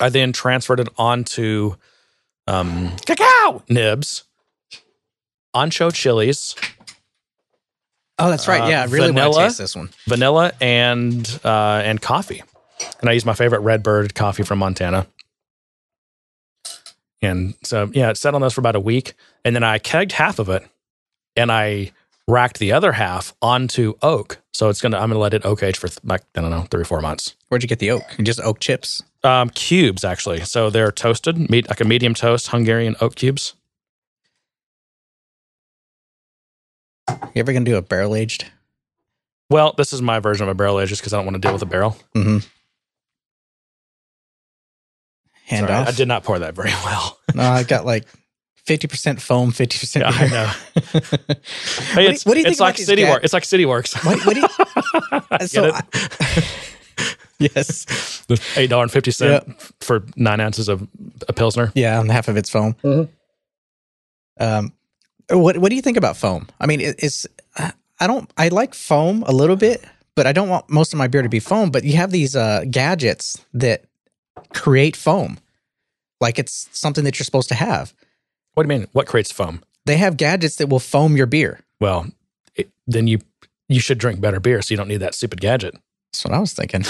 [0.00, 1.76] I then transferred it onto
[2.46, 4.24] um, cacao nibs,
[5.54, 6.54] ancho chilies,
[8.18, 8.62] oh, that's right.
[8.62, 9.90] uh, Yeah, I really want to taste this one.
[10.06, 12.42] vanilla, and uh, and coffee.
[13.00, 15.06] And I used my favorite Redbird coffee from Montana.
[17.20, 19.14] And so yeah, it sat on those for about a week,
[19.44, 20.64] and then I kegged half of it,
[21.34, 21.90] and I
[22.28, 24.38] racked the other half onto oak.
[24.52, 26.82] So it's gonna I'm gonna let it oak age for like I don't know three
[26.82, 27.34] or four months.
[27.48, 28.02] Where'd you get the oak?
[28.22, 29.02] Just oak chips.
[29.24, 30.40] Um, cubes actually.
[30.44, 33.54] So they're toasted, meat like a medium toast Hungarian oak cubes.
[37.08, 38.46] You ever gonna do a barrel aged?
[39.50, 41.40] Well, this is my version of a barrel aged, just because I don't want to
[41.40, 41.96] deal with a barrel.
[42.14, 42.38] Mm-hmm.
[45.46, 45.88] Hand Sorry, I- off.
[45.88, 47.18] I did not pour that very well.
[47.34, 48.04] No, I got like
[48.66, 50.04] fifty percent foam, fifty percent.
[50.04, 50.52] Yeah, I know.
[51.94, 53.10] Hey, do- it's, what do you think it's like City guys?
[53.12, 53.24] Work.
[53.24, 53.94] It's like City Works.
[54.04, 55.20] What, what do you?
[55.38, 55.70] Get so?
[55.72, 56.44] I-
[57.38, 59.46] yes, The eight dollar and fifty cent
[59.80, 60.86] for nine ounces of
[61.28, 61.72] a pilsner.
[61.74, 62.74] yeah, and half of it's foam.
[62.82, 63.08] Mhm.
[64.40, 64.72] Um,
[65.30, 66.48] What What do you think about foam?
[66.60, 67.26] I mean, it, it's
[68.00, 69.84] I don't I like foam a little bit,
[70.14, 71.70] but I don't want most of my beer to be foam.
[71.70, 73.84] But you have these uh, gadgets that
[74.54, 75.38] create foam,
[76.20, 77.92] like it's something that you're supposed to have.
[78.54, 78.88] What do you mean?
[78.92, 79.62] What creates foam?
[79.84, 81.60] They have gadgets that will foam your beer.
[81.80, 82.06] Well,
[82.54, 83.20] it, then you
[83.68, 85.74] you should drink better beer, so you don't need that stupid gadget.
[86.12, 86.84] That's what I was thinking.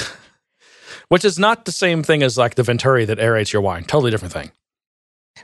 [1.09, 3.85] Which is not the same thing as like the Venturi that aerates your wine.
[3.85, 4.53] Totally different thing.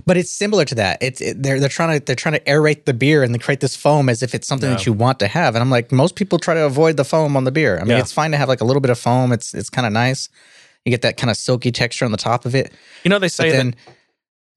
[0.07, 0.99] But it's similar to that.
[1.03, 3.61] It's it, they're they're trying to they're trying to aerate the beer and they create
[3.61, 4.77] this foam as if it's something No.
[4.77, 5.55] that you want to have.
[5.55, 7.77] And I'm like, most people try to avoid the foam on the beer.
[7.77, 7.99] I mean, Yeah.
[8.01, 9.33] it's fine to have like a little bit of foam.
[9.33, 10.29] It's it's kind of nice.
[10.85, 12.73] You get that kind of silky texture on the top of it.
[13.05, 13.75] You know they But say that then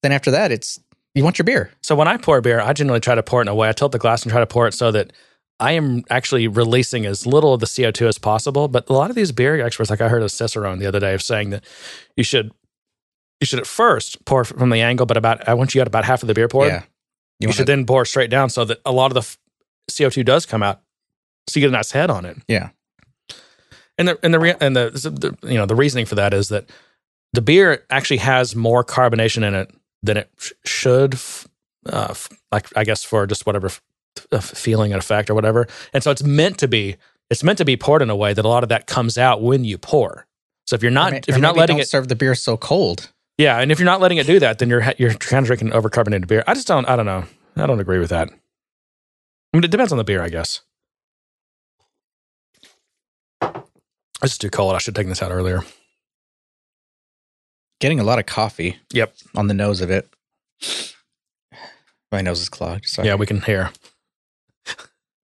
[0.03, 0.79] then after that, it's
[1.15, 1.71] you want your beer.
[1.81, 3.69] So when I pour beer, I generally try to pour it in a way.
[3.69, 5.11] I tilt the glass and try to pour it so that
[5.59, 8.67] I am actually releasing as little of the CO2 as possible.
[8.67, 11.15] But a lot of these beer experts, like I heard of Cicerone the other day,
[11.15, 11.63] of saying that
[12.15, 12.51] you should
[13.41, 16.05] you should at first pour from the angle, but about I want you got about
[16.05, 16.69] half of the beer poured.
[16.69, 16.83] yeah,
[17.39, 19.37] You, wanna- should then pour straight down so that a lot of the f-
[19.91, 20.81] CO2 does come out,
[21.47, 22.37] so you get a nice head on it.
[22.47, 22.69] Yeah.
[23.97, 24.89] And the and the and the,
[25.41, 26.69] the you know the reasoning for that is that
[27.33, 29.71] the beer actually has more carbonation in it
[30.03, 31.13] than it sh- should.
[31.15, 31.47] f-
[31.91, 33.81] Uh, f- like I guess for just whatever f-
[34.31, 36.97] f- feeling and effect or whatever, and so it's meant to be.
[37.29, 39.41] It's meant to be poured in a way that a lot of that comes out
[39.41, 40.27] when you pour.
[40.65, 43.11] So if you're not if you're not letting don't it serve the beer so cold.
[43.37, 45.69] Yeah, and if you're not letting it do that, then you're you're kind of drinking
[45.69, 46.43] overcarbonated beer.
[46.47, 46.87] I just don't.
[46.87, 47.25] I don't know.
[47.55, 48.29] I don't agree with that.
[48.29, 50.61] I mean, it depends on the beer, I guess.
[53.41, 54.75] It's just too cold.
[54.75, 55.61] I should have taken this out earlier.
[57.79, 58.77] Getting a lot of coffee.
[58.91, 59.13] Yep.
[59.35, 60.09] On the nose of it.
[62.11, 62.87] My nose is clogged.
[62.87, 63.07] Sorry.
[63.07, 63.71] Yeah, we can hear.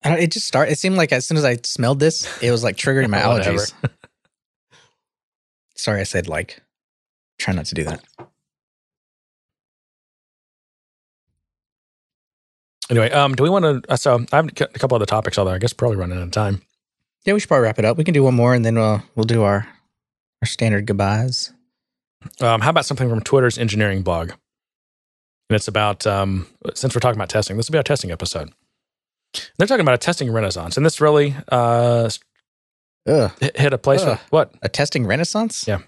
[0.06, 0.72] It just started.
[0.72, 3.74] It seemed like as soon as I smelled this, it was like triggering my allergies.
[5.76, 6.62] Sorry, I said like.
[7.40, 8.04] Try not to do that.
[12.90, 13.92] Anyway, um, do we want to?
[13.92, 16.32] Uh, so I have a couple other topics, although I guess probably running out of
[16.32, 16.62] time.
[17.26, 17.98] Yeah, we should probably wrap it up.
[17.98, 19.68] We can do one more, and then we'll we'll do our
[20.42, 21.54] our standard goodbyes.
[22.42, 24.30] Um, how about something from Twitter's engineering blog?
[25.50, 28.52] And it's about um, since we're talking about testing, this will be our testing episode.
[29.58, 32.10] They're talking about a testing renaissance, and this really uh,
[33.08, 34.02] Ugh, hit a place.
[34.02, 34.20] Ugh.
[34.30, 35.68] What a testing renaissance.
[35.68, 35.80] Yeah.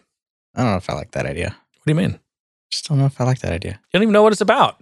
[0.56, 1.49] I don't know if I like that idea.
[1.49, 2.19] What do you mean?
[2.72, 3.72] Just don't know if I like that idea.
[3.72, 4.82] You don't even know what it's about.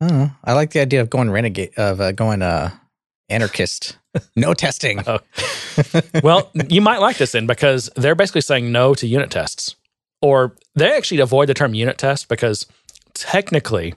[0.00, 0.30] I don't know.
[0.44, 2.70] I like the idea of going renegade of uh, going uh
[3.28, 3.98] anarchist.
[4.36, 5.02] No testing.
[5.08, 5.18] Oh.
[6.22, 9.74] Well, you might like this then because they're basically saying no to unit tests,
[10.22, 12.64] or they actually avoid the term unit test because
[13.14, 13.94] technically,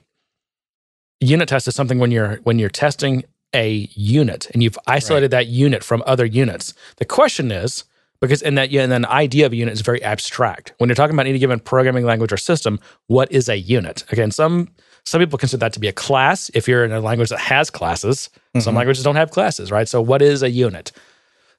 [1.20, 3.22] unit test is something when you're when you're testing
[3.54, 6.74] a unit and you've isolated that unit from other units.
[6.96, 7.84] The question is
[8.20, 10.72] because and that and then the idea of a unit is very abstract.
[10.78, 14.04] When you're talking about any given programming language or system, what is a unit?
[14.10, 14.68] Again, some
[15.04, 17.70] some people consider that to be a class if you're in a language that has
[17.70, 18.28] classes.
[18.58, 18.78] Some Mhm.
[18.78, 19.88] languages don't have classes, right?
[19.88, 20.92] So what is a unit?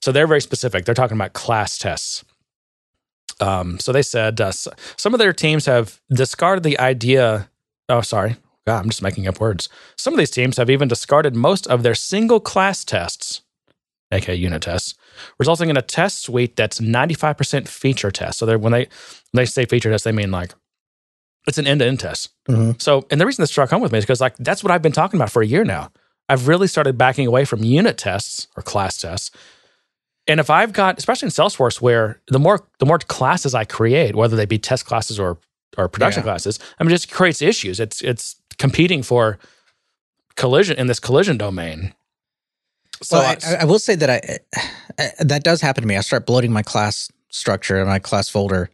[0.02, 0.86] So they're very specific.
[0.86, 2.24] They're talking about class tests.
[3.40, 7.50] Um, so they said uh, some of their teams have discarded the idea.
[7.88, 8.36] Oh, sorry.
[8.68, 9.70] God, I'm just making up words.
[9.96, 13.42] Some of these teams have even discarded most of their single class tests,
[14.12, 14.94] aka unit tests,
[15.38, 18.40] resulting in a test suite that's 95% feature test.
[18.40, 18.88] So they're, when they
[19.32, 20.54] when they say feature test, they mean like
[21.48, 22.30] it's an end to end test.
[22.48, 22.82] Mhm.
[22.82, 24.82] So, and the reason this struck home with me is because like that's what I've
[24.82, 25.92] been talking about for a year now.
[26.28, 29.32] I've really started backing away from unit tests or class tests.
[30.28, 34.16] And if I've got, especially in Salesforce, where the more the more classes I create,
[34.16, 35.38] whether they be test classes or
[35.78, 36.26] or production Yeah.
[36.32, 37.80] classes, I mean, it just creates issues.
[37.80, 39.40] It's it's competing for
[40.36, 41.94] collision in this collision domain.
[43.02, 44.40] So well, I, I will say that I,
[44.98, 45.96] I that does happen to me.
[45.96, 48.70] I start bloating my class structure and my class folder.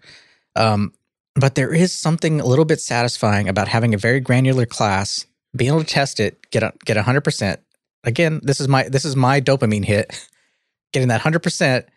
[0.55, 0.93] Um,
[1.35, 5.25] but there is something a little bit satisfying about having a very granular class,
[5.55, 7.59] being able to test it, get a, get hundred percent.
[8.03, 10.27] Again, this is my this is my dopamine hit.
[10.93, 11.87] Getting that hundred percent,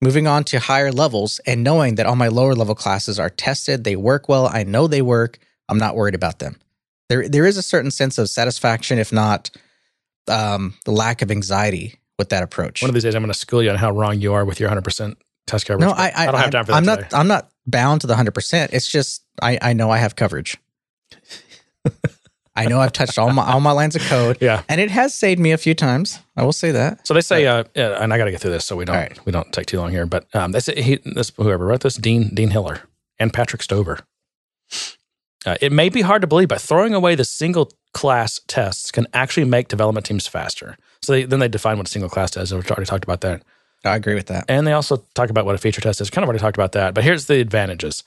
[0.00, 3.82] moving on to higher levels, and knowing that all my lower level classes are tested,
[3.82, 4.46] they work well.
[4.46, 5.40] I know they work.
[5.68, 6.60] I'm not worried about them.
[7.08, 9.50] There there is a certain sense of satisfaction, if not
[10.28, 12.82] um, the lack of anxiety with that approach.
[12.82, 14.60] one of these days, I'm going to school you on how wrong you are with
[14.60, 15.80] your 100% test coverage.
[15.80, 17.08] no, but I, I, don't have time for that I'm today.
[17.10, 17.14] not.
[17.14, 18.72] I'm not bound to the hundred percent.
[18.72, 20.56] It's just I, I know I have coverage.
[22.56, 24.62] I know I've touched all my all my lines of code, Yeah.
[24.68, 26.20] and it has saved me a few times.
[26.36, 27.04] I will say that.
[27.06, 28.94] So they say, uh, yeah, and I got to get through this so we don't
[28.94, 29.26] right.
[29.26, 30.06] we don't take too long here.
[30.06, 32.82] But um, say he, this whoever wrote this, Dean Dean Hiller
[33.18, 34.00] and Patrick Stover.
[35.44, 39.06] Uh, it may be hard to believe, but throwing away the single class tests can
[39.14, 40.76] actually make development teams faster.
[41.00, 42.52] So they, then they define what a single class does.
[42.52, 43.42] And we've already talked about that.
[43.84, 44.44] I agree with that.
[44.48, 46.10] And they also talk about what a feature test is.
[46.10, 46.94] Kind of already talked about that.
[46.94, 48.02] But here's the advantages.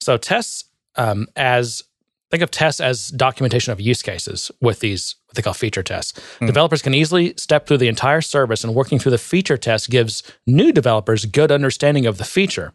[0.00, 0.64] So tests
[0.96, 1.82] um, as
[2.30, 6.20] think of tests as documentation of use cases with these what they call feature tests.
[6.40, 10.22] Developers can easily step through the entire service, and working through the feature test gives
[10.46, 12.72] new developers good understanding of the feature.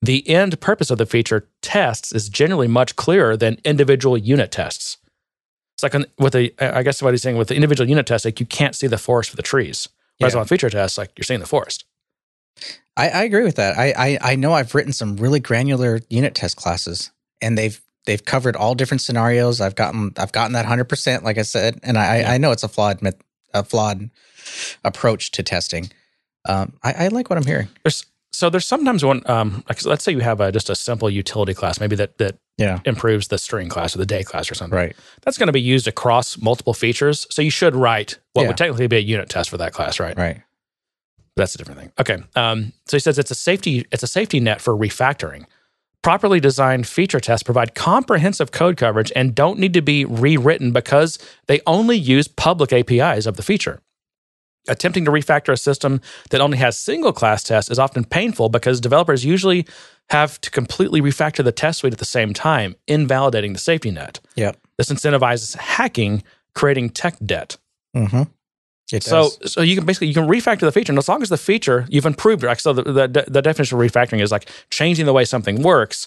[0.00, 4.98] The end purpose of the feature tests is generally much clearer than individual unit tests.
[5.74, 8.24] It's like on, with the, I guess what he's saying with the individual unit test,
[8.24, 9.88] like you can't see the forest for the trees.
[10.18, 10.40] Whereas Yeah.
[10.40, 11.84] on feature tests, like you're seeing the forest.
[12.96, 13.76] I, I agree with that.
[13.76, 17.10] I, I I know I've written some really granular unit test classes,
[17.42, 19.60] and they've they've covered all different scenarios.
[19.60, 22.30] I've gotten I've gotten that hundred percent, like I said, and I Yeah.
[22.30, 23.00] I know it's a flawed
[23.52, 24.08] a flawed
[24.84, 25.90] approach to testing.
[26.48, 27.68] Um, I, I like what I'm hearing.
[27.82, 28.04] There's
[28.34, 31.54] so there's sometimes when um like let's say you have a just a simple utility
[31.54, 32.80] class, maybe that that Yeah.
[32.84, 34.76] improves the string class or the day class or something.
[34.76, 34.96] Right.
[35.22, 37.26] That's going to be used across multiple features.
[37.30, 38.48] So you should write what Yeah.
[38.48, 40.16] would technically be a unit test for that class, right?
[40.16, 40.40] Right.
[41.36, 41.92] That's a different thing.
[41.98, 42.18] Okay.
[42.36, 45.46] Um, so he says it's a safety it's a safety net for refactoring.
[46.02, 51.18] Properly designed feature tests provide comprehensive code coverage and don't need to be rewritten because
[51.46, 53.80] they only use public APIs of the feature.
[54.68, 56.00] Attempting to refactor a system
[56.30, 59.66] that only has single class tests is often painful because developers usually
[60.10, 64.20] have to completely refactor the test suite at the same time, invalidating the safety net.
[64.36, 64.56] Yep.
[64.78, 66.22] This incentivizes hacking,
[66.54, 67.56] creating tech debt.
[67.94, 68.22] Mm-hmm.
[68.92, 69.52] It So, does.
[69.52, 71.86] so you can basically you can refactor the feature, and as long as the feature
[71.88, 72.42] you've improved.
[72.42, 76.06] Like, so the, the the definition of refactoring is like changing the way something works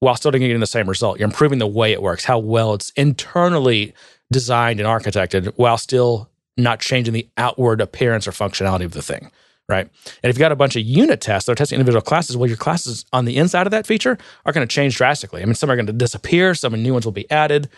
[0.00, 1.18] while still getting the same result.
[1.18, 3.94] You're improving the way it works, how well it's internally
[4.32, 6.28] designed and architected, while still
[6.62, 9.30] not changing the outward appearance or functionality of the thing.
[9.68, 9.86] Right.
[10.22, 12.48] And if you've got a bunch of unit tests that are testing individual classes, well,
[12.48, 15.42] your classes on the inside of that feature are going to change drastically.
[15.42, 17.68] I mean, some are going to disappear, some new ones will be added.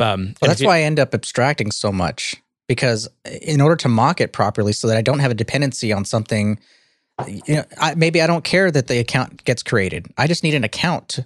[0.00, 2.34] Um, Well, that's you- why I end up abstracting so much
[2.66, 3.08] because
[3.42, 6.58] in order to mock it properly, so that I don't have a dependency on something,
[7.26, 10.06] you know, I, maybe I don't care that the account gets created.
[10.16, 11.18] I just need an account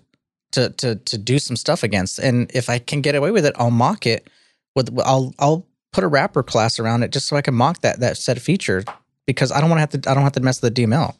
[0.53, 3.45] to, to to to do some stuff against, and if I can get away with
[3.47, 4.29] it, I'll mock it.
[4.75, 8.01] With I'll I'll put a wrapper class around it just so I can mock that
[8.01, 8.85] that set feature
[9.27, 11.17] because I don't want to have to I don't have to mess with the DML.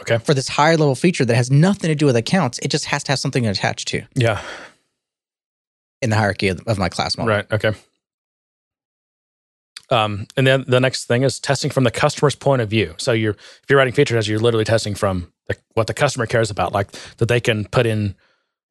[0.00, 0.18] Okay.
[0.18, 3.02] For this higher level feature that has nothing to do with accounts, it just has
[3.04, 4.40] to have something attached to yeah,
[6.00, 7.34] in the hierarchy of, of my class model.
[7.34, 7.46] Right.
[7.50, 7.72] Okay.
[9.90, 12.94] Um, and then the next thing is testing from the customer's point of view.
[12.98, 16.26] So you're if you're writing feature tests, you're literally testing from the, what the customer
[16.26, 18.14] cares about, like that they can put in,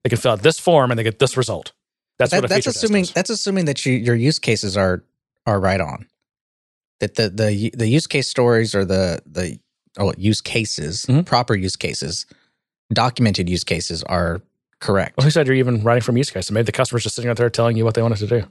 [0.04, 1.74] they can fill out this form and they get this result.
[2.20, 5.04] That's That- what a that's assuming that's assuming that you, your use cases are
[5.48, 6.06] are right on.
[7.00, 9.60] That the the the use case stories or the the
[9.98, 11.26] oh use cases Mhm.
[11.26, 12.26] proper use cases
[12.94, 14.42] documented use cases are
[14.80, 15.18] correct.
[15.18, 16.50] Well, who said you're even writing from use case?
[16.52, 18.44] Maybe the customer's just sitting out there telling you what they want us to do.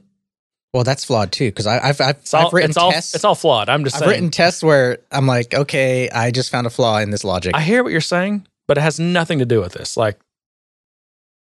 [0.73, 3.15] Well, that's flawed too because I've I've, It's all, I've written it's all, tests.
[3.15, 3.69] it's all flawed.
[3.69, 4.09] I'm just I've saying.
[4.11, 7.55] written tests where I'm like, okay, I just found a flaw in this logic.
[7.55, 9.95] I hear what you're saying, but it has nothing to do with this.
[9.97, 10.19] Like,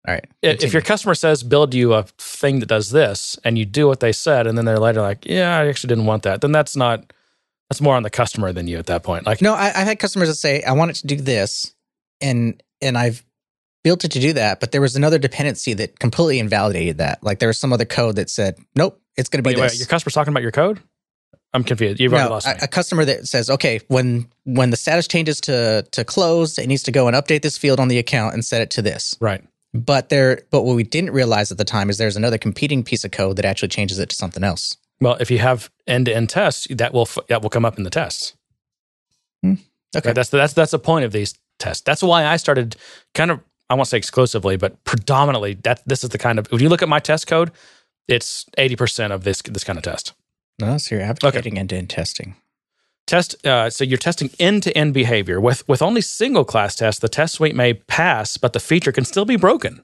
[0.09, 3.59] All right, i- if your customer says build you a thing that does this and
[3.59, 6.23] you do what they said and then they're later like yeah i actually didn't want
[6.23, 7.13] that then that's not
[7.69, 9.99] that's more on the customer than you at that point like No, I, I've had
[9.99, 11.75] customers that say, I want it to do this,
[12.23, 13.23] and and I've
[13.85, 17.23] built it to do that, but there was another dependency that completely invalidated that.
[17.23, 19.71] Like there was some other code that said, nope, it's going to be wait, wait,
[19.73, 19.79] this.
[19.81, 20.81] your customer's talking about your code
[21.55, 24.71] i'm confused you've already no, lost a, me a customer that says, okay, when when
[24.71, 27.89] the status changes to to closed, it needs to go and update this field on
[27.89, 29.15] the account and set it to this.
[29.21, 29.45] right
[29.85, 33.05] But there, but what we didn't realize at the time is there's another competing piece
[33.05, 34.77] of code that actually changes it to something else.
[35.01, 38.35] well if you have end-to-end tests that will that will come up in the tests
[39.43, 39.55] hmm.
[39.97, 40.15] Okay, Right?
[40.15, 42.77] that's the, that's that's the point of these tests that's why i started
[43.15, 43.41] kind of
[43.71, 46.83] i won't say exclusively but predominantly that this is the kind of when you look
[46.83, 47.51] at my test code
[48.09, 50.15] it's 80% of this this kind of test
[50.61, 52.35] no, so you're advocating end-to-end testing.
[53.09, 57.35] Test uh, so you're testing end-to-end behavior with with only single class tests the test
[57.35, 59.83] suite may pass but the feature can still be broken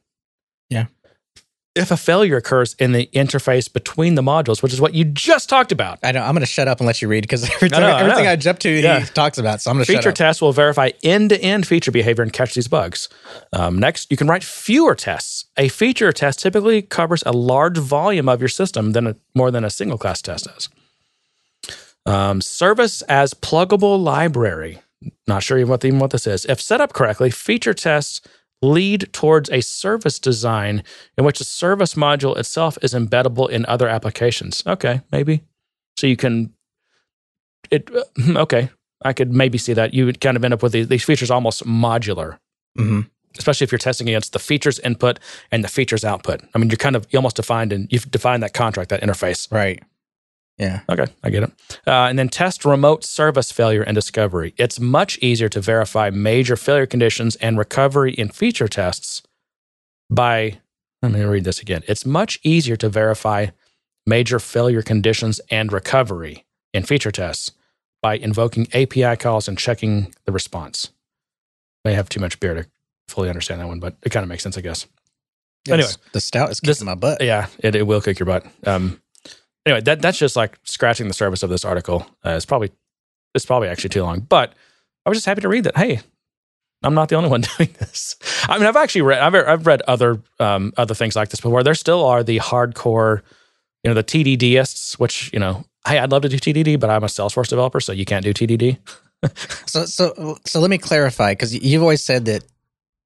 [0.70, 0.86] Yeah.
[1.74, 5.48] if a failure occurs in the interface between the modules which is what you just
[5.48, 6.22] talked about I know.
[6.22, 8.30] I'm going to shut up and let you read because every time, I everything know.
[8.30, 9.00] I jump to, Yeah.
[9.00, 9.60] he talks about.
[9.60, 12.68] So I'm going to shut feature tests will verify end-to-end feature behavior and catch these
[12.68, 13.08] bugs
[13.52, 18.28] um, next you can write fewer tests a feature test typically covers a large volume
[18.28, 20.68] of your system than a, more than a single class test does
[22.06, 24.80] um, service as pluggable library.
[25.26, 26.44] Not sure even what even what this is.
[26.46, 28.20] If set up correctly feature tests
[28.62, 30.82] lead towards a service design
[31.18, 34.62] in which the service module itself is embeddable in other applications.
[34.66, 35.42] Okay maybe.
[35.98, 36.54] So you can
[37.70, 37.90] it
[38.28, 38.70] okay.
[39.02, 39.92] I could maybe see that.
[39.92, 42.38] You would kind of end up with these, these features almost modular,
[42.76, 43.02] hmm
[43.36, 45.18] especially if you're testing against the features input
[45.50, 46.40] and the features output.
[46.54, 49.50] I mean, you're kind of you almost defined and you've defined that contract, that interface.
[49.50, 49.82] Right.
[50.58, 50.80] Yeah.
[50.88, 51.50] Okay, I get it.
[51.86, 54.54] Uh, and then test remote service failure and discovery.
[54.56, 59.22] It's much easier to verify major failure conditions and recovery in feature tests
[60.08, 60.58] by
[61.02, 61.82] Let me read this again.
[61.88, 63.48] It's much easier to verify
[64.06, 67.50] major failure conditions and recovery in feature tests
[68.00, 70.90] by invoking API calls and checking the response.
[71.84, 72.66] May have too much beer to
[73.08, 74.86] fully understand that one, but it kind of makes sense, I guess.
[75.68, 75.88] Anyway.
[76.12, 77.22] The stout is This- kicking my butt.
[77.22, 78.46] Yeah, it, it will kick your butt.
[78.66, 79.00] Um,
[79.66, 82.06] anyway, that that's just like scratching the surface of this article.
[82.24, 82.72] Uh, it's probably
[83.34, 84.52] it's probably actually too long, but
[85.04, 85.76] I was just happy to read that.
[85.76, 86.00] Hey,
[86.82, 88.16] I'm not the only one doing this.
[88.44, 91.62] I mean, I've actually read I've I've read other um, other things like this before.
[91.62, 93.22] There still are the hardcore,
[93.82, 97.04] you know, the TDDists, which you know, hey, I'd love to do TDD, but I'm
[97.04, 98.78] a Salesforce developer, so you can't do TDD.
[99.66, 102.44] So so so let me clarify because you've always said that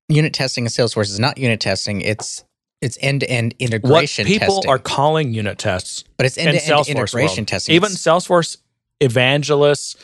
[0.09, 2.01] unit testing in Salesforce is not unit testing.
[2.01, 2.43] It's
[2.81, 4.25] it's end to end integration.
[4.25, 7.49] What people testing, are calling unit tests but it's end-to-end integration world.
[7.49, 7.75] testing.
[7.75, 8.57] Even Salesforce
[9.01, 9.97] evangelists,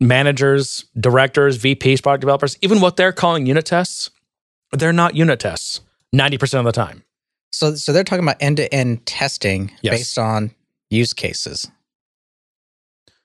[0.00, 4.10] managers, directors, VPs, product developers, even what they're calling unit tests,
[4.72, 5.80] they're not unit tests
[6.14, 7.04] 90% of the time.
[7.50, 9.98] so so they're talking about end to end testing Yes.
[9.98, 10.54] based on
[10.90, 11.70] use cases.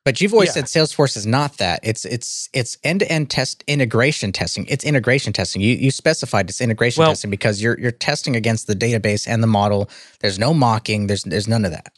[0.05, 0.63] But you've always Yeah.
[0.63, 1.79] said Salesforce is not that.
[1.83, 4.65] It's it's it's end to end test integration testing.
[4.67, 5.61] It's integration testing.
[5.61, 9.41] You you specified it's integration Well- testing because you're you're testing against the database and
[9.41, 9.89] the model.
[10.19, 11.07] There's no mocking.
[11.07, 11.93] There's there's none of that.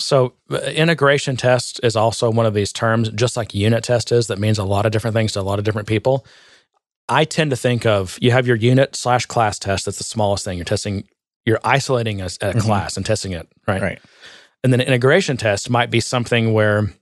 [0.00, 4.26] So, uh, integration test is also one of these terms, just like unit test is,
[4.26, 6.26] that means a lot of different things to a lot of different people.
[7.08, 9.84] I tend to think of you have your unit slash class test.
[9.84, 10.58] That's the smallest thing.
[10.58, 11.04] You're testing,
[11.46, 12.60] you're isolating a, a Mhm.
[12.62, 13.80] class and testing it, right?
[13.80, 13.98] Right.
[14.64, 16.92] And then an integration test might be something where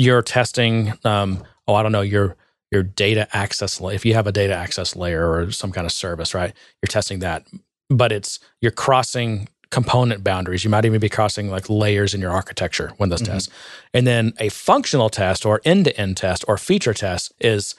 [0.00, 2.36] you're testing, um, oh, I don't know, your
[2.72, 3.80] your data access.
[3.80, 6.54] If you have a data access layer or some kind of service, right?
[6.80, 7.46] You're testing that,
[7.90, 10.64] but it's you're crossing component boundaries.
[10.64, 13.26] You might even be crossing like layers in your architecture when those Mhm.
[13.26, 13.52] tests.
[13.92, 17.74] And then a functional test or end to end test or feature test is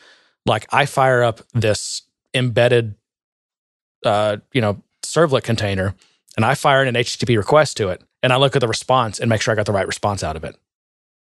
[0.46, 2.04] like I fire up this
[2.34, 2.96] embedded,
[4.06, 5.96] uh, you know, servlet container
[6.38, 9.20] and I fire in an HTTP request to it and I look at the response
[9.20, 10.56] and make sure I got the right response out of it.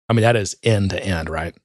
[0.09, 1.55] I mean, that is end to end, right?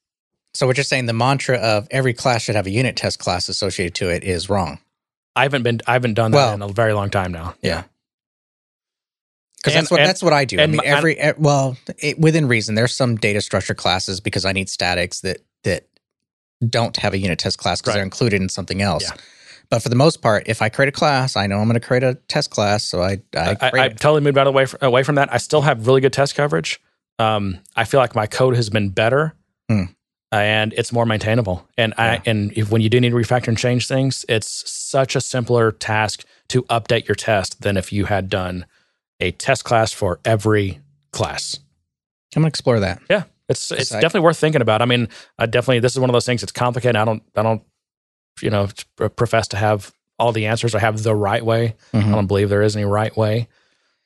[0.54, 3.48] So what you're saying, the mantra of every class should have a unit test class
[3.48, 4.78] associated to it is wrong.
[5.34, 7.54] I haven't been, I haven't done that Well- in a very long time now.
[7.62, 7.84] Yeah.
[9.56, 10.60] Because that's what and- that's what I do.
[10.60, 14.52] I mean, my- every well, it, within reason, there's some data structure classes because I
[14.52, 15.86] need statics that that
[16.68, 17.98] don't have a unit test class because Right.
[17.98, 19.04] they're included in something else.
[19.04, 19.16] Yeah.
[19.70, 21.86] But for the most part, if I create a class, I know I'm going to
[21.86, 24.66] create a test class, so I I, I, I totally moved out of the way,
[24.82, 25.32] away from that.
[25.32, 26.80] I still have really good test coverage.
[27.18, 29.34] Um, I feel like my code has been better
[29.68, 29.84] Hmm.
[30.32, 31.68] and it's more maintainable.
[31.76, 32.04] And Yeah.
[32.04, 35.20] I and if, when you do need to refactor and change things, it's such a
[35.20, 38.66] simpler task to update your test than if you had done
[39.20, 40.80] a test class for every
[41.12, 41.58] class.
[42.34, 43.00] I'm going to explore that.
[43.10, 44.82] Yeah, it's it's I- definitely worth thinking about.
[44.82, 45.08] I mean,
[45.38, 46.42] I definitely this is one of those things.
[46.42, 46.96] It's complicated.
[46.96, 47.62] I don't I don't
[48.40, 48.68] you know
[49.16, 51.76] profess to have all the answers or have the right way.
[51.92, 52.12] I Mhm.
[52.12, 53.48] don't believe there is any right way,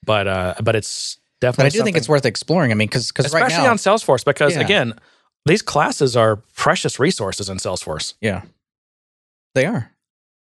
[0.04, 1.70] but uh, but it's definitely.
[1.70, 2.70] But I do think it's worth exploring.
[2.70, 4.62] I mean, because because right especially now, on Salesforce because Yeah.
[4.62, 4.94] again,
[5.44, 8.14] these classes are precious resources in Salesforce.
[8.20, 8.42] yeah,
[9.54, 9.92] they are.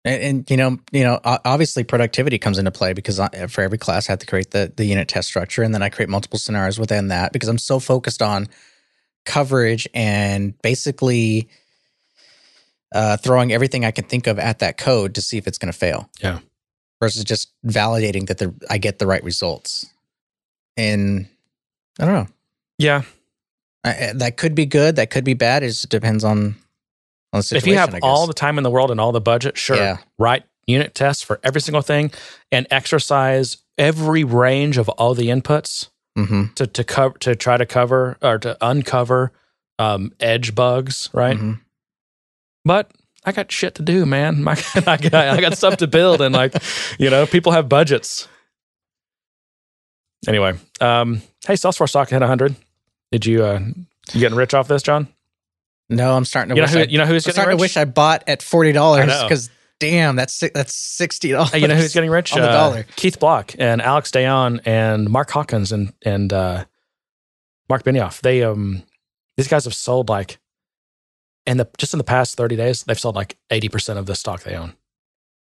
[0.03, 3.79] And, and you know, you know, obviously productivity comes into play because I, for every
[3.79, 6.37] class I have to create the the unit test structure, and then I create multiple
[6.39, 8.47] scenarios within that because I'm so focused on
[9.25, 11.49] coverage and basically
[12.93, 15.71] uh, throwing everything I can think of at that code to see if it's going
[15.71, 16.09] to fail.
[16.21, 16.39] Yeah.
[17.01, 19.85] Versus just validating that the I get the right results.
[20.77, 21.27] And
[21.99, 22.27] I don't know.
[22.77, 23.03] Yeah,
[23.83, 24.97] I, that could be good.
[24.97, 25.63] That could be bad.
[25.63, 26.55] It just depends on
[27.33, 27.69] on the situation.
[27.69, 29.97] if you have all the time in the world and all the budget, sure, Yeah.
[30.17, 32.11] write unit tests for every single thing
[32.51, 35.89] and exercise every range of all the inputs.
[36.17, 36.55] Mhm.
[36.55, 39.33] to to cover to try to cover or to uncover
[39.79, 41.37] um, edge bugs, right?
[41.37, 41.59] Mhm.
[42.63, 42.89] But
[43.25, 44.41] I got shit to do, man.
[44.43, 44.53] My,
[44.87, 46.55] I got I got stuff to build, and like
[46.97, 48.27] you know, people have budgets.
[50.27, 52.55] Anyway, um, hey, Salesforce stock hit hundred.
[53.11, 53.59] Did you uh,
[54.13, 55.07] you getting rich off this, John?
[55.89, 57.49] No, I'm starting to You know wish who I, you know who's I'm getting starting
[57.51, 57.57] rich?
[57.57, 59.49] to wish I bought at forty dollars because
[59.79, 61.51] damn, that's that's sixty dollars.
[61.51, 62.33] Hey, you know who's getting rich?
[62.33, 62.85] on the Uh, dollar.
[62.95, 66.65] Keith Block and Alex Dayon and Mark Hawkins and and uh,
[67.69, 68.21] Mark Benioff.
[68.21, 68.81] They um
[69.37, 70.39] these guys have sold like
[71.45, 74.15] in the just in the past thirty days they've sold like eighty percent of the
[74.15, 74.73] stock they own,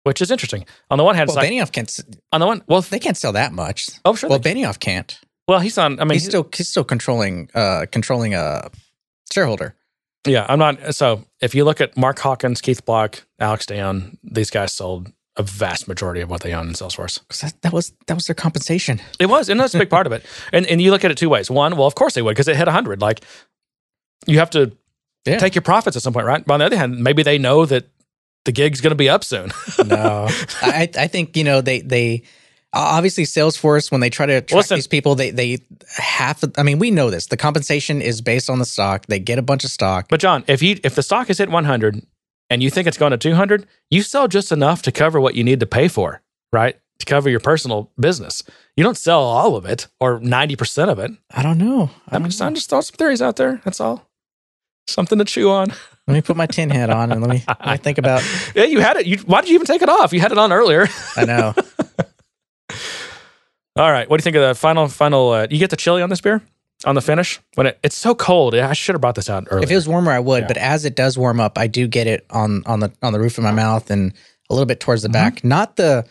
[0.04, 0.64] which is interesting.
[0.90, 2.00] On the one hand, Well, like Benioff can't.
[2.32, 3.88] on the one well They can't sell that much.
[4.04, 5.18] oh sure Well, Benioff can't.
[5.46, 6.00] well he's on.
[6.00, 8.70] I mean he's still he's still controlling uh controlling a
[9.32, 9.74] shareholder.
[10.26, 10.94] yeah I'm not.
[10.94, 15.42] So if you look at Mark Hawkins, Keith Block, Alex Dayon, these guys sold a
[15.42, 17.20] vast majority of what they own in Salesforce.
[17.40, 19.00] that, that was that was their compensation.
[19.20, 20.24] It was, and that's a big part of it.
[20.52, 21.48] And and you look at it two ways.
[21.50, 23.00] One, well, of course they would because it hit hundred.
[23.00, 23.20] Like
[24.26, 24.72] you have to
[25.26, 25.38] Yeah.
[25.38, 26.44] take your profits at some point, right?
[26.44, 27.88] But on the other hand, maybe they know that
[28.48, 29.50] the gig's going to be up soon.
[29.86, 30.26] no,
[30.62, 32.22] I I think you know they they
[32.72, 34.76] obviously Salesforce when they try to attract Listen.
[34.76, 35.58] these people they they
[35.98, 36.42] have.
[36.56, 37.26] I mean, we know this.
[37.26, 39.04] The compensation is based on the stock.
[39.04, 40.06] They get a bunch of stock.
[40.08, 42.06] But John, if you if the stock is hit 100
[42.48, 45.44] and you think it's going to 200, you sell just enough to cover what you
[45.44, 46.74] need to pay for, right?
[47.00, 48.42] To cover your personal business.
[48.76, 51.10] You don't sell all of it or 90% of it.
[51.30, 51.90] I don't know.
[52.08, 53.60] I I'm don't just, I'm just throwing some theories out there.
[53.62, 54.08] That's all.
[54.86, 55.74] Something to chew on.
[56.08, 58.22] Let me put my tin hat on and let me, let me think about.
[58.54, 59.06] Yeah, you had it.
[59.06, 60.12] You, why did you even take it off?
[60.12, 60.88] You had it on earlier.
[61.16, 61.54] I know.
[63.76, 64.08] All right.
[64.10, 64.88] What do you think of the final?
[64.88, 65.30] Final.
[65.30, 66.42] Uh, you get the chili on this beer
[66.84, 68.54] on the finish when it, it's so cold.
[68.54, 69.64] I should have brought this out earlier.
[69.64, 70.42] If it was warmer, I would.
[70.42, 70.46] Yeah.
[70.48, 73.20] But as it does warm up, I do get it on on the on the
[73.20, 74.12] roof of my mouth and
[74.50, 75.44] a little bit towards the back.
[75.44, 76.06] Not the.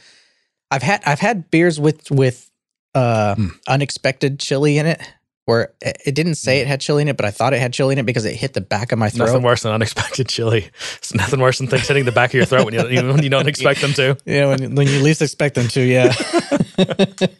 [0.71, 2.49] I've had I've had beers with with
[2.95, 3.47] uh Hmm.
[3.67, 5.01] unexpected chili in it,
[5.47, 7.71] where it, it didn't say it had chili in it, but I thought it had
[7.73, 9.27] chili in it because it hit the back of my throat.
[9.27, 10.69] nothing worse than unexpected chili.
[10.97, 12.81] It's nothing worse than things hitting the back of your throat when you
[13.13, 14.17] when you don't expect them to.
[14.25, 16.13] Yeah, when, when you least expect them to, yeah.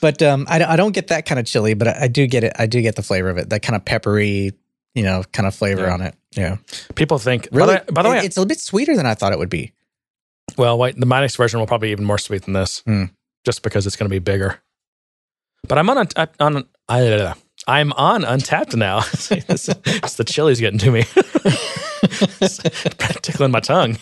[0.00, 2.44] but um, I, I don't get that kind of chili, but I, I do get
[2.44, 2.52] it.
[2.58, 4.52] I do get the flavor of it, that kind of peppery,
[4.94, 5.94] you know, kind of flavor Yeah.
[5.94, 6.14] on it.
[6.34, 6.56] Yeah,
[6.94, 7.46] People think.
[7.52, 7.76] really.
[7.76, 9.72] By the, by the way, it's a bit sweeter than I thought it would be.
[10.56, 13.04] Well, wait, the my version will probably be even more sweet than this, Hmm.
[13.44, 14.58] just because it's going to be bigger.
[15.68, 17.34] But I'm on Unt- on I,
[17.66, 19.00] I'm on Untappd now.
[19.46, 21.04] This- it's the chili's getting to me,
[22.40, 22.58] It's
[23.22, 23.96] tickling my tongue.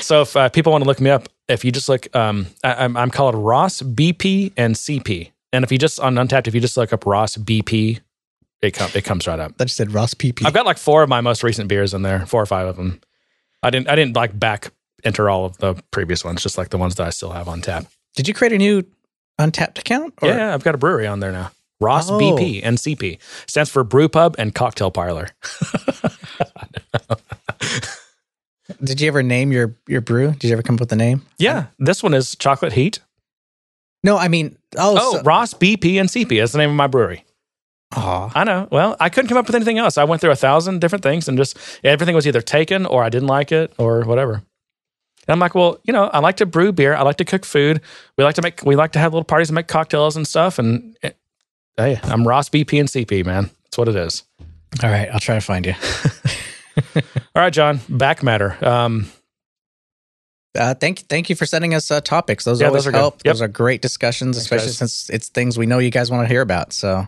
[0.00, 2.84] so if uh, people want to look me up, if you just look, um, I,
[2.84, 6.60] I'm, I'm called Ross BP and CP, and if you just on Untappd, if you
[6.60, 8.00] just look up Ross BP,
[8.60, 9.56] it com- it comes right up.
[9.58, 10.44] That just said Ross PP.
[10.44, 12.76] I've got like four of my most recent beers in there, four or five of
[12.76, 13.00] them.
[13.62, 14.72] I didn't I didn't like back
[15.04, 17.60] enter all of the previous ones, just like the ones that I still have on
[17.60, 17.86] tap.
[18.16, 18.84] Did you create a new
[19.40, 20.14] Untappd account?
[20.22, 21.50] Or- yeah, I've got a brewery on there now.
[21.80, 22.18] Ross Oh.
[22.18, 25.28] BP and CP stands for Brew Pub and Cocktail Parlor.
[28.82, 30.32] Did you ever name your your brew?
[30.32, 31.22] Did you ever come up with a name?
[31.38, 32.98] Yeah, this one is Chocolate Heat.
[34.04, 36.40] No, I mean, oh, Oh, so- Ross BP and CP.
[36.42, 37.24] is the name of my brewery.
[37.96, 38.30] Aw.
[38.34, 38.68] I know.
[38.70, 39.96] Well, I couldn't come up with anything else.
[39.96, 43.08] I went through a thousand different things and just everything was either taken or I
[43.08, 44.42] didn't like it or whatever.
[45.28, 46.94] And I'm like, well, you know, I like to brew beer.
[46.94, 47.82] I like to cook food.
[48.16, 50.58] We like to make, we like to have little parties and make cocktails and stuff.
[50.58, 51.10] And eh,
[51.76, 53.50] hey, I'm Ross BP and CP, man.
[53.64, 54.22] That's what it is.
[54.82, 55.74] All right, I'll try to find you.
[56.96, 58.56] All right, John, back matter.
[58.64, 59.06] Um,
[60.58, 62.44] Uh, thank thank you for sending us uh, topics.
[62.44, 63.20] Those Yeah, always those are help.
[63.24, 63.34] Yep.
[63.34, 64.76] Those are great discussions, Thanks, especially guys.
[64.78, 66.72] since it's things we know you guys want to hear about.
[66.72, 67.06] So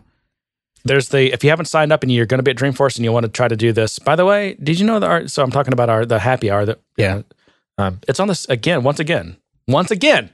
[0.85, 3.03] there's the, if you haven't signed up and you're going to be at Dreamforce and
[3.03, 5.31] you want to try to do this, by the way, did you know the art?
[5.31, 7.23] So I'm talking about our, the happy hour that, Yeah.
[7.81, 9.37] Um, it's on this again, once again,
[9.67, 10.29] once again,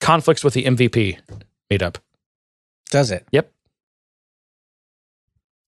[0.00, 1.18] conflicts with the MVP
[1.70, 1.96] meetup.
[2.90, 3.26] does it?
[3.32, 3.50] Yep.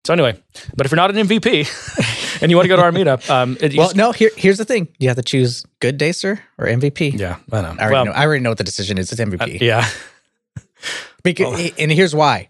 [0.05, 0.37] So anyway,
[0.77, 3.57] but if you're not an MVP and you want to go to our meetup, um,
[3.61, 4.11] it, Well, just- no.
[4.11, 4.89] Here here's the thing.
[4.99, 7.17] You have to choose good day, sir, or MVP.
[7.19, 7.69] yeah, I know.
[7.69, 8.11] I already well, know.
[8.13, 9.13] I already know what the decision is.
[9.13, 9.61] It's uh, MVP.
[9.61, 9.89] yeah,
[11.23, 12.49] Because, and here's why.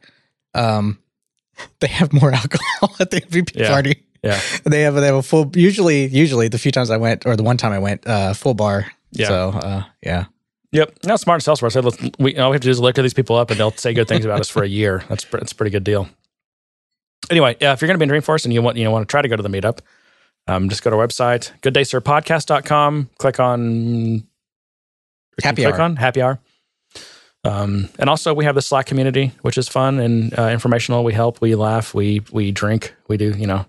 [0.55, 0.99] Um,
[1.81, 3.69] they have more alcohol at the MVP Yeah.
[3.69, 4.03] party.
[4.23, 5.51] Yeah, They have they have a full.
[5.55, 8.55] Usually, usually the few times I went, or the one time I went, uh, full
[8.55, 8.93] bar.
[9.11, 9.29] Yeah.
[9.29, 10.27] So uh, yeah.
[10.71, 10.97] yep.
[11.05, 11.73] Now, smart in Salesforce.
[11.73, 13.73] Said, let's, we all we have to do is liquor these people up, and they'll
[13.73, 15.05] say good things about us for a year.
[15.09, 16.09] That's that's a pretty good deal.
[17.31, 19.07] Anyway, yeah, if you're going to be in Dreamforce and you want you know, want
[19.07, 19.79] to try to go to the meetup,
[20.47, 24.25] um, just go to our website, gooddaysirpodcast.com, click on
[25.43, 25.81] Happy click hour.
[25.81, 26.41] on happy hour.
[27.45, 31.03] Um, and also we have the Slack community, which is fun and uh, informational.
[31.05, 33.67] We help, we laugh, we we drink, we do you know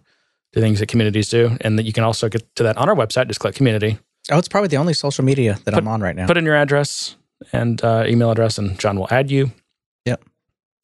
[0.53, 2.95] the things that communities do, and that you can also get to that on our
[2.95, 3.27] website.
[3.27, 3.97] Just click community,
[4.31, 6.27] Oh, it's probably the only social media that I'm on right now.
[6.27, 7.17] put in your address
[7.51, 9.51] and uh, email address, and John will add you.
[10.05, 10.23] Yep.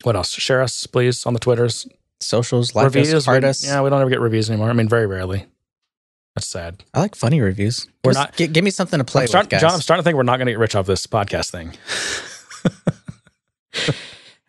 [0.03, 0.31] What else?
[0.31, 1.87] Share us, please, on the Twitters.
[2.21, 3.13] Socials, like reviews.
[3.13, 3.65] us, we, us.
[3.65, 4.69] Yeah, we don't ever get reviews anymore.
[4.69, 5.45] I mean, very rarely.
[6.35, 6.83] That's sad.
[6.93, 7.87] I like funny reviews.
[8.03, 9.61] We're Just not- gi- give me something to play I'm start- with, guys.
[9.61, 11.71] John, I'm starting to think we're not going to get rich off this podcast thing.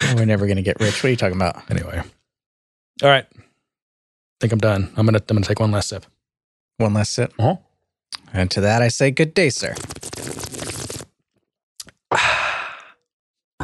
[0.16, 0.94] We're never going to get rich.
[1.02, 1.70] What are you talking about?
[1.70, 2.02] Anyway,
[3.02, 3.26] all right.
[4.40, 4.90] I think I'm done.
[4.96, 6.06] I'm gonna I'm gonna take one last sip.
[6.78, 7.34] One last sip.
[7.38, 7.56] Uh-huh.
[8.32, 9.74] And to that, I say good day, sir.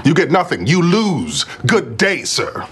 [0.05, 0.67] You get nothing.
[0.67, 1.45] You lose.
[1.67, 2.63] Good day, sir.